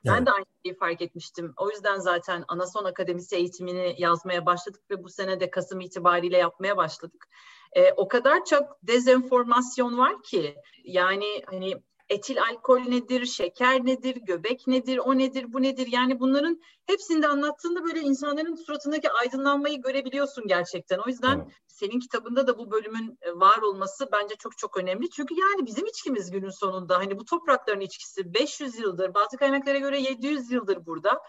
[0.05, 0.17] Evet.
[0.17, 1.53] Ben de aynı şeyi fark etmiştim.
[1.57, 6.77] O yüzden zaten Anason Akademisi eğitimini yazmaya başladık ve bu sene de Kasım itibariyle yapmaya
[6.77, 7.29] başladık.
[7.73, 14.67] E, o kadar çok dezenformasyon var ki yani hani etil alkol nedir, şeker nedir, göbek
[14.67, 15.89] nedir, o nedir, bu nedir?
[15.91, 20.99] Yani bunların hepsini de anlattığında böyle insanların suratındaki aydınlanmayı görebiliyorsun gerçekten.
[20.99, 21.53] O yüzden evet.
[21.67, 25.11] senin kitabında da bu bölümün e, var olması bence çok çok önemli.
[25.11, 30.01] Çünkü yani bizim içkimiz günün sonunda hani bu toprakların içkisi 500 yıldır, bazı kaynaklara göre
[30.01, 31.21] 700 yıldır burada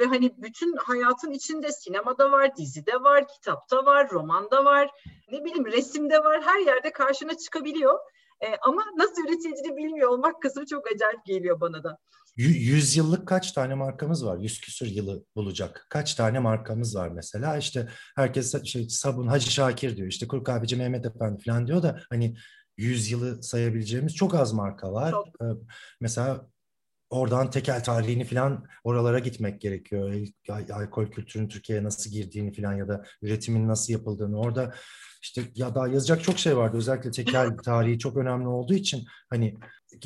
[0.00, 4.90] ve hani bütün hayatın içinde sinemada var, dizide var, kitapta var, romanda var,
[5.32, 7.98] ne bileyim resimde var, her yerde karşına çıkabiliyor.
[8.44, 11.98] E, ama nasıl üretildiğini bilmiyor olmak kısmı çok acayip geliyor bana da.
[12.36, 14.38] Yüz yıllık kaç tane markamız var?
[14.38, 15.86] Yüz küsür yılı bulacak.
[15.90, 17.56] Kaç tane markamız var mesela?
[17.56, 20.08] İşte herkes şey, Sabun Hacı Şakir diyor.
[20.08, 22.36] İşte Kuru Kahveci Mehmet Efendi falan diyor da hani
[22.76, 25.10] yüz yılı sayabileceğimiz çok az marka var.
[25.10, 25.26] Çok.
[25.26, 25.44] Ee,
[26.00, 26.46] mesela
[27.10, 30.14] oradan tekel tarihini falan oralara gitmek gerekiyor.
[30.72, 34.74] Alkol kültürünün Türkiye'ye nasıl girdiğini falan ya da üretimin nasıl yapıldığını orada
[35.22, 36.76] işte ya daha yazacak çok şey vardı.
[36.76, 39.54] Özellikle tekel tarihi çok önemli olduğu için hani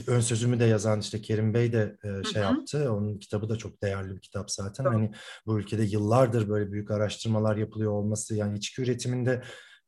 [0.06, 2.92] ön sözümü de yazan işte Kerim Bey de e, şey yaptı.
[2.92, 4.84] Onun kitabı da çok değerli bir kitap zaten.
[4.84, 5.10] Hani
[5.46, 9.42] bu ülkede yıllardır böyle büyük araştırmalar yapılıyor olması yani içki üretiminde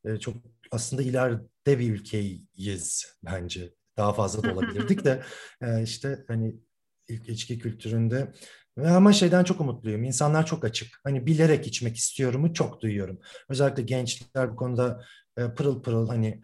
[0.04, 0.34] e, çok
[0.70, 3.74] aslında ileride bir ülkeyiz bence.
[3.96, 5.22] Daha fazla da olabilirdik de
[5.62, 6.54] e, işte hani
[7.08, 8.32] ilk içki kültüründe
[8.86, 10.04] ama şeyden çok umutluyum.
[10.04, 11.00] İnsanlar çok açık.
[11.04, 13.18] Hani bilerek içmek istiyorumu çok duyuyorum.
[13.48, 15.04] Özellikle gençler bu konuda
[15.36, 16.42] e, pırıl pırıl hani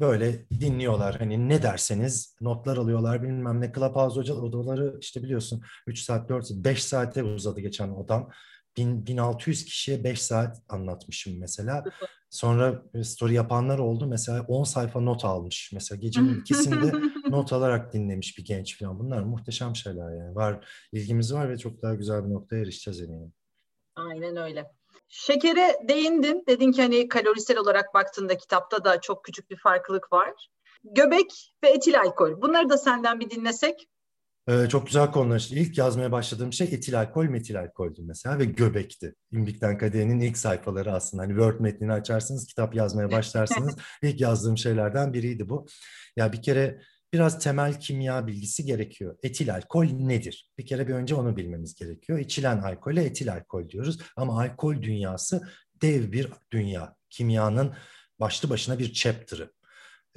[0.00, 1.18] böyle dinliyorlar.
[1.18, 3.72] Hani ne derseniz notlar alıyorlar bilmem ne.
[3.72, 8.30] Clubhouse odaları işte biliyorsun 3 saat 4 saat 5 saate uzadı geçen odam.
[8.78, 11.84] 1600 kişiye 5 saat anlatmışım mesela.
[12.30, 14.06] Sonra story yapanlar oldu.
[14.06, 15.70] Mesela 10 sayfa not almış.
[15.72, 16.92] Mesela gecenin ikisinde
[17.30, 18.98] not alarak dinlemiş bir genç falan.
[18.98, 20.34] Bunlar muhteşem şeyler yani.
[20.34, 23.32] Var, ilgimiz var ve çok daha güzel bir noktaya erişeceğiz eminim.
[23.96, 24.70] Aynen öyle.
[25.08, 26.44] Şekere değindin.
[26.48, 30.48] Dedin ki hani kalorisel olarak baktığında kitapta da çok küçük bir farklılık var.
[30.84, 32.42] Göbek ve etil alkol.
[32.42, 33.88] Bunları da senden bir dinlesek.
[34.48, 35.36] Ee, çok güzel konular.
[35.36, 39.14] İşte ilk yazmaya başladığım şey etil alkol, metil alkoldü mesela ve göbekti.
[39.32, 41.22] İmbikten Kadehe'nin ilk sayfaları aslında.
[41.22, 43.76] Hani Word metnini açarsınız, kitap yazmaya başlarsınız.
[44.02, 45.66] ilk yazdığım şeylerden biriydi bu.
[46.16, 46.80] Ya bir kere
[47.12, 49.16] biraz temel kimya bilgisi gerekiyor.
[49.22, 50.50] Etil alkol nedir?
[50.58, 52.18] Bir kere bir önce onu bilmemiz gerekiyor.
[52.18, 54.00] İçilen alkole etil alkol diyoruz.
[54.16, 55.48] Ama alkol dünyası
[55.82, 56.96] dev bir dünya.
[57.10, 57.74] Kimyanın
[58.20, 59.57] başlı başına bir chapter'ı.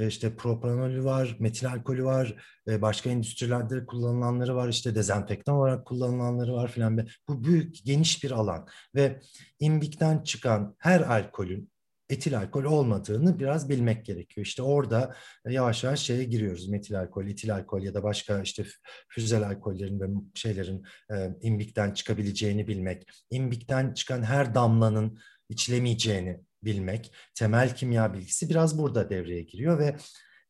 [0.02, 2.36] E, işte propanolü var, metil alkolü var,
[2.68, 7.08] e, başka endüstrilerde kullanılanları var, işte dezenfektan olarak kullanılanları var filan.
[7.28, 9.22] Bu büyük, geniş bir alan ve
[9.60, 11.72] imbikten çıkan her alkolün
[12.10, 14.46] etil alkol olmadığını biraz bilmek gerekiyor.
[14.46, 15.16] İşte orada
[15.48, 16.70] yavaş yavaş şeye giriyoruz.
[16.70, 18.66] Metil alkol, etil alkol ya da başka işte
[19.10, 23.10] füzel alkollerin ve şeylerin e, imbikten çıkabileceğini bilmek.
[23.30, 29.96] İmbikten çıkan her damlanın içilemeyeceğini bilmek, temel kimya bilgisi biraz burada devreye giriyor ve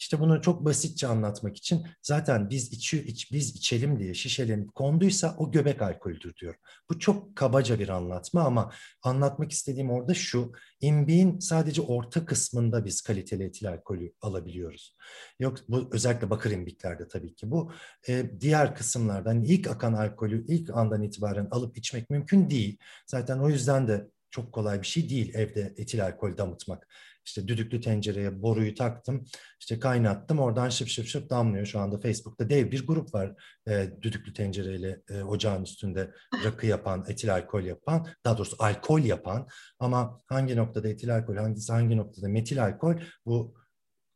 [0.01, 5.35] işte bunu çok basitçe anlatmak için zaten biz içi, iç, biz içelim diye şişelenip konduysa
[5.37, 6.55] o göbek alkolüdür diyor.
[6.89, 8.71] Bu çok kabaca bir anlatma ama
[9.03, 10.51] anlatmak istediğim orada şu.
[10.81, 14.97] İmbiğin sadece orta kısmında biz kaliteli etil alkolü alabiliyoruz.
[15.39, 17.71] Yok bu özellikle bakır imbiklerde tabii ki bu.
[18.07, 22.77] E, diğer kısımlardan ilk akan alkolü ilk andan itibaren alıp içmek mümkün değil.
[23.07, 26.87] Zaten o yüzden de çok kolay bir şey değil evde etil alkol damıtmak.
[27.25, 29.25] İşte düdüklü tencereye boruyu taktım,
[29.59, 31.65] işte kaynattım, oradan şıp şıp şıp damlıyor.
[31.65, 33.35] Şu anda Facebook'ta dev bir grup var
[33.67, 36.11] e, düdüklü tencereyle e, ocağın üstünde
[36.45, 39.47] rakı yapan, etil alkol yapan, daha doğrusu alkol yapan
[39.79, 43.55] ama hangi noktada etil alkol, hangisi hangi noktada metil alkol bu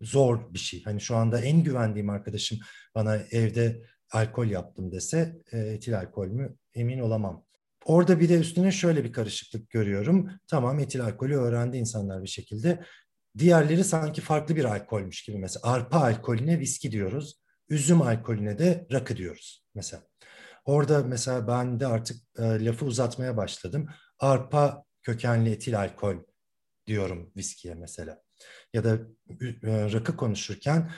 [0.02, 0.84] zor bir şey.
[0.84, 2.60] Hani şu anda en güvendiğim arkadaşım
[2.96, 7.45] bana evde alkol yaptım dese e, etil alkol mü emin olamam.
[7.86, 10.32] Orada bir de üstüne şöyle bir karışıklık görüyorum.
[10.48, 12.84] Tamam etil alkolü öğrendi insanlar bir şekilde.
[13.38, 17.42] Diğerleri sanki farklı bir alkolmüş gibi mesela arpa alkolüne viski diyoruz.
[17.70, 20.04] Üzüm alkolüne de rakı diyoruz mesela.
[20.66, 23.88] Orada mesela ben de artık e, lafı uzatmaya başladım.
[24.20, 26.16] Arpa kökenli etil alkol
[26.88, 28.22] diyorum viskiye mesela.
[28.74, 30.92] Ya da e, rakı konuşurken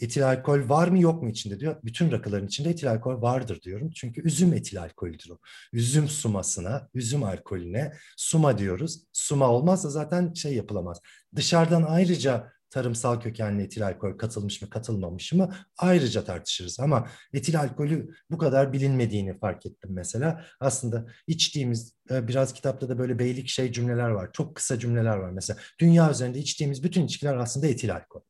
[0.00, 1.76] etil alkol var mı yok mu içinde diyor.
[1.84, 3.90] Bütün rakıların içinde etil alkol vardır diyorum.
[3.90, 5.38] Çünkü üzüm etil alkolüdür o.
[5.72, 9.02] Üzüm sumasına, üzüm alkolüne suma diyoruz.
[9.12, 11.00] Suma olmazsa zaten şey yapılamaz.
[11.36, 16.80] Dışarıdan ayrıca tarımsal kökenli etil alkol katılmış mı katılmamış mı ayrıca tartışırız.
[16.80, 20.44] Ama etil alkolü bu kadar bilinmediğini fark ettim mesela.
[20.60, 24.30] Aslında içtiğimiz e, biraz kitapta da böyle beylik şey cümleler var.
[24.32, 25.58] Çok kısa cümleler var mesela.
[25.80, 28.20] Dünya üzerinde içtiğimiz bütün içkiler aslında etil alkol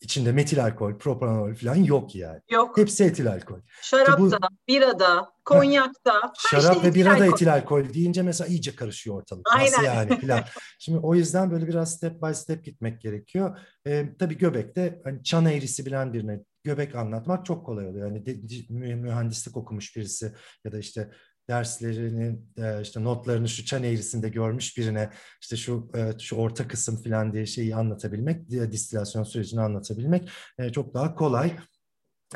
[0.00, 2.40] içinde metil alkol, propanol falan yok yani.
[2.50, 2.78] Yok.
[2.78, 3.60] Hepsi etil alkol.
[3.82, 4.30] Şarapta, bu,
[4.68, 6.32] birada, konyakta.
[6.50, 7.34] Şarap şey ve birada alkol.
[7.34, 9.46] etil alkol deyince mesela iyice karışıyor ortalık.
[9.54, 9.72] Aynen.
[9.72, 10.44] Nasıl yani falan.
[10.78, 13.58] Şimdi o yüzden böyle biraz step by step gitmek gerekiyor.
[13.86, 18.06] Ee, tabii Göbek'te hani çan eğrisi bilen birine Göbek anlatmak çok kolay oluyor.
[18.06, 18.36] Yani de,
[18.94, 20.32] mühendislik okumuş birisi
[20.64, 21.10] ya da işte
[21.48, 25.10] derslerini e, işte notlarını şu çan eğrisinde görmüş birine
[25.42, 30.28] işte şu e, şu orta kısım falan diye şeyi anlatabilmek, distilasyon sürecini anlatabilmek
[30.58, 31.52] e, çok daha kolay.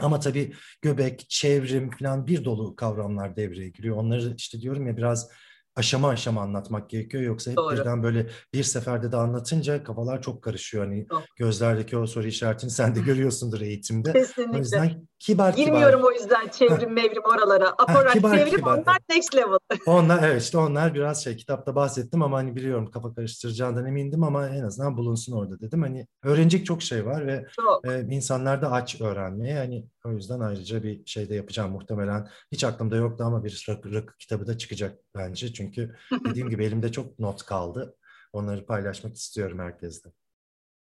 [0.01, 0.53] Ama tabii
[0.83, 3.97] göbek, çevrim falan bir dolu kavramlar devreye giriyor.
[3.97, 5.31] Onları işte diyorum ya biraz
[5.77, 7.23] aşama aşama anlatmak gerekiyor.
[7.23, 7.77] Yoksa hep Doğru.
[7.77, 10.85] birden böyle bir seferde de anlatınca kafalar çok karışıyor.
[10.85, 11.23] Hani Doğru.
[11.37, 14.13] gözlerdeki o soru işaretini sen de görüyorsundur eğitimde.
[14.13, 14.57] Kesinlikle.
[14.57, 16.11] O yüzden kibar Girmiyorum kibar.
[16.11, 17.68] o yüzden çevrim mevrim oralara.
[17.68, 18.79] Aparat kibar, çevrim kibar.
[18.79, 19.59] onlar next level.
[19.87, 24.49] onlar evet işte onlar biraz şey kitapta bahsettim ama hani biliyorum kafa karıştıracağından emindim ama
[24.49, 25.83] en azından bulunsun orada dedim.
[25.83, 27.47] Hani öğrenecek çok şey var ve
[27.85, 29.59] e, insanlar da aç öğrenmeye.
[29.59, 32.29] Hani o yüzden ayrıca bir şey de yapacağım muhtemelen.
[32.53, 35.53] Hiç aklımda yoktu ama bir rakı, rakı kitabı da çıkacak bence.
[35.53, 37.97] Çünkü dediğim gibi elimde çok not kaldı.
[38.33, 40.11] Onları paylaşmak istiyorum herkesle.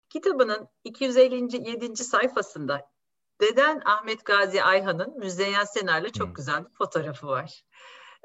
[0.08, 1.96] Kitabının 257.
[1.96, 2.93] sayfasında
[3.40, 6.34] Deden Ahmet Gazi Ayhan'ın Müzeyyen Senar'la çok hmm.
[6.34, 7.62] güzel bir fotoğrafı var.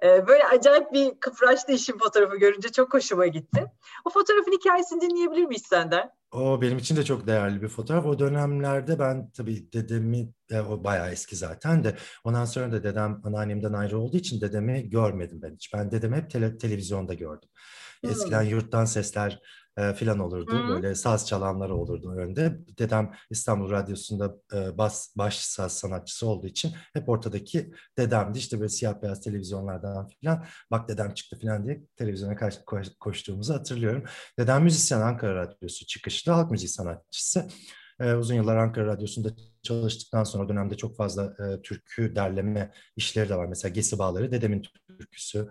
[0.03, 3.66] Ee, böyle acayip bir kıpraştı işin fotoğrafı görünce çok hoşuma gitti.
[4.05, 6.12] O fotoğrafın hikayesini dinleyebilir miyiz senden?
[6.32, 8.05] O benim için de çok değerli bir fotoğraf.
[8.05, 13.22] O dönemlerde ben tabii dedemi, e, o bayağı eski zaten de ondan sonra da dedem
[13.24, 15.74] anneannemden ayrı olduğu için dedemi görmedim ben hiç.
[15.74, 17.49] Ben dedemi hep tele, televizyonda gördüm.
[18.03, 19.41] Eskiden yurttan sesler
[19.78, 20.51] e, filan olurdu.
[20.51, 20.70] Hı-hı.
[20.70, 22.59] Böyle saz çalanları olurdu önde.
[22.80, 28.38] Dedem İstanbul Radyosu'nda e, bas baş saz sanatçısı olduğu için hep ortadaki dedemdi.
[28.38, 34.03] İşte böyle siyah beyaz televizyonlardan filan bak dedem çıktı filan diye televizyona koş, koştuğumuzu hatırlıyorum.
[34.39, 37.47] Dedem müzisyen Ankara Radyosu çıkışlı halk müziği sanatçısı.
[37.99, 39.30] E, uzun yıllar Ankara Radyosu'nda
[39.63, 43.45] çalıştıktan sonra o dönemde çok fazla e, türkü derleme işleri de var.
[43.45, 44.63] Mesela Gesi Bağları, Dedemin
[44.99, 45.49] Türküsü,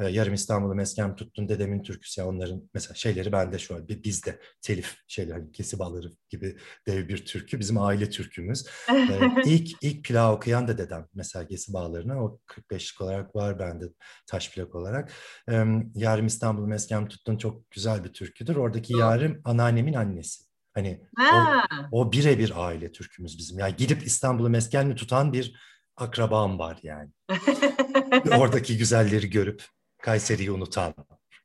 [0.00, 4.40] e, yarım İstanbul'u mesken tuttun dedemin türküsü ya onların mesela şeyleri bende şu an bizde
[4.62, 8.66] telif şeyler hani kesibaları gibi dev bir türkü bizim aile türkümüz.
[8.90, 13.84] ee, ilk ilk plağı okuyan da dedem mesela Gesi Bağları'na o 45'lik olarak var bende
[14.26, 15.12] taş plak olarak.
[15.50, 18.56] Ee, yarım İstanbul'u mesken tuttun çok güzel bir türküdür.
[18.56, 20.44] Oradaki yarım anneannemin annesi.
[20.74, 21.66] Hani ha.
[21.92, 23.58] o, o birebir aile türkümüz bizim.
[23.58, 25.54] Yani gidip İstanbul'u meskenli tutan bir
[25.96, 27.10] akrabam var yani.
[28.38, 29.64] Oradaki güzelleri görüp
[30.02, 30.94] Kayseri'yi unutan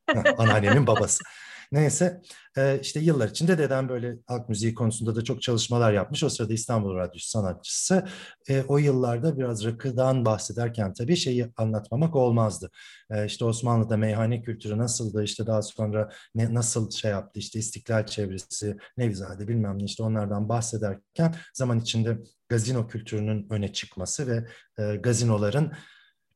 [0.38, 1.24] anneannemin babası.
[1.72, 2.22] Neyse
[2.58, 6.24] e, işte yıllar içinde dedem böyle halk müziği konusunda da çok çalışmalar yapmış.
[6.24, 8.06] O sırada İstanbul Radyosu sanatçısı.
[8.50, 12.70] E, o yıllarda biraz rakıdan bahsederken tabii şeyi anlatmamak olmazdı.
[13.12, 18.06] E, işte Osmanlı'da meyhane kültürü nasıldı işte daha sonra ne, nasıl şey yaptı işte İstiklal
[18.06, 22.18] çevresi, Nevizade bilmem ne işte onlardan bahsederken zaman içinde
[22.50, 24.48] gazino kültürünün öne çıkması ve
[24.80, 25.72] e, gazinoların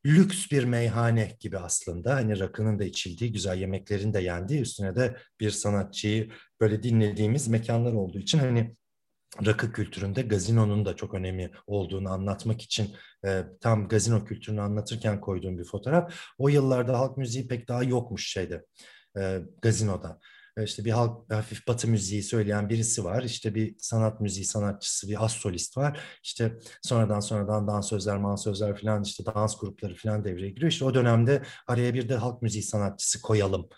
[0.06, 2.16] lüks bir meyhane gibi aslında.
[2.16, 6.32] Hani rakının da içildiği, güzel yemeklerin de yendiği, üstüne de bir sanatçıyı
[6.62, 8.76] böyle dinlediğimiz mekanlar olduğu için hani
[9.46, 12.96] rakı kültüründe gazinonun da çok önemli olduğunu anlatmak için
[13.26, 16.14] e, tam gazino kültürünü anlatırken koyduğum bir fotoğraf.
[16.38, 18.66] O yıllarda halk müziği pek daha yokmuş şeyde,
[19.18, 20.20] e, gazinoda.
[20.60, 23.24] E, işte bir halk hafif batı müziği söyleyen birisi var.
[23.24, 26.00] İşte bir sanat müziği sanatçısı, bir az solist var.
[26.24, 30.72] İşte sonradan sonradan dansözler, mansözler falan işte dans grupları falan devreye giriyor.
[30.72, 33.70] İşte o dönemde araya bir de halk müziği sanatçısı koyalım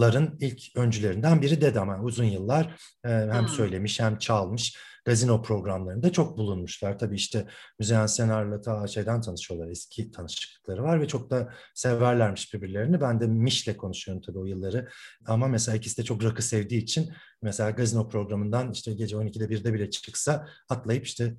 [0.00, 1.88] ların ilk öncülerinden biri Dedem.
[1.88, 4.76] Yani uzun yıllar e, hem söylemiş hem çalmış
[5.06, 6.98] gazino programlarında çok bulunmuşlar.
[6.98, 7.46] Tabii işte
[7.78, 9.68] Müzeyyen Senar'la ta şeyden tanışıyorlar.
[9.68, 13.00] Eski tanışıklıkları var ve çok da severlermiş birbirlerini.
[13.00, 14.88] Ben de Miş'le konuşuyorum tabii o yılları.
[15.26, 19.74] Ama mesela ikisi de çok rakı sevdiği için mesela gazino programından işte gece 12'de 1'de
[19.74, 21.36] bile çıksa atlayıp işte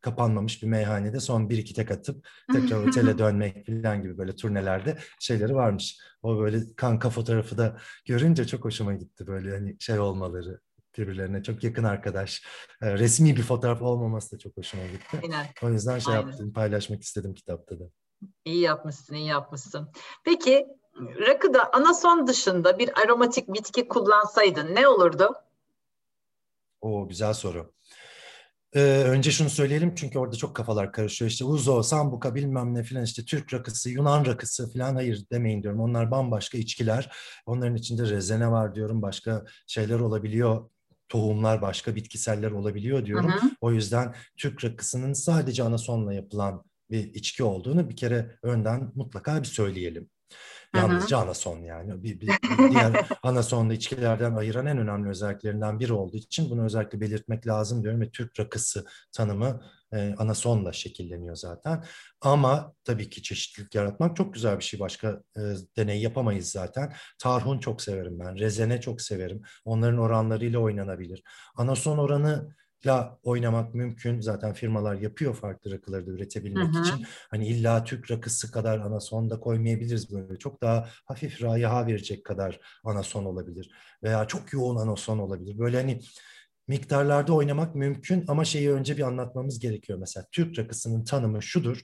[0.00, 4.98] kapanmamış bir meyhanede son bir iki tek atıp tekrar otele dönmek falan gibi böyle turnelerde
[5.20, 5.98] şeyleri varmış.
[6.22, 7.76] O böyle kanka fotoğrafı da
[8.06, 10.60] görünce çok hoşuma gitti böyle hani şey olmaları
[10.98, 12.42] birbirlerine çok yakın arkadaş.
[12.82, 15.20] E, resmi bir fotoğraf olmaması da çok hoşuma gitti.
[15.22, 15.46] Aynen.
[15.62, 16.26] O yüzden şey Aynen.
[16.26, 17.84] yaptım, paylaşmak istedim kitapta da.
[18.44, 19.92] İyi yapmışsın, iyi yapmışsın.
[20.24, 20.66] Peki
[21.26, 25.34] rakıda anason dışında bir aromatik bitki kullansaydın ne olurdu?
[26.80, 27.72] O güzel soru.
[28.74, 31.30] Ee, önce şunu söyleyelim çünkü orada çok kafalar karışıyor.
[31.30, 35.80] İşte uzo, sambuka bilmem ne filan işte Türk rakısı, Yunan rakısı filan hayır demeyin diyorum.
[35.80, 37.16] Onlar bambaşka içkiler.
[37.46, 39.02] Onların içinde rezene var diyorum.
[39.02, 40.70] Başka şeyler olabiliyor
[41.08, 43.30] tohumlar, başka bitkiseller olabiliyor diyorum.
[43.32, 43.50] Hı hı.
[43.60, 49.48] O yüzden Türk rakısının sadece anasonla yapılan bir içki olduğunu bir kere önden mutlaka bir
[49.48, 50.10] söyleyelim.
[50.74, 52.02] Yalnızca anason yani.
[52.02, 57.00] Bir, bir, bir diğer anasonda içkilerden ayıran en önemli özelliklerinden biri olduğu için bunu özellikle
[57.00, 61.84] belirtmek lazım diyorum ve Türk rakısı tanımı e, anasonla şekilleniyor zaten.
[62.20, 64.80] Ama tabii ki çeşitlilik yaratmak çok güzel bir şey.
[64.80, 65.40] Başka e,
[65.76, 66.92] deney yapamayız zaten.
[67.18, 68.38] Tarhun çok severim ben.
[68.38, 69.42] Rezene çok severim.
[69.64, 71.22] Onların oranlarıyla oynanabilir.
[71.56, 72.56] Anason oranı
[72.86, 74.20] la oynamak mümkün.
[74.20, 76.82] Zaten firmalar yapıyor farklı rakıları da üretebilmek hı hı.
[76.82, 77.06] için.
[77.30, 80.38] Hani illa Türk rakısı kadar anason da koymayabiliriz böyle.
[80.38, 83.70] Çok daha hafif rayaha verecek kadar anason olabilir.
[84.02, 85.58] Veya çok yoğun anason olabilir.
[85.58, 86.00] Böyle hani
[86.68, 89.98] miktarlarda oynamak mümkün ama şeyi önce bir anlatmamız gerekiyor.
[89.98, 91.80] Mesela Türk rakısının tanımı şudur.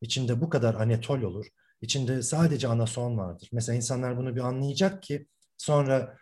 [0.00, 1.46] İçinde bu kadar anetol olur.
[1.80, 3.48] İçinde sadece anason vardır.
[3.52, 5.26] Mesela insanlar bunu bir anlayacak ki
[5.56, 6.16] sonra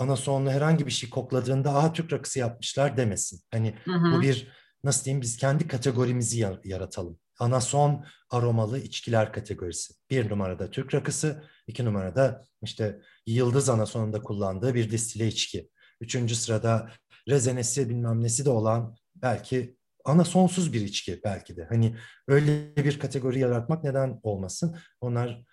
[0.00, 3.40] anasonlu herhangi bir şey kokladığında aha Türk rakısı yapmışlar demesin.
[3.50, 4.12] Hani hı hı.
[4.12, 4.48] bu bir
[4.84, 7.18] nasıl diyeyim biz kendi kategorimizi yaratalım.
[7.38, 9.94] Anason aromalı içkiler kategorisi.
[10.10, 15.70] Bir numarada Türk rakısı, iki numarada işte yıldız anasonunda kullandığı bir distile içki.
[16.00, 16.90] Üçüncü sırada
[17.28, 21.66] rezenesi bilmem nesi de olan belki ana sonsuz bir içki belki de.
[21.68, 21.96] Hani
[22.28, 24.76] öyle bir kategori yaratmak neden olmasın?
[25.00, 25.44] Onlar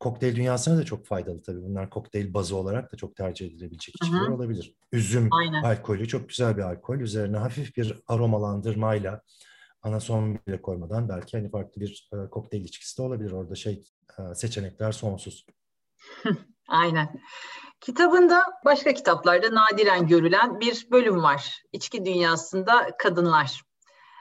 [0.00, 1.62] kokteyl dünyasına da çok faydalı tabii.
[1.62, 4.34] Bunlar kokteyl bazı olarak da çok tercih edilebilecek içkiler Hı-hı.
[4.34, 4.74] olabilir.
[4.92, 5.62] Üzüm Aynen.
[5.62, 6.96] alkolü çok güzel bir alkol.
[6.96, 9.22] Üzerine hafif bir aromalandırmayla
[9.82, 13.32] anason bile koymadan belki hani farklı bir e, kokteyl içkisi de olabilir.
[13.32, 13.84] Orada şey
[14.18, 15.46] e, seçenekler sonsuz.
[16.68, 17.20] Aynen.
[17.80, 21.62] Kitabında başka kitaplarda nadiren görülen bir bölüm var.
[21.72, 23.62] İçki dünyasında kadınlar.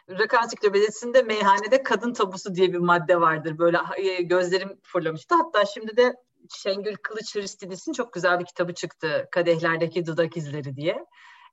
[0.09, 3.57] Rakı Ansiklopedisi'nde meyhanede kadın tabusu diye bir madde vardır.
[3.57, 5.35] Böyle e, gözlerim fırlamıştı.
[5.35, 6.15] Hatta şimdi de
[6.49, 9.27] Şengül Kılıç Hristidis'in çok güzel bir kitabı çıktı.
[9.31, 11.05] Kadehlerdeki Dudak İzleri diye.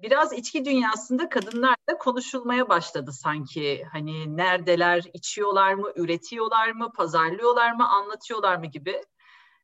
[0.03, 3.85] Biraz içki dünyasında kadınlar da konuşulmaya başladı sanki.
[3.93, 9.03] Hani neredeler, içiyorlar mı, üretiyorlar mı, pazarlıyorlar mı, anlatıyorlar mı gibi.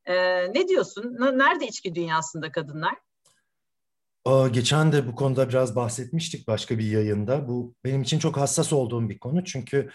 [0.05, 1.17] Ee, ne diyorsun?
[1.19, 2.95] Nerede içki dünyasında kadınlar?
[4.53, 7.49] Geçen de bu konuda biraz bahsetmiştik başka bir yayında.
[7.49, 9.91] Bu benim için çok hassas olduğum bir konu çünkü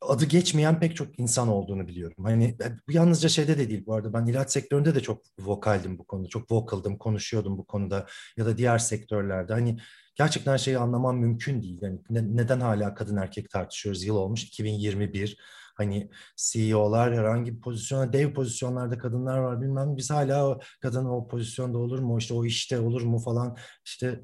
[0.00, 2.24] adı geçmeyen pek çok insan olduğunu biliyorum.
[2.24, 2.56] Hani
[2.88, 6.28] bu yalnızca şeyde de değil bu arada ben ilaç sektöründe de çok vokaldim bu konuda.
[6.28, 8.06] Çok vokaldım, konuşuyordum bu konuda
[8.36, 9.52] ya da diğer sektörlerde.
[9.52, 9.78] Hani
[10.14, 11.78] gerçekten şeyi anlamam mümkün değil.
[11.82, 14.04] Yani ne, neden hala kadın erkek tartışıyoruz?
[14.04, 15.38] Yıl olmuş 2021
[15.78, 19.96] Hani CEO'lar herhangi bir pozisyona, dev pozisyonlarda kadınlar var bilmem.
[19.96, 24.20] Biz hala o kadın o pozisyonda olur mu, işte o işte olur mu falan işte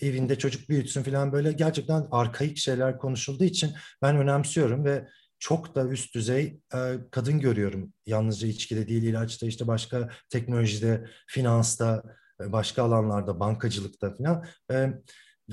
[0.00, 3.70] evinde çocuk büyütsün falan böyle gerçekten arkaik şeyler konuşulduğu için
[4.02, 5.08] ben önemsiyorum ve
[5.38, 6.78] çok da üst düzey e,
[7.10, 7.92] kadın görüyorum.
[8.06, 12.02] Yalnızca içkide değil, ilaçta işte başka teknolojide, finansta,
[12.40, 14.44] e, başka alanlarda, bankacılıkta falan.
[14.70, 14.92] E,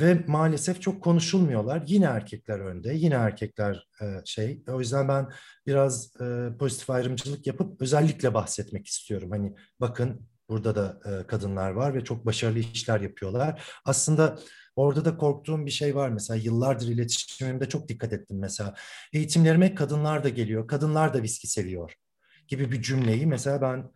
[0.02, 1.84] ve maalesef çok konuşulmuyorlar.
[1.88, 4.64] Yine erkekler önde, yine erkekler e, şey.
[4.68, 5.30] O yüzden ben
[5.68, 9.32] biraz e, pozitif ayrımcılık yapıp özellikle bahsetmek istiyorum.
[9.32, 13.64] Hani bakın burada da e, kadınlar var ve çok başarılı işler yapıyorlar.
[13.86, 14.40] Aslında
[14.76, 16.10] orada da korktuğum bir şey var.
[16.10, 18.76] Mesela yıllardır iletişimimde çok dikkat ettim mesela.
[19.14, 21.94] Eğitimlerime kadınlar da geliyor, kadınlar da viski seviyor
[22.48, 23.92] gibi bir cümleyi mesela ben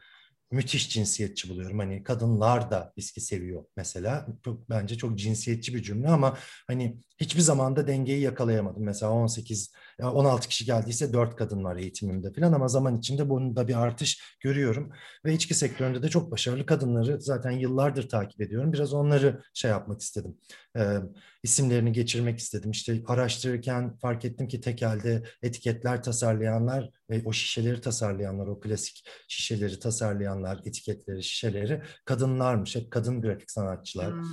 [0.54, 1.80] müthiş cinsiyetçi buluyorum.
[1.80, 4.28] Hani kadınlar da viski seviyor mesela.
[4.70, 8.84] Bence çok cinsiyetçi bir cümle ama hani hiçbir zaman da dengeyi yakalayamadım.
[8.84, 13.68] Mesela 18, 16 kişi geldiyse 4 kadın var eğitimimde falan ama zaman içinde bunun da
[13.68, 14.92] bir artış görüyorum.
[15.26, 18.74] Ve içki sektöründe de çok başarılı kadınları zaten yıllardır takip ediyorum.
[18.74, 20.38] Biraz onları şey yapmak istedim.
[20.78, 20.98] E,
[21.44, 22.72] isimlerini geçirmek istedim.
[22.72, 29.80] İşte araştırırken fark ettim ki tekelde etiketler tasarlayanlar ve o şişeleri tasarlayanlar, o klasik şişeleri
[29.80, 32.76] tasarlayanlar, etiketleri, şişeleri kadınlarmış.
[32.76, 34.12] Hep kadın grafik sanatçılar.
[34.12, 34.24] Hmm.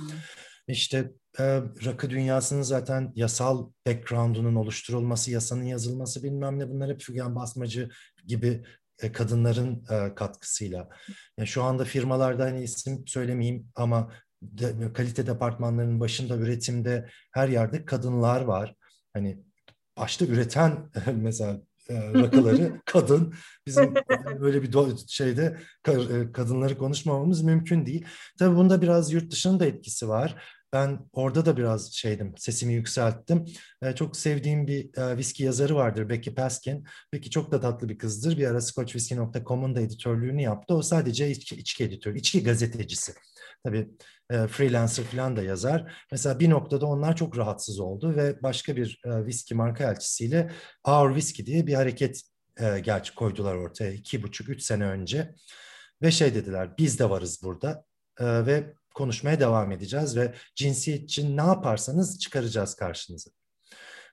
[0.67, 1.43] İşte e,
[1.85, 7.89] rakı dünyasının zaten yasal background'unun oluşturulması, yasanın yazılması bilmem ne bunlar hep Fügen Basmacı
[8.27, 8.63] gibi
[9.01, 10.89] e, kadınların e, katkısıyla.
[11.37, 14.11] Yani şu anda firmalarda hani isim söylemeyeyim ama
[14.41, 18.75] de, kalite departmanlarının başında üretimde her yerde kadınlar var.
[19.13, 19.43] Hani
[19.97, 23.33] başta üreten mesela e, rakıları kadın.
[23.65, 23.95] Bizim
[24.41, 25.57] böyle bir şeyde
[25.87, 28.05] e, kadınları konuşmamamız mümkün değil.
[28.39, 30.43] Tabii bunda biraz yurt dışının da etkisi var.
[30.73, 33.45] Ben orada da biraz şeydim, sesimi yükselttim.
[33.81, 36.85] E, çok sevdiğim bir e, viski yazarı vardır, Becky Paskin.
[37.13, 38.37] Becky çok da tatlı bir kızdır.
[38.37, 40.73] Bir ara scotchwhiskey.com'un da editörlüğünü yaptı.
[40.73, 43.13] O sadece içki, içki editörü, içki gazetecisi.
[43.63, 43.89] Tabii
[44.29, 45.93] e, freelancer falan da yazar.
[46.11, 50.51] Mesela bir noktada onlar çok rahatsız oldu ve başka bir e, viski marka elçisiyle
[50.87, 52.21] Our Whiskey diye bir hareket
[52.59, 55.35] e, gerçi koydular ortaya iki buçuk, üç sene önce.
[56.01, 57.85] Ve şey dediler, biz de varız burada
[58.19, 63.31] e, ve konuşmaya devam edeceğiz ve cinsiyet için ne yaparsanız çıkaracağız karşınıza.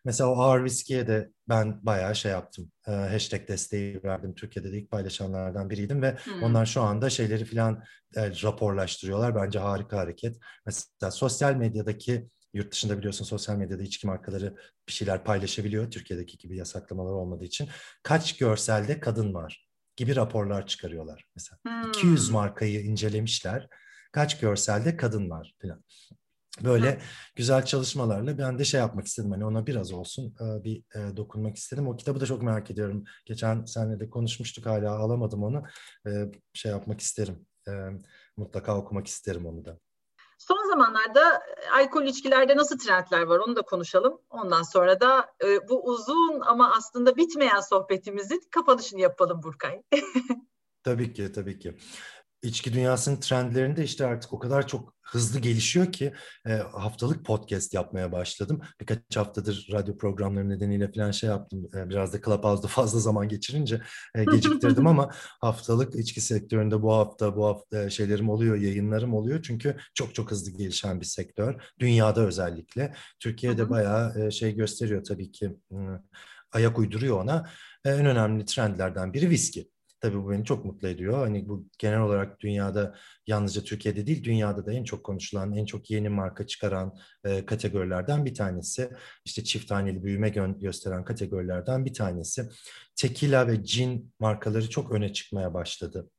[0.09, 2.73] Mesela o ağır viskiye de ben bayağı şey yaptım.
[2.87, 4.35] E, hashtag desteği verdim.
[4.35, 6.43] Türkiye'de de ilk paylaşanlardan biriydim ve hmm.
[6.43, 7.83] onlar şu anda şeyleri filan
[8.17, 9.35] e, raporlaştırıyorlar.
[9.35, 10.37] Bence harika hareket.
[10.67, 14.57] Mesela sosyal medyadaki Yurt dışında biliyorsun sosyal medyada içki markaları
[14.89, 15.91] bir şeyler paylaşabiliyor.
[15.91, 17.69] Türkiye'deki gibi yasaklamalar olmadığı için.
[18.03, 21.25] Kaç görselde kadın var gibi raporlar çıkarıyorlar.
[21.37, 21.89] Mesela hmm.
[21.89, 23.69] 200 markayı incelemişler.
[24.13, 25.85] Kaç görselde kadın var falan.
[26.65, 27.01] Böyle
[27.37, 29.31] güzel çalışmalarla ben de şey yapmak istedim.
[29.31, 31.89] Hani ona biraz olsun e, bir e, dokunmak istedim.
[31.89, 33.05] O kitabı da çok merak ediyorum.
[33.27, 35.63] Geçen seninle de konuşmuştuk hala alamadım onu.
[36.07, 36.11] E,
[36.53, 37.47] şey yapmak isterim.
[38.37, 39.79] Mutlaka okumak isterim onu da.
[40.39, 44.19] Son zamanlarda alkol içkilerde nasıl trendler var onu da konuşalım.
[44.31, 45.29] Ondan sonra da
[45.69, 49.83] bu uzun ama aslında bitmeyen sohbetimizin kapanışını yapalım Burkay.
[50.83, 51.77] tabii ki, tabii ki
[52.43, 56.13] içki dünyasının trendlerinde işte artık o kadar çok hızlı gelişiyor ki
[56.47, 58.61] e, haftalık podcast yapmaya başladım.
[58.81, 61.69] Birkaç haftadır radyo programları nedeniyle falan şey yaptım.
[61.75, 63.81] E, biraz da Clubhouse'da fazla zaman geçirince
[64.15, 65.11] e, geciktirdim ama
[65.41, 69.43] haftalık içki sektöründe bu hafta bu hafta e, şeylerim oluyor, yayınlarım oluyor.
[69.43, 71.55] Çünkü çok çok hızlı gelişen bir sektör.
[71.81, 72.95] Dünyada özellikle.
[73.21, 75.57] Türkiye'de bayağı e, şey gösteriyor tabii ki.
[75.73, 75.77] E,
[76.53, 77.51] ayak uyduruyor ona.
[77.85, 79.71] E, en önemli trendlerden biri viski.
[80.01, 81.19] Tabii bu beni çok mutlu ediyor.
[81.19, 82.95] Hani bu genel olarak dünyada
[83.27, 86.95] yalnızca Türkiye'de değil dünyada da en çok konuşulan, en çok yeni marka çıkaran
[87.25, 88.91] e, kategorilerden bir tanesi.
[89.25, 92.49] İşte çift taneli büyüme gö- gösteren kategorilerden bir tanesi.
[92.97, 96.11] Tequila ve gin markaları çok öne çıkmaya başladı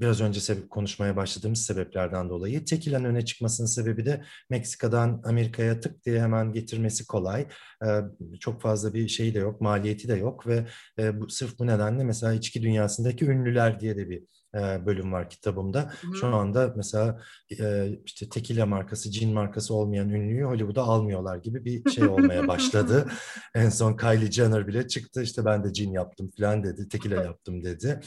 [0.00, 2.64] biraz önce sebep, konuşmaya başladığımız sebeplerden dolayı.
[2.64, 7.46] Tekilan öne çıkmasının sebebi de Meksika'dan Amerika'ya tık diye hemen getirmesi kolay.
[8.40, 10.66] Çok fazla bir şey de yok, maliyeti de yok ve
[11.20, 14.22] bu, sırf bu nedenle mesela içki dünyasındaki ünlüler diye de bir
[14.86, 15.92] bölüm var kitabımda.
[16.00, 16.16] Hı.
[16.20, 17.20] Şu anda mesela
[18.04, 23.06] işte tekila markası, cin markası olmayan ünlüyü Hollywood'a almıyorlar gibi bir şey olmaya başladı.
[23.54, 27.64] en son Kylie Jenner bile çıktı işte ben de cin yaptım falan dedi, tekila yaptım
[27.64, 28.00] dedi.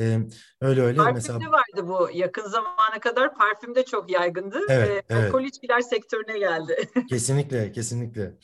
[0.00, 0.18] Ee,
[0.60, 1.38] öyle öyle Parfümde mesela.
[1.38, 4.58] vardı bu yakın zamana kadar parfümde çok yaygındı.
[4.68, 5.24] Evet, ee, evet.
[5.24, 6.88] Alkol içkiler sektörüne geldi.
[7.08, 8.34] kesinlikle, kesinlikle.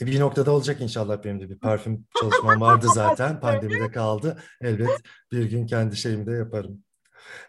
[0.00, 3.40] E, bir noktada olacak inşallah benim de bir parfüm çalışmam vardı zaten.
[3.40, 4.42] Pandemide kaldı.
[4.60, 5.00] Elbet
[5.32, 6.84] bir gün kendi şeyimi de yaparım.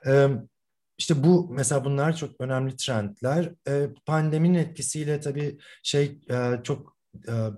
[0.07, 0.28] Ee,
[0.98, 3.52] işte bu mesela bunlar çok önemli trendler.
[3.68, 7.01] Ee, pandeminin etkisiyle tabii şey e, çok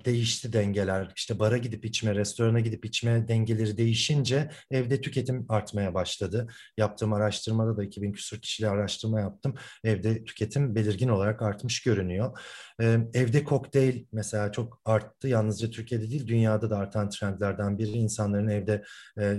[0.05, 1.13] değişti dengeler.
[1.15, 6.47] İşte bara gidip içme, restorana gidip içme dengeleri değişince evde tüketim artmaya başladı.
[6.77, 9.55] Yaptığım araştırmada da 2000 küsur kişiyle araştırma yaptım.
[9.83, 12.39] Evde tüketim belirgin olarak artmış görünüyor.
[13.13, 15.27] Evde kokteyl mesela çok arttı.
[15.27, 18.83] Yalnızca Türkiye'de değil dünyada da artan trendlerden biri insanların evde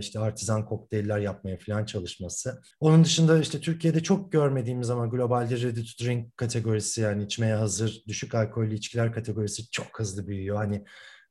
[0.01, 2.63] işte artizan kokteyller yapmaya falan çalışması.
[2.81, 8.03] Onun dışında işte Türkiye'de çok görmediğimiz ama globalde ready to drink kategorisi yani içmeye hazır
[8.09, 10.57] düşük alkollü içkiler kategorisi çok hızlı büyüyor.
[10.57, 10.85] Hani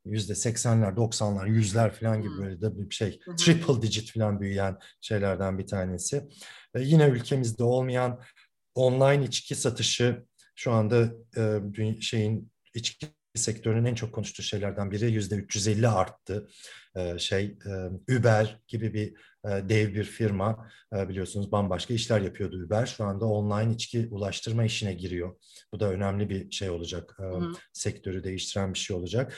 [0.04, 3.20] yüzde seksenler, doksanlar, yüzler falan gibi böyle de bir şey.
[3.38, 6.28] Triple digit falan büyüyen şeylerden bir tanesi.
[6.74, 8.20] Ve yine ülkemizde olmayan
[8.74, 10.24] online içki satışı
[10.56, 11.60] şu anda e,
[12.00, 16.48] şeyin içki sektörünün en çok konuştuğu şeylerden biri yüzde 350 arttı.
[16.96, 22.64] E, şey e, Uber gibi bir e, dev bir firma e, biliyorsunuz bambaşka işler yapıyordu
[22.66, 22.86] Uber.
[22.86, 25.36] Şu anda online içki ulaştırma işine giriyor.
[25.72, 27.16] Bu da önemli bir şey olacak.
[27.20, 27.24] E,
[27.72, 29.34] sektörü değiştiren bir şey olacak.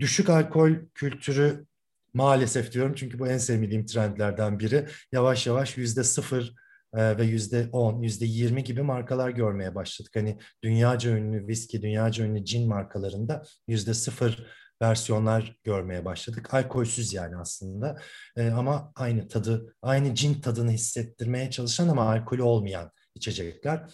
[0.00, 1.66] Düşük alkol kültürü
[2.14, 4.86] maalesef diyorum çünkü bu en sevmediğim trendlerden biri.
[5.12, 6.54] Yavaş yavaş yüzde sıfır
[6.94, 10.12] ve yüzde on, yüzde yirmi gibi markalar görmeye başladık.
[10.16, 14.46] Hani dünyaca ünlü viski, dünyaca ünlü cin markalarında yüzde sıfır
[14.82, 16.54] versiyonlar görmeye başladık.
[16.54, 17.96] Alkolsüz yani aslında
[18.36, 23.90] e, ama aynı tadı, aynı cin tadını hissettirmeye çalışan ama alkolü olmayan içecekler.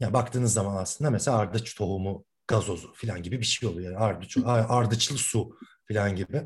[0.00, 3.92] Ya baktığınız zaman aslında mesela ardıç tohumu gazozu falan gibi bir şey oluyor.
[3.92, 5.58] Yani ardıç, ardıçlı su
[5.88, 6.42] falan gibi.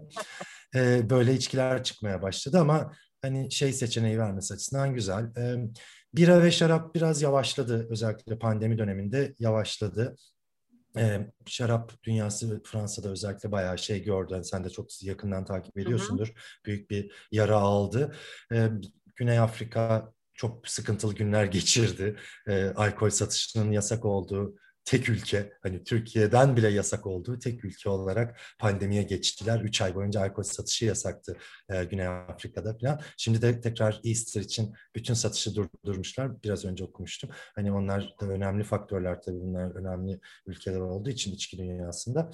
[0.74, 5.24] E, böyle içkiler çıkmaya başladı ama hani şey seçeneği vermesi açısından güzel.
[5.36, 5.56] E,
[6.14, 10.16] bira ve şarap biraz yavaşladı özellikle pandemi döneminde yavaşladı.
[10.98, 14.32] E, şarap dünyası Fransa'da özellikle bayağı şey gördü.
[14.32, 16.26] Yani sen de çok yakından takip ediyorsundur.
[16.26, 16.64] Hı hı.
[16.66, 18.14] Büyük bir yara aldı.
[18.52, 18.68] E,
[19.16, 22.16] Güney Afrika çok sıkıntılı günler geçirdi.
[22.48, 24.56] E, alkol satışının yasak olduğu
[24.88, 29.60] tek ülke, hani Türkiye'den bile yasak olduğu tek ülke olarak pandemiye geçtiler.
[29.60, 31.36] Üç ay boyunca alkol satışı yasaktı
[31.68, 33.00] e, Güney Afrika'da falan.
[33.16, 36.42] Şimdi de tekrar Easter için bütün satışı durdurmuşlar.
[36.42, 37.30] Biraz önce okumuştum.
[37.54, 42.30] Hani onlar da önemli faktörler tabii bunlar önemli ülkeler olduğu için içki dünyasında.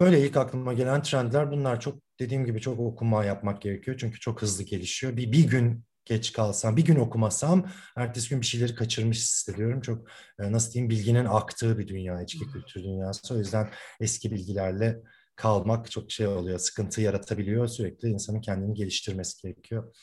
[0.00, 3.96] Böyle ilk aklıma gelen trendler bunlar çok dediğim gibi çok okuma yapmak gerekiyor.
[4.00, 5.16] Çünkü çok hızlı gelişiyor.
[5.16, 7.66] Bir, bir gün geç kalsam, bir gün okumasam
[7.96, 9.80] ertesi gün bir şeyleri kaçırmış hissediyorum.
[9.80, 10.08] Çok
[10.38, 13.34] e, nasıl diyeyim bilginin aktığı bir dünya, içki kültür dünyası.
[13.34, 13.70] O yüzden
[14.00, 15.02] eski bilgilerle
[15.36, 17.66] kalmak çok şey oluyor, sıkıntı yaratabiliyor.
[17.66, 19.94] Sürekli insanın kendini geliştirmesi gerekiyor.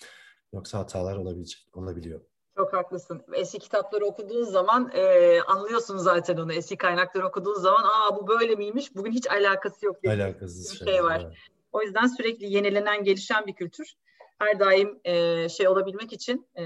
[0.53, 2.21] Yoksa hatalar olabilecek, olabiliyor.
[2.57, 3.21] Çok haklısın.
[3.33, 6.53] Eski kitapları okuduğun zaman e, anlıyorsun zaten onu.
[6.53, 8.95] Eski kaynakları okuduğun zaman aa bu böyle miymiş?
[8.95, 9.97] Bugün hiç alakası yok.
[10.07, 11.21] Alakasız bir şey, şey var.
[11.25, 11.37] Evet.
[11.71, 13.95] O yüzden sürekli yenilenen, gelişen bir kültür
[14.41, 16.63] her daim e, şey olabilmek için, e,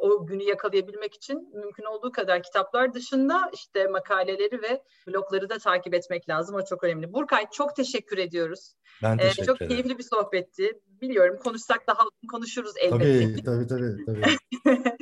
[0.00, 5.94] o günü yakalayabilmek için mümkün olduğu kadar kitaplar dışında işte makaleleri ve blogları da takip
[5.94, 6.56] etmek lazım.
[6.56, 7.12] O çok önemli.
[7.12, 8.74] Burkay çok teşekkür ediyoruz.
[9.02, 9.70] Ben teşekkür ee, çok ederim.
[9.70, 10.80] keyifli bir sohbetti.
[11.00, 13.42] Biliyorum konuşsak daha konuşuruz elbette.
[13.44, 14.04] Tabii tabii tabii.
[14.06, 14.36] tabii.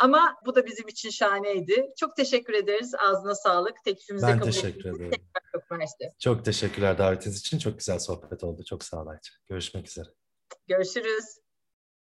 [0.00, 1.86] Ama bu da bizim için şahaneydi.
[1.96, 2.94] Çok teşekkür ederiz.
[2.94, 3.84] Ağzına sağlık.
[3.84, 5.10] Teklifimize ben teşekkür ederim.
[5.52, 6.12] Çok, mersi.
[6.18, 7.58] çok teşekkürler davetiniz için.
[7.58, 8.62] Çok güzel sohbet oldu.
[8.64, 9.18] Çok sağ olun.
[9.48, 10.08] Görüşmek üzere.
[10.68, 11.42] Görüşürüz.